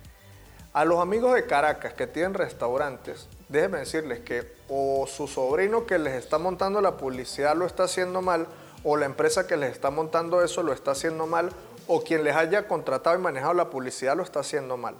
A 0.73 0.87
los 0.87 0.99
amigos 1.01 1.35
de 1.35 1.45
Caracas 1.45 1.93
que 1.93 2.07
tienen 2.07 2.33
restaurantes, 2.33 3.29
déjenme 3.49 3.79
decirles 3.79 4.21
que 4.21 4.53
o 4.69 5.07
su 5.07 5.27
sobrino 5.27 5.87
que 5.87 5.99
les 5.99 6.15
está 6.15 6.39
montando 6.39 6.81
la 6.81 6.97
publicidad 6.97 7.57
lo 7.57 7.67
está 7.67 7.85
haciendo 7.85 8.23
mal, 8.23 8.47
o 8.85 8.97
la 8.97 9.07
empresa 9.07 9.47
que 9.47 9.57
les 9.57 9.73
está 9.73 9.91
montando 9.91 10.43
eso 10.43 10.63
lo 10.63 10.73
está 10.73 10.93
haciendo 10.93 11.27
mal, 11.27 11.51
o 11.87 12.03
quien 12.03 12.23
les 12.23 12.37
haya 12.37 12.69
contratado 12.69 13.17
y 13.17 13.21
manejado 13.21 13.55
la 13.55 13.71
publicidad 13.71 14.17
lo 14.17 14.23
está 14.23 14.41
haciendo 14.41 14.77
mal. 14.77 14.95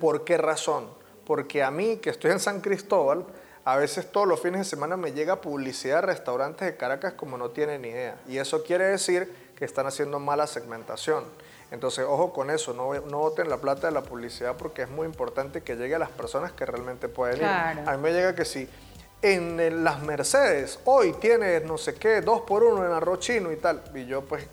¿Por 0.00 0.24
qué 0.24 0.36
razón? 0.36 0.88
Porque 1.24 1.62
a 1.62 1.70
mí, 1.70 1.98
que 1.98 2.10
estoy 2.10 2.32
en 2.32 2.40
San 2.40 2.60
Cristóbal, 2.60 3.24
A 3.64 3.76
veces 3.76 4.10
todos 4.10 4.26
los 4.26 4.40
fines 4.40 4.60
de 4.60 4.64
semana 4.64 4.96
me 4.96 5.12
llega 5.12 5.40
publicidad 5.40 6.00
de 6.00 6.06
restaurantes 6.08 6.66
de 6.66 6.76
Caracas 6.76 7.12
como 7.12 7.38
no 7.38 7.50
tienen 7.50 7.82
ni 7.82 7.88
idea. 7.88 8.16
Y 8.26 8.38
eso 8.38 8.64
quiere 8.64 8.86
decir 8.86 9.32
que 9.56 9.64
están 9.64 9.86
haciendo 9.86 10.18
mala 10.18 10.48
segmentación. 10.48 11.24
Entonces, 11.72 12.04
ojo 12.06 12.34
con 12.34 12.50
eso, 12.50 12.74
no, 12.74 12.92
no 12.92 13.18
voten 13.18 13.48
la 13.48 13.56
plata 13.56 13.86
de 13.86 13.94
la 13.94 14.02
publicidad 14.02 14.56
porque 14.58 14.82
es 14.82 14.90
muy 14.90 15.06
importante 15.06 15.62
que 15.62 15.74
llegue 15.74 15.94
a 15.94 15.98
las 15.98 16.10
personas 16.10 16.52
que 16.52 16.66
realmente 16.66 17.08
pueden 17.08 17.38
ir. 17.38 17.44
A 17.46 17.96
mí 17.96 18.02
me 18.02 18.12
llega 18.12 18.34
que 18.34 18.44
si 18.44 18.68
en 19.22 19.82
las 19.82 20.02
Mercedes 20.02 20.80
hoy 20.84 21.14
tiene 21.14 21.60
no 21.60 21.78
sé 21.78 21.94
qué, 21.94 22.20
dos 22.20 22.42
por 22.42 22.62
uno 22.62 22.84
en 22.84 22.92
arroz 22.92 23.20
chino 23.20 23.50
y 23.50 23.56
tal, 23.56 23.82
y 23.94 24.04
yo 24.04 24.20
pues 24.20 24.46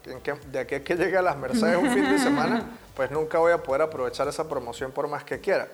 de 0.49 0.59
aquí 0.59 0.75
a 0.75 0.83
que 0.83 0.95
llegue 0.95 1.17
a 1.17 1.21
las 1.21 1.35
Mercedes 1.35 1.75
un 1.75 1.91
fin 1.91 2.09
de 2.09 2.19
semana, 2.23 2.77
pues 2.95 3.11
nunca 3.11 3.37
voy 3.39 3.51
a 3.51 3.61
poder 3.61 3.81
aprovechar 3.81 4.29
esa 4.29 4.47
promoción 4.47 4.93
por 4.93 5.09
más 5.09 5.25
que 5.25 5.41
quiera. 5.41 5.67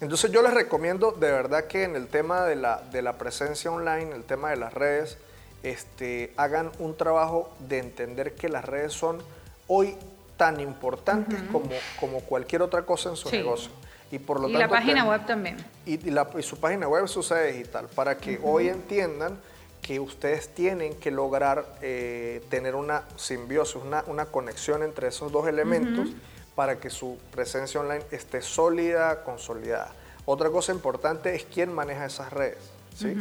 Entonces 0.00 0.30
yo 0.30 0.40
les 0.40 0.54
recomiendo 0.54 1.12
de 1.12 1.30
verdad 1.30 1.64
que 1.64 1.84
en 1.84 1.94
el 1.94 2.08
tema 2.08 2.44
de 2.44 2.56
la, 2.56 2.80
de 2.90 3.02
la 3.02 3.18
presencia 3.18 3.70
online, 3.70 4.14
el 4.14 4.24
tema 4.24 4.48
de 4.48 4.56
las 4.56 4.72
redes, 4.72 5.18
este, 5.62 6.32
hagan 6.38 6.72
un 6.78 6.96
trabajo 6.96 7.52
de 7.58 7.80
entender 7.80 8.34
que 8.34 8.48
las 8.48 8.64
redes 8.64 8.94
son 8.94 9.18
hoy 9.66 9.98
tan 10.36 10.60
importantes 10.60 11.40
como, 11.50 11.70
como 11.98 12.20
cualquier 12.20 12.62
otra 12.62 12.82
cosa 12.82 13.10
en 13.10 13.16
su 13.16 13.30
negocio. 13.30 13.70
Y, 14.10 14.18
por 14.18 14.40
lo 14.40 14.48
la 14.48 14.68
página 14.68 15.04
web 15.04 15.26
también. 15.26 15.56
Y, 15.84 15.98
su 16.42 16.58
página 16.58 16.86
web 16.88 17.04
es 17.04 17.16
UCE 17.16 17.52
Digital, 17.52 17.88
para 17.94 18.16
que 18.16 18.38
hoy 18.42 18.68
entiendan 18.68 19.38
que 19.82 20.00
ustedes 20.00 20.48
tienen 20.48 20.94
que 20.94 21.10
lograr 21.10 21.64
eh, 21.82 22.42
tener 22.48 22.74
una 22.74 23.02
simbiosis, 23.16 23.76
una, 23.76 24.04
una, 24.06 24.26
conexión 24.26 24.82
entre 24.82 25.08
esos 25.08 25.30
dos 25.32 25.46
elementos 25.46 26.08
para 26.54 26.78
que 26.80 26.90
su 26.90 27.18
presencia 27.30 27.80
online 27.80 28.04
esté 28.10 28.42
sólida, 28.42 29.22
consolidada. 29.22 29.92
Otra 30.24 30.50
cosa 30.50 30.72
importante 30.72 31.34
es 31.34 31.44
quién 31.44 31.72
maneja 31.72 32.06
esas 32.06 32.32
redes. 32.32 32.58
¿sí? 32.96 33.16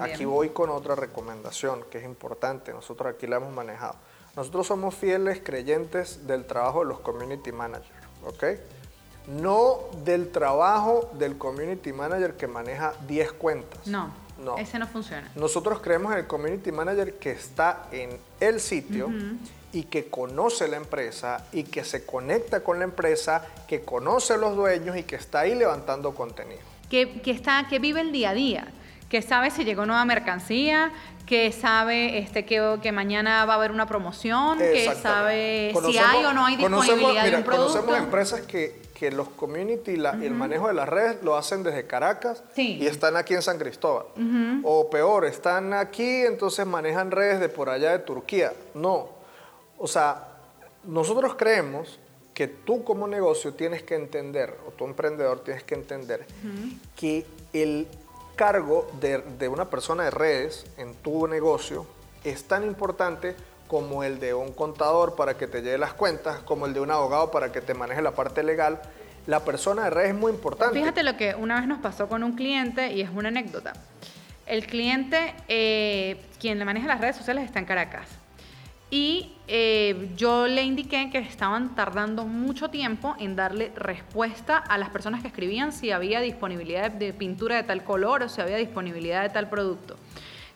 Aquí 0.00 0.24
voy 0.24 0.48
con 0.50 0.70
otra 0.70 0.94
recomendación 0.94 1.84
que 1.90 1.98
es 1.98 2.04
importante, 2.04 2.72
nosotros 2.72 3.14
aquí 3.14 3.26
la 3.26 3.36
hemos 3.36 3.52
manejado. 3.52 3.96
Nosotros 4.36 4.66
somos 4.66 4.94
fieles 4.94 5.40
creyentes 5.42 6.26
del 6.26 6.44
trabajo 6.44 6.80
de 6.80 6.86
los 6.86 7.00
community 7.00 7.52
managers, 7.52 7.88
¿ok? 8.26 8.44
No 9.28 9.78
del 10.04 10.30
trabajo 10.32 11.10
del 11.14 11.38
community 11.38 11.92
manager 11.92 12.36
que 12.36 12.48
maneja 12.48 12.94
10 13.06 13.32
cuentas. 13.32 13.86
No, 13.86 14.12
no, 14.44 14.58
ese 14.58 14.78
no 14.78 14.88
funciona. 14.88 15.30
Nosotros 15.36 15.80
creemos 15.80 16.12
en 16.12 16.18
el 16.18 16.26
community 16.26 16.72
manager 16.72 17.14
que 17.14 17.30
está 17.30 17.86
en 17.92 18.18
el 18.40 18.60
sitio 18.60 19.08
y 19.72 19.84
que 19.84 20.10
conoce 20.10 20.66
la 20.66 20.76
empresa 20.76 21.46
y 21.52 21.62
que 21.62 21.84
se 21.84 22.04
conecta 22.04 22.60
con 22.60 22.80
la 22.80 22.84
empresa, 22.84 23.46
que 23.68 23.82
conoce 23.82 24.34
a 24.34 24.36
los 24.36 24.56
dueños 24.56 24.96
y 24.96 25.04
que 25.04 25.16
está 25.16 25.40
ahí 25.40 25.54
levantando 25.54 26.12
contenido. 26.14 26.60
Que, 26.90 27.22
que 27.22 27.30
está, 27.30 27.66
que 27.68 27.78
vive 27.78 28.00
el 28.00 28.12
día 28.12 28.30
a 28.30 28.34
día 28.34 28.72
que 29.14 29.22
sabe 29.22 29.52
si 29.52 29.64
llegó 29.64 29.86
nueva 29.86 30.04
mercancía, 30.04 30.90
que 31.26 31.52
sabe 31.52 32.18
este, 32.18 32.44
que, 32.44 32.78
que 32.82 32.92
mañana 32.92 33.44
va 33.44 33.54
a 33.54 33.56
haber 33.56 33.70
una 33.70 33.86
promoción, 33.86 34.58
que 34.58 34.94
sabe 34.94 35.72
si 35.86 35.98
hay 35.98 36.24
o 36.24 36.32
no 36.32 36.44
hay 36.44 36.56
disponibilidad 36.56 37.24
de 37.24 37.36
un 37.36 37.42
producto. 37.42 37.72
Conocemos 37.72 37.98
empresas 37.98 38.40
que, 38.42 38.82
que 38.94 39.10
los 39.10 39.28
community, 39.30 39.96
la, 39.96 40.10
el 40.12 40.32
manejo 40.32 40.68
de 40.68 40.74
las 40.74 40.88
redes 40.88 41.22
lo 41.22 41.36
hacen 41.36 41.62
desde 41.62 41.86
Caracas 41.86 42.42
y 42.56 42.86
están 42.86 43.16
aquí 43.16 43.34
en 43.34 43.42
San 43.42 43.58
Cristóbal. 43.58 44.06
O 44.64 44.90
peor, 44.90 45.24
están 45.24 45.72
aquí, 45.72 46.22
entonces 46.22 46.66
manejan 46.66 47.10
redes 47.10 47.40
de 47.40 47.48
por 47.48 47.70
allá 47.70 47.92
de 47.92 48.00
Turquía. 48.00 48.52
No. 48.74 49.08
O 49.78 49.86
sea, 49.86 50.28
nosotros 50.84 51.34
creemos 51.36 51.98
que 52.34 52.48
tú 52.48 52.84
como 52.84 53.06
negocio 53.06 53.54
tienes 53.54 53.82
que 53.82 53.94
entender, 53.94 54.56
o 54.66 54.72
tu 54.72 54.84
emprendedor 54.84 55.44
tienes 55.44 55.62
que 55.62 55.74
entender, 55.74 56.26
que 56.96 57.24
el 57.52 57.86
cargo 58.34 58.90
de, 59.00 59.48
una 59.48 59.70
persona 59.70 60.04
de 60.04 60.10
redes 60.10 60.66
en 60.76 60.94
tu 60.94 61.26
negocio 61.26 61.86
es 62.24 62.44
tan 62.44 62.64
importante 62.64 63.34
como 63.68 64.04
el 64.04 64.20
de 64.20 64.34
un 64.34 64.52
contador 64.52 65.16
para 65.16 65.36
que 65.36 65.46
te 65.46 65.62
lleve 65.62 65.78
las 65.78 65.94
cuentas, 65.94 66.38
como 66.40 66.66
el 66.66 66.74
de 66.74 66.80
un 66.80 66.90
abogado 66.90 67.30
para 67.30 67.52
que 67.52 67.60
te 67.60 67.74
maneje 67.74 68.02
la 68.02 68.12
parte 68.12 68.42
legal. 68.42 68.80
La 69.26 69.40
persona 69.40 69.84
de 69.84 69.90
redes 69.90 70.10
es 70.10 70.16
muy 70.16 70.32
importante. 70.32 70.78
Fíjate 70.78 71.02
lo 71.02 71.16
que 71.16 71.34
una 71.34 71.58
vez 71.58 71.66
nos 71.66 71.80
pasó 71.80 72.08
con 72.08 72.22
un 72.22 72.36
cliente 72.36 72.92
y 72.92 73.00
es 73.00 73.10
una 73.10 73.28
anécdota. 73.28 73.72
El 74.46 74.66
cliente, 74.66 75.34
eh, 75.48 76.20
quien 76.38 76.58
le 76.58 76.64
maneja 76.64 76.86
las 76.86 77.00
redes 77.00 77.16
sociales, 77.16 77.44
está 77.44 77.58
en 77.58 77.64
Caracas. 77.64 78.06
Y 78.94 79.32
eh, 79.48 80.12
yo 80.16 80.46
le 80.46 80.62
indiqué 80.62 81.10
que 81.10 81.18
estaban 81.18 81.74
tardando 81.74 82.26
mucho 82.26 82.68
tiempo 82.68 83.16
en 83.18 83.34
darle 83.34 83.72
respuesta 83.74 84.58
a 84.58 84.78
las 84.78 84.90
personas 84.90 85.20
que 85.20 85.26
escribían 85.26 85.72
si 85.72 85.90
había 85.90 86.20
disponibilidad 86.20 86.92
de, 86.92 87.12
pintura 87.12 87.56
de 87.56 87.64
tal 87.64 87.82
color 87.82 88.22
o 88.22 88.28
si 88.28 88.40
había 88.40 88.56
disponibilidad 88.56 89.22
de 89.22 89.30
tal 89.30 89.50
producto. 89.50 89.96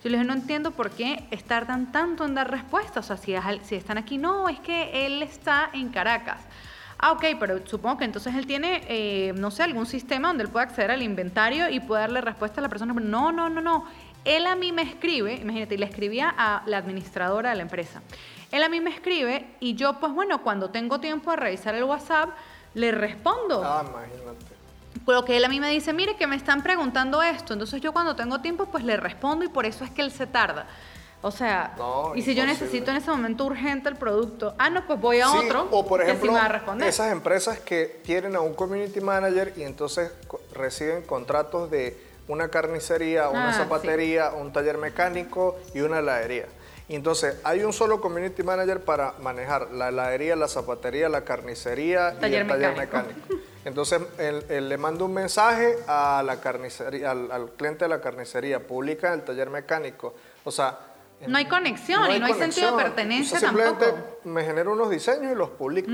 Yo 0.04 0.10
les 0.10 0.20
dije, 0.20 0.24
no 0.24 0.34
entiendo 0.34 0.70
por 0.70 0.90
qué 0.90 1.26
tardan 1.48 1.90
tanto 1.90 2.24
en 2.26 2.36
dar 2.36 2.48
respuesta. 2.48 3.00
O 3.00 3.02
sea, 3.02 3.16
si, 3.16 3.34
están 3.74 3.98
aquí, 3.98 4.18
no, 4.18 4.48
es 4.48 4.60
que 4.60 5.04
él 5.04 5.20
está 5.20 5.70
en 5.72 5.88
Caracas. 5.88 6.40
Ah, 6.96 7.10
ok, 7.10 7.24
pero 7.40 7.66
supongo 7.66 7.98
que 7.98 8.04
entonces 8.04 8.36
él 8.36 8.46
tiene, 8.46 8.82
eh, 8.86 9.32
no 9.36 9.50
sé, 9.50 9.64
algún 9.64 9.86
sistema 9.86 10.28
donde 10.28 10.44
él 10.44 10.50
pueda 10.50 10.66
acceder 10.66 10.92
al 10.92 11.02
inventario 11.02 11.68
y 11.68 11.80
pueda 11.80 12.02
darle 12.02 12.20
respuesta 12.20 12.60
a 12.60 12.62
la 12.62 12.68
persona. 12.68 12.92
No, 12.92 13.32
no, 13.32 13.48
no, 13.48 13.60
no. 13.60 13.84
Él 14.28 14.46
a 14.46 14.54
mí 14.56 14.72
me 14.72 14.82
escribe, 14.82 15.36
imagínate, 15.36 15.76
y 15.76 15.78
le 15.78 15.86
escribía 15.86 16.34
a 16.36 16.62
la 16.66 16.76
administradora 16.76 17.48
de 17.48 17.56
la 17.56 17.62
empresa. 17.62 18.02
Él 18.52 18.62
a 18.62 18.68
mí 18.68 18.78
me 18.78 18.90
escribe 18.90 19.46
y 19.58 19.74
yo, 19.74 19.98
pues 20.00 20.12
bueno, 20.12 20.42
cuando 20.42 20.68
tengo 20.68 21.00
tiempo 21.00 21.30
de 21.30 21.36
revisar 21.36 21.74
el 21.74 21.84
WhatsApp, 21.84 22.30
le 22.74 22.92
respondo. 22.92 23.62
Ah, 23.64 23.82
imagínate. 23.88 24.44
Lo 25.06 25.24
que 25.24 25.38
él 25.38 25.44
a 25.46 25.48
mí 25.48 25.60
me 25.60 25.70
dice, 25.70 25.94
mire 25.94 26.16
que 26.16 26.26
me 26.26 26.36
están 26.36 26.62
preguntando 26.62 27.22
esto, 27.22 27.54
entonces 27.54 27.80
yo 27.80 27.94
cuando 27.94 28.16
tengo 28.16 28.42
tiempo, 28.42 28.66
pues 28.66 28.84
le 28.84 28.98
respondo 28.98 29.46
y 29.46 29.48
por 29.48 29.64
eso 29.64 29.82
es 29.82 29.90
que 29.90 30.02
él 30.02 30.12
se 30.12 30.26
tarda. 30.26 30.66
O 31.22 31.30
sea, 31.30 31.74
y 32.14 32.20
si 32.20 32.34
yo 32.34 32.44
necesito 32.44 32.90
en 32.90 32.98
ese 32.98 33.10
momento 33.10 33.46
urgente 33.46 33.88
el 33.88 33.96
producto, 33.96 34.54
ah, 34.58 34.68
no, 34.68 34.86
pues 34.86 35.00
voy 35.00 35.20
a 35.20 35.32
otro. 35.32 35.68
O 35.70 35.86
por 35.86 36.02
ejemplo, 36.02 36.36
esas 36.84 37.10
empresas 37.10 37.58
que 37.60 38.00
tienen 38.04 38.36
a 38.36 38.40
un 38.40 38.52
community 38.52 39.00
manager 39.00 39.54
y 39.56 39.62
entonces 39.62 40.12
reciben 40.52 41.02
contratos 41.02 41.70
de 41.70 42.07
una 42.28 42.48
carnicería, 42.48 43.28
una 43.30 43.50
ah, 43.50 43.54
zapatería, 43.54 44.30
un 44.30 44.52
taller 44.52 44.78
mecánico 44.78 45.58
y 45.74 45.80
una 45.80 45.98
heladería. 45.98 46.46
Y 46.88 46.94
entonces 46.94 47.36
hay 47.44 47.62
un 47.64 47.72
solo 47.72 48.00
community 48.00 48.42
manager 48.42 48.80
para 48.82 49.12
manejar 49.20 49.70
la 49.72 49.88
heladería, 49.88 50.36
la 50.36 50.48
zapatería, 50.48 51.08
la 51.08 51.22
carnicería 51.22 52.16
y 52.22 52.34
el 52.34 52.46
taller 52.46 52.76
mecánico. 52.76 53.20
Entonces 53.64 54.00
él, 54.18 54.68
le 54.68 54.78
manda 54.78 55.04
un 55.04 55.12
mensaje 55.12 55.76
a 55.86 56.22
la 56.24 56.40
carnicería, 56.40 57.10
al, 57.10 57.50
cliente 57.56 57.84
de 57.84 57.90
la 57.90 58.00
carnicería, 58.00 58.66
publica 58.66 59.12
el 59.12 59.22
taller 59.22 59.50
mecánico. 59.50 60.14
O 60.44 60.50
sea, 60.50 60.78
no 61.26 61.36
hay 61.36 61.46
conexión 61.46 62.10
y 62.10 62.18
no 62.20 62.26
hay 62.26 62.34
sentido 62.34 62.76
de 62.76 62.84
pertenencia 62.84 63.40
simplemente 63.40 63.86
me 64.24 64.44
genero 64.44 64.72
unos 64.72 64.88
diseños 64.88 65.32
y 65.32 65.34
los 65.34 65.50
publico. 65.50 65.90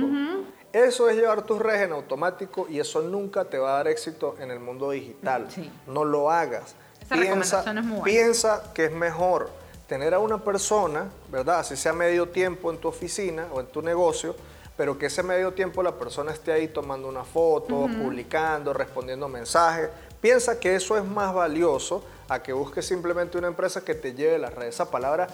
Eso 0.74 1.08
es 1.08 1.14
llevar 1.14 1.42
tus 1.42 1.60
redes 1.60 1.82
en 1.82 1.92
automático 1.92 2.66
y 2.68 2.80
eso 2.80 3.00
nunca 3.00 3.44
te 3.44 3.58
va 3.58 3.74
a 3.74 3.76
dar 3.76 3.88
éxito 3.88 4.34
en 4.40 4.50
el 4.50 4.58
mundo 4.58 4.90
digital. 4.90 5.46
No 5.87 6.04
lo 6.04 6.32
hagas. 6.32 6.74
Esa 7.00 7.14
piensa, 7.14 7.60
es 7.60 7.74
muy 7.74 8.00
buena. 8.00 8.04
piensa 8.04 8.72
que 8.74 8.87
es 8.87 8.92
mejor 8.92 9.50
tener 9.87 10.14
a 10.14 10.18
una 10.18 10.38
persona, 10.38 11.08
¿verdad? 11.30 11.60
Así 11.60 11.76
sea 11.76 11.92
medio 11.92 12.28
tiempo 12.28 12.72
en 12.72 12.78
tu 12.78 12.88
oficina 12.88 13.46
o 13.52 13.60
en 13.60 13.66
tu 13.66 13.82
negocio, 13.82 14.34
pero 14.76 14.98
que 14.98 15.06
ese 15.06 15.22
medio 15.22 15.52
tiempo 15.52 15.80
la 15.80 15.92
persona 15.92 16.32
esté 16.32 16.50
ahí 16.50 16.66
tomando 16.66 17.06
una 17.06 17.22
foto, 17.22 17.87
publicando, 17.87 18.72
respondiendo 18.72 19.28
mensajes. 19.28 19.90
Piensa 20.20 20.58
que 20.58 20.74
eso 20.74 20.98
es 20.98 21.04
más 21.04 21.32
valioso 21.32 22.02
a 22.28 22.42
que 22.42 22.52
busques 22.52 22.84
simplemente 22.84 23.38
una 23.38 23.46
empresa 23.46 23.84
que 23.84 23.94
te 23.94 24.12
lleve 24.12 24.40
las 24.40 24.52
redes. 24.52 24.74
Esa 24.74 24.90
palabra 24.90 25.28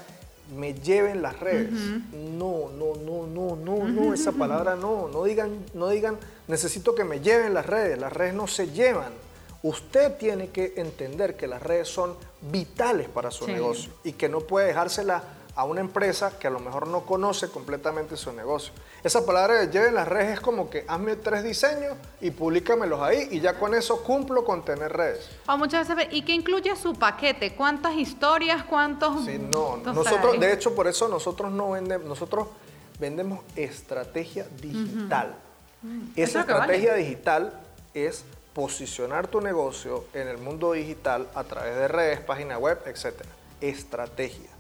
me 0.55 0.75
lleven 0.75 1.23
las 1.23 1.39
redes. 1.39 1.71
No, 2.13 2.71
no, 2.77 2.95
no, 2.97 3.27
no, 3.27 3.57
no, 3.57 3.70
no, 3.91 4.15
esa 4.15 4.33
palabra 4.33 4.77
no. 4.77 5.09
No 5.09 5.25
digan, 5.25 5.65
no 5.75 5.89
digan, 5.89 6.19
necesito 6.49 6.95
que 6.95 7.05
me 7.05 7.21
lleven 7.21 7.55
las 7.55 7.67
redes. 7.67 7.99
Las 7.99 8.13
redes 8.13 8.35
no 8.35 8.47
se 8.47 8.71
llevan. 8.71 9.13
Usted 9.63 10.17
tiene 10.17 10.49
que 10.49 10.75
entender 10.77 11.37
que 11.37 11.47
las 11.47 11.63
redes 11.63 11.89
son 11.89 12.17
vitales 12.41 13.09
para 13.09 13.31
su 13.31 13.47
negocio 13.47 13.93
y 14.05 14.13
que 14.13 14.29
no 14.29 14.41
puede 14.41 14.69
dejársela 14.69 15.23
a 15.55 15.65
una 15.65 15.81
empresa 15.81 16.39
que 16.39 16.47
a 16.47 16.51
lo 16.51 16.61
mejor 16.61 16.87
no 16.87 17.05
conoce 17.05 17.51
completamente 17.51 18.17
su 18.17 18.33
negocio. 18.33 18.73
Esa 19.03 19.27
palabra 19.27 19.55
de 19.55 19.69
lleven 19.71 19.95
las 19.95 20.09
redes 20.09 20.35
es 20.35 20.41
como 20.41 20.71
que 20.71 20.85
hazme 20.89 21.17
tres 21.17 21.45
diseños 21.45 21.97
y 22.21 22.31
públicamelos 22.31 23.01
ahí 23.01 23.29
y 23.31 23.41
ya 23.41 23.59
con 23.59 23.75
eso 23.75 24.03
cumplo 24.03 24.45
con 24.45 24.65
tener 24.65 24.93
redes. 24.93 25.29
O 25.47 25.59
muchas 25.59 25.89
veces, 25.89 26.13
¿y 26.13 26.23
qué 26.23 26.33
incluye 26.33 26.75
su 26.77 26.95
paquete? 26.95 27.55
¿Cuántas 27.55 27.95
historias? 27.95 28.65
¿Cuántos? 28.65 29.25
Sí, 29.27 29.39
no. 29.39 29.77
Nosotros, 29.79 30.39
de 30.41 30.53
hecho, 30.53 30.75
por 30.75 30.87
eso 30.87 31.09
nosotros 31.09 31.53
no 31.53 31.73
vendemos, 31.73 32.09
nosotros 32.09 32.49
vendemos 33.01 33.41
estrategia 33.57 34.47
digital. 34.61 35.35
Esa 36.15 36.41
estrategia 36.41 36.95
digital 36.95 37.59
es 37.95 38.25
posicionar 38.53 39.29
tu 39.29 39.41
negocio 39.41 40.05
en 40.13 40.29
el 40.29 40.39
mundo 40.39 40.73
digital 40.73 41.29
a 41.35 41.45
través 41.45 41.75
de 41.77 41.89
redes, 41.89 42.21
página 42.21 42.59
web, 42.59 42.79
etc. 42.87 43.23
Estrategia. 43.61 44.51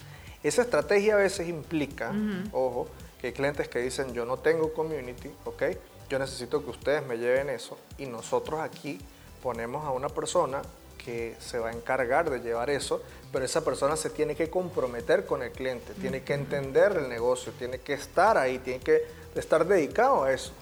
Esa 0.42 0.62
estrategia 0.62 1.14
a 1.14 1.18
veces 1.18 1.48
implica, 1.48 2.12
ojo, 2.52 2.88
que 3.20 3.28
hay 3.28 3.32
clientes 3.34 3.68
que 3.68 3.80
dicen 3.80 4.14
yo 4.14 4.24
no 4.24 4.38
tengo 4.38 4.72
community, 4.72 5.30
¿ok? 5.44 5.62
Yo 6.08 6.18
necesito 6.18 6.64
que 6.64 6.70
ustedes 6.70 7.06
me 7.06 7.18
lleven 7.18 7.50
eso 7.50 7.78
y 7.98 8.06
nosotros 8.06 8.60
aquí 8.60 8.98
ponemos 9.42 9.84
a 9.84 9.90
una 9.90 10.08
persona 10.08 10.62
que 11.10 11.36
se 11.40 11.58
va 11.58 11.70
a 11.70 11.72
encargar 11.72 12.30
de 12.30 12.38
llevar 12.38 12.70
eso, 12.70 13.02
pero 13.32 13.44
esa 13.44 13.64
persona 13.64 13.96
se 13.96 14.10
tiene 14.10 14.36
que 14.36 14.48
comprometer 14.48 15.26
con 15.26 15.42
el 15.42 15.50
cliente, 15.50 15.92
tiene 16.00 16.22
que 16.22 16.34
entender 16.34 16.92
el 16.92 17.08
negocio, 17.08 17.52
tiene 17.58 17.78
que 17.78 17.94
estar 17.94 18.36
ahí, 18.38 18.58
tiene 18.58 18.80
que 18.80 19.02
estar 19.34 19.66
dedicado 19.66 20.24
a 20.24 20.32
eso, 20.32 20.52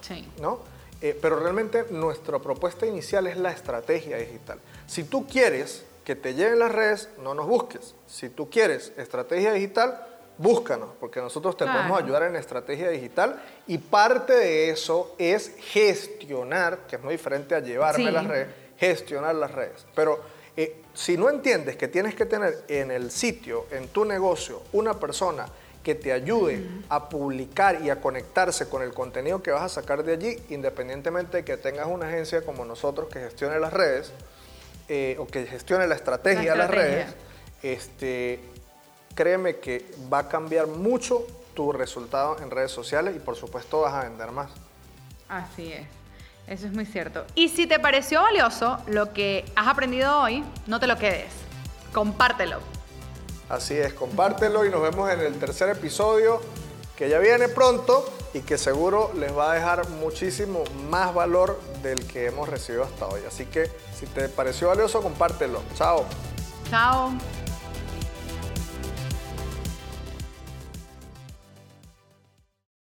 ¿no? 0.40 0.60
Eh, 1.00 1.16
pero 1.20 1.38
realmente 1.38 1.84
nuestra 1.90 2.38
propuesta 2.38 2.86
inicial 2.86 3.26
es 3.26 3.36
la 3.36 3.52
estrategia 3.52 4.16
digital. 4.16 4.58
Si 4.86 5.04
tú 5.04 5.26
quieres 5.26 5.84
que 6.04 6.16
te 6.16 6.34
lleven 6.34 6.58
las 6.58 6.72
redes, 6.72 7.10
no 7.22 7.34
nos 7.34 7.46
busques. 7.46 7.94
Si 8.06 8.30
tú 8.30 8.48
quieres 8.48 8.92
estrategia 8.96 9.52
digital, 9.52 10.02
búscanos, 10.38 10.90
porque 10.98 11.20
nosotros 11.20 11.56
te 11.56 11.66
podemos 11.66 12.02
ayudar 12.02 12.22
en 12.22 12.36
estrategia 12.36 12.88
digital 12.88 13.40
y 13.66 13.78
parte 13.78 14.32
de 14.32 14.70
eso 14.70 15.14
es 15.18 15.54
gestionar, 15.58 16.86
que 16.88 16.96
es 16.96 17.02
muy 17.02 17.12
diferente 17.12 17.54
a 17.54 17.60
llevarme 17.60 18.10
las 18.10 18.26
redes, 18.26 18.48
gestionar 18.78 19.34
las 19.34 19.52
redes. 19.52 19.86
Pero 19.94 20.37
eh, 20.60 20.74
si 20.92 21.16
no 21.16 21.30
entiendes 21.30 21.76
que 21.76 21.86
tienes 21.86 22.16
que 22.16 22.26
tener 22.26 22.64
en 22.66 22.90
el 22.90 23.12
sitio, 23.12 23.66
en 23.70 23.86
tu 23.86 24.04
negocio, 24.04 24.60
una 24.72 24.98
persona 24.98 25.46
que 25.84 25.94
te 25.94 26.12
ayude 26.12 26.66
a 26.88 27.08
publicar 27.08 27.80
y 27.80 27.90
a 27.90 28.00
conectarse 28.00 28.68
con 28.68 28.82
el 28.82 28.92
contenido 28.92 29.40
que 29.40 29.52
vas 29.52 29.62
a 29.62 29.68
sacar 29.68 30.02
de 30.02 30.14
allí, 30.14 30.36
independientemente 30.48 31.36
de 31.36 31.44
que 31.44 31.58
tengas 31.58 31.86
una 31.86 32.08
agencia 32.08 32.44
como 32.44 32.64
nosotros 32.64 33.08
que 33.08 33.20
gestione 33.20 33.60
las 33.60 33.72
redes 33.72 34.10
eh, 34.88 35.14
o 35.20 35.28
que 35.28 35.46
gestione 35.46 35.86
la 35.86 35.94
estrategia, 35.94 36.50
de 36.50 36.58
las 36.58 36.70
redes, 36.72 37.06
este, 37.62 38.40
créeme 39.14 39.58
que 39.58 39.84
va 40.12 40.18
a 40.18 40.28
cambiar 40.28 40.66
mucho 40.66 41.24
tu 41.54 41.70
resultado 41.70 42.36
en 42.42 42.50
redes 42.50 42.72
sociales 42.72 43.14
y 43.14 43.20
por 43.20 43.36
supuesto 43.36 43.82
vas 43.82 43.94
a 43.94 44.08
vender 44.08 44.32
más. 44.32 44.50
Así 45.28 45.72
es. 45.72 45.97
Eso 46.48 46.66
es 46.66 46.72
muy 46.72 46.86
cierto. 46.86 47.24
Y 47.34 47.48
si 47.48 47.66
te 47.66 47.78
pareció 47.78 48.22
valioso 48.22 48.78
lo 48.86 49.12
que 49.12 49.44
has 49.54 49.68
aprendido 49.68 50.20
hoy, 50.20 50.42
no 50.66 50.80
te 50.80 50.86
lo 50.86 50.96
quedes. 50.96 51.30
Compártelo. 51.92 52.60
Así 53.48 53.74
es, 53.74 53.92
compártelo 53.92 54.64
y 54.64 54.70
nos 54.70 54.82
vemos 54.82 55.10
en 55.10 55.20
el 55.20 55.38
tercer 55.38 55.68
episodio 55.70 56.40
que 56.96 57.08
ya 57.08 57.18
viene 57.18 57.48
pronto 57.48 58.04
y 58.34 58.40
que 58.40 58.58
seguro 58.58 59.12
les 59.14 59.36
va 59.36 59.52
a 59.52 59.54
dejar 59.54 59.88
muchísimo 59.88 60.64
más 60.90 61.14
valor 61.14 61.60
del 61.82 62.04
que 62.06 62.26
hemos 62.26 62.48
recibido 62.48 62.84
hasta 62.84 63.06
hoy. 63.06 63.20
Así 63.26 63.46
que 63.46 63.70
si 63.94 64.06
te 64.06 64.28
pareció 64.28 64.68
valioso, 64.68 65.00
compártelo. 65.00 65.62
Chao. 65.74 66.04
Chao. 66.68 67.12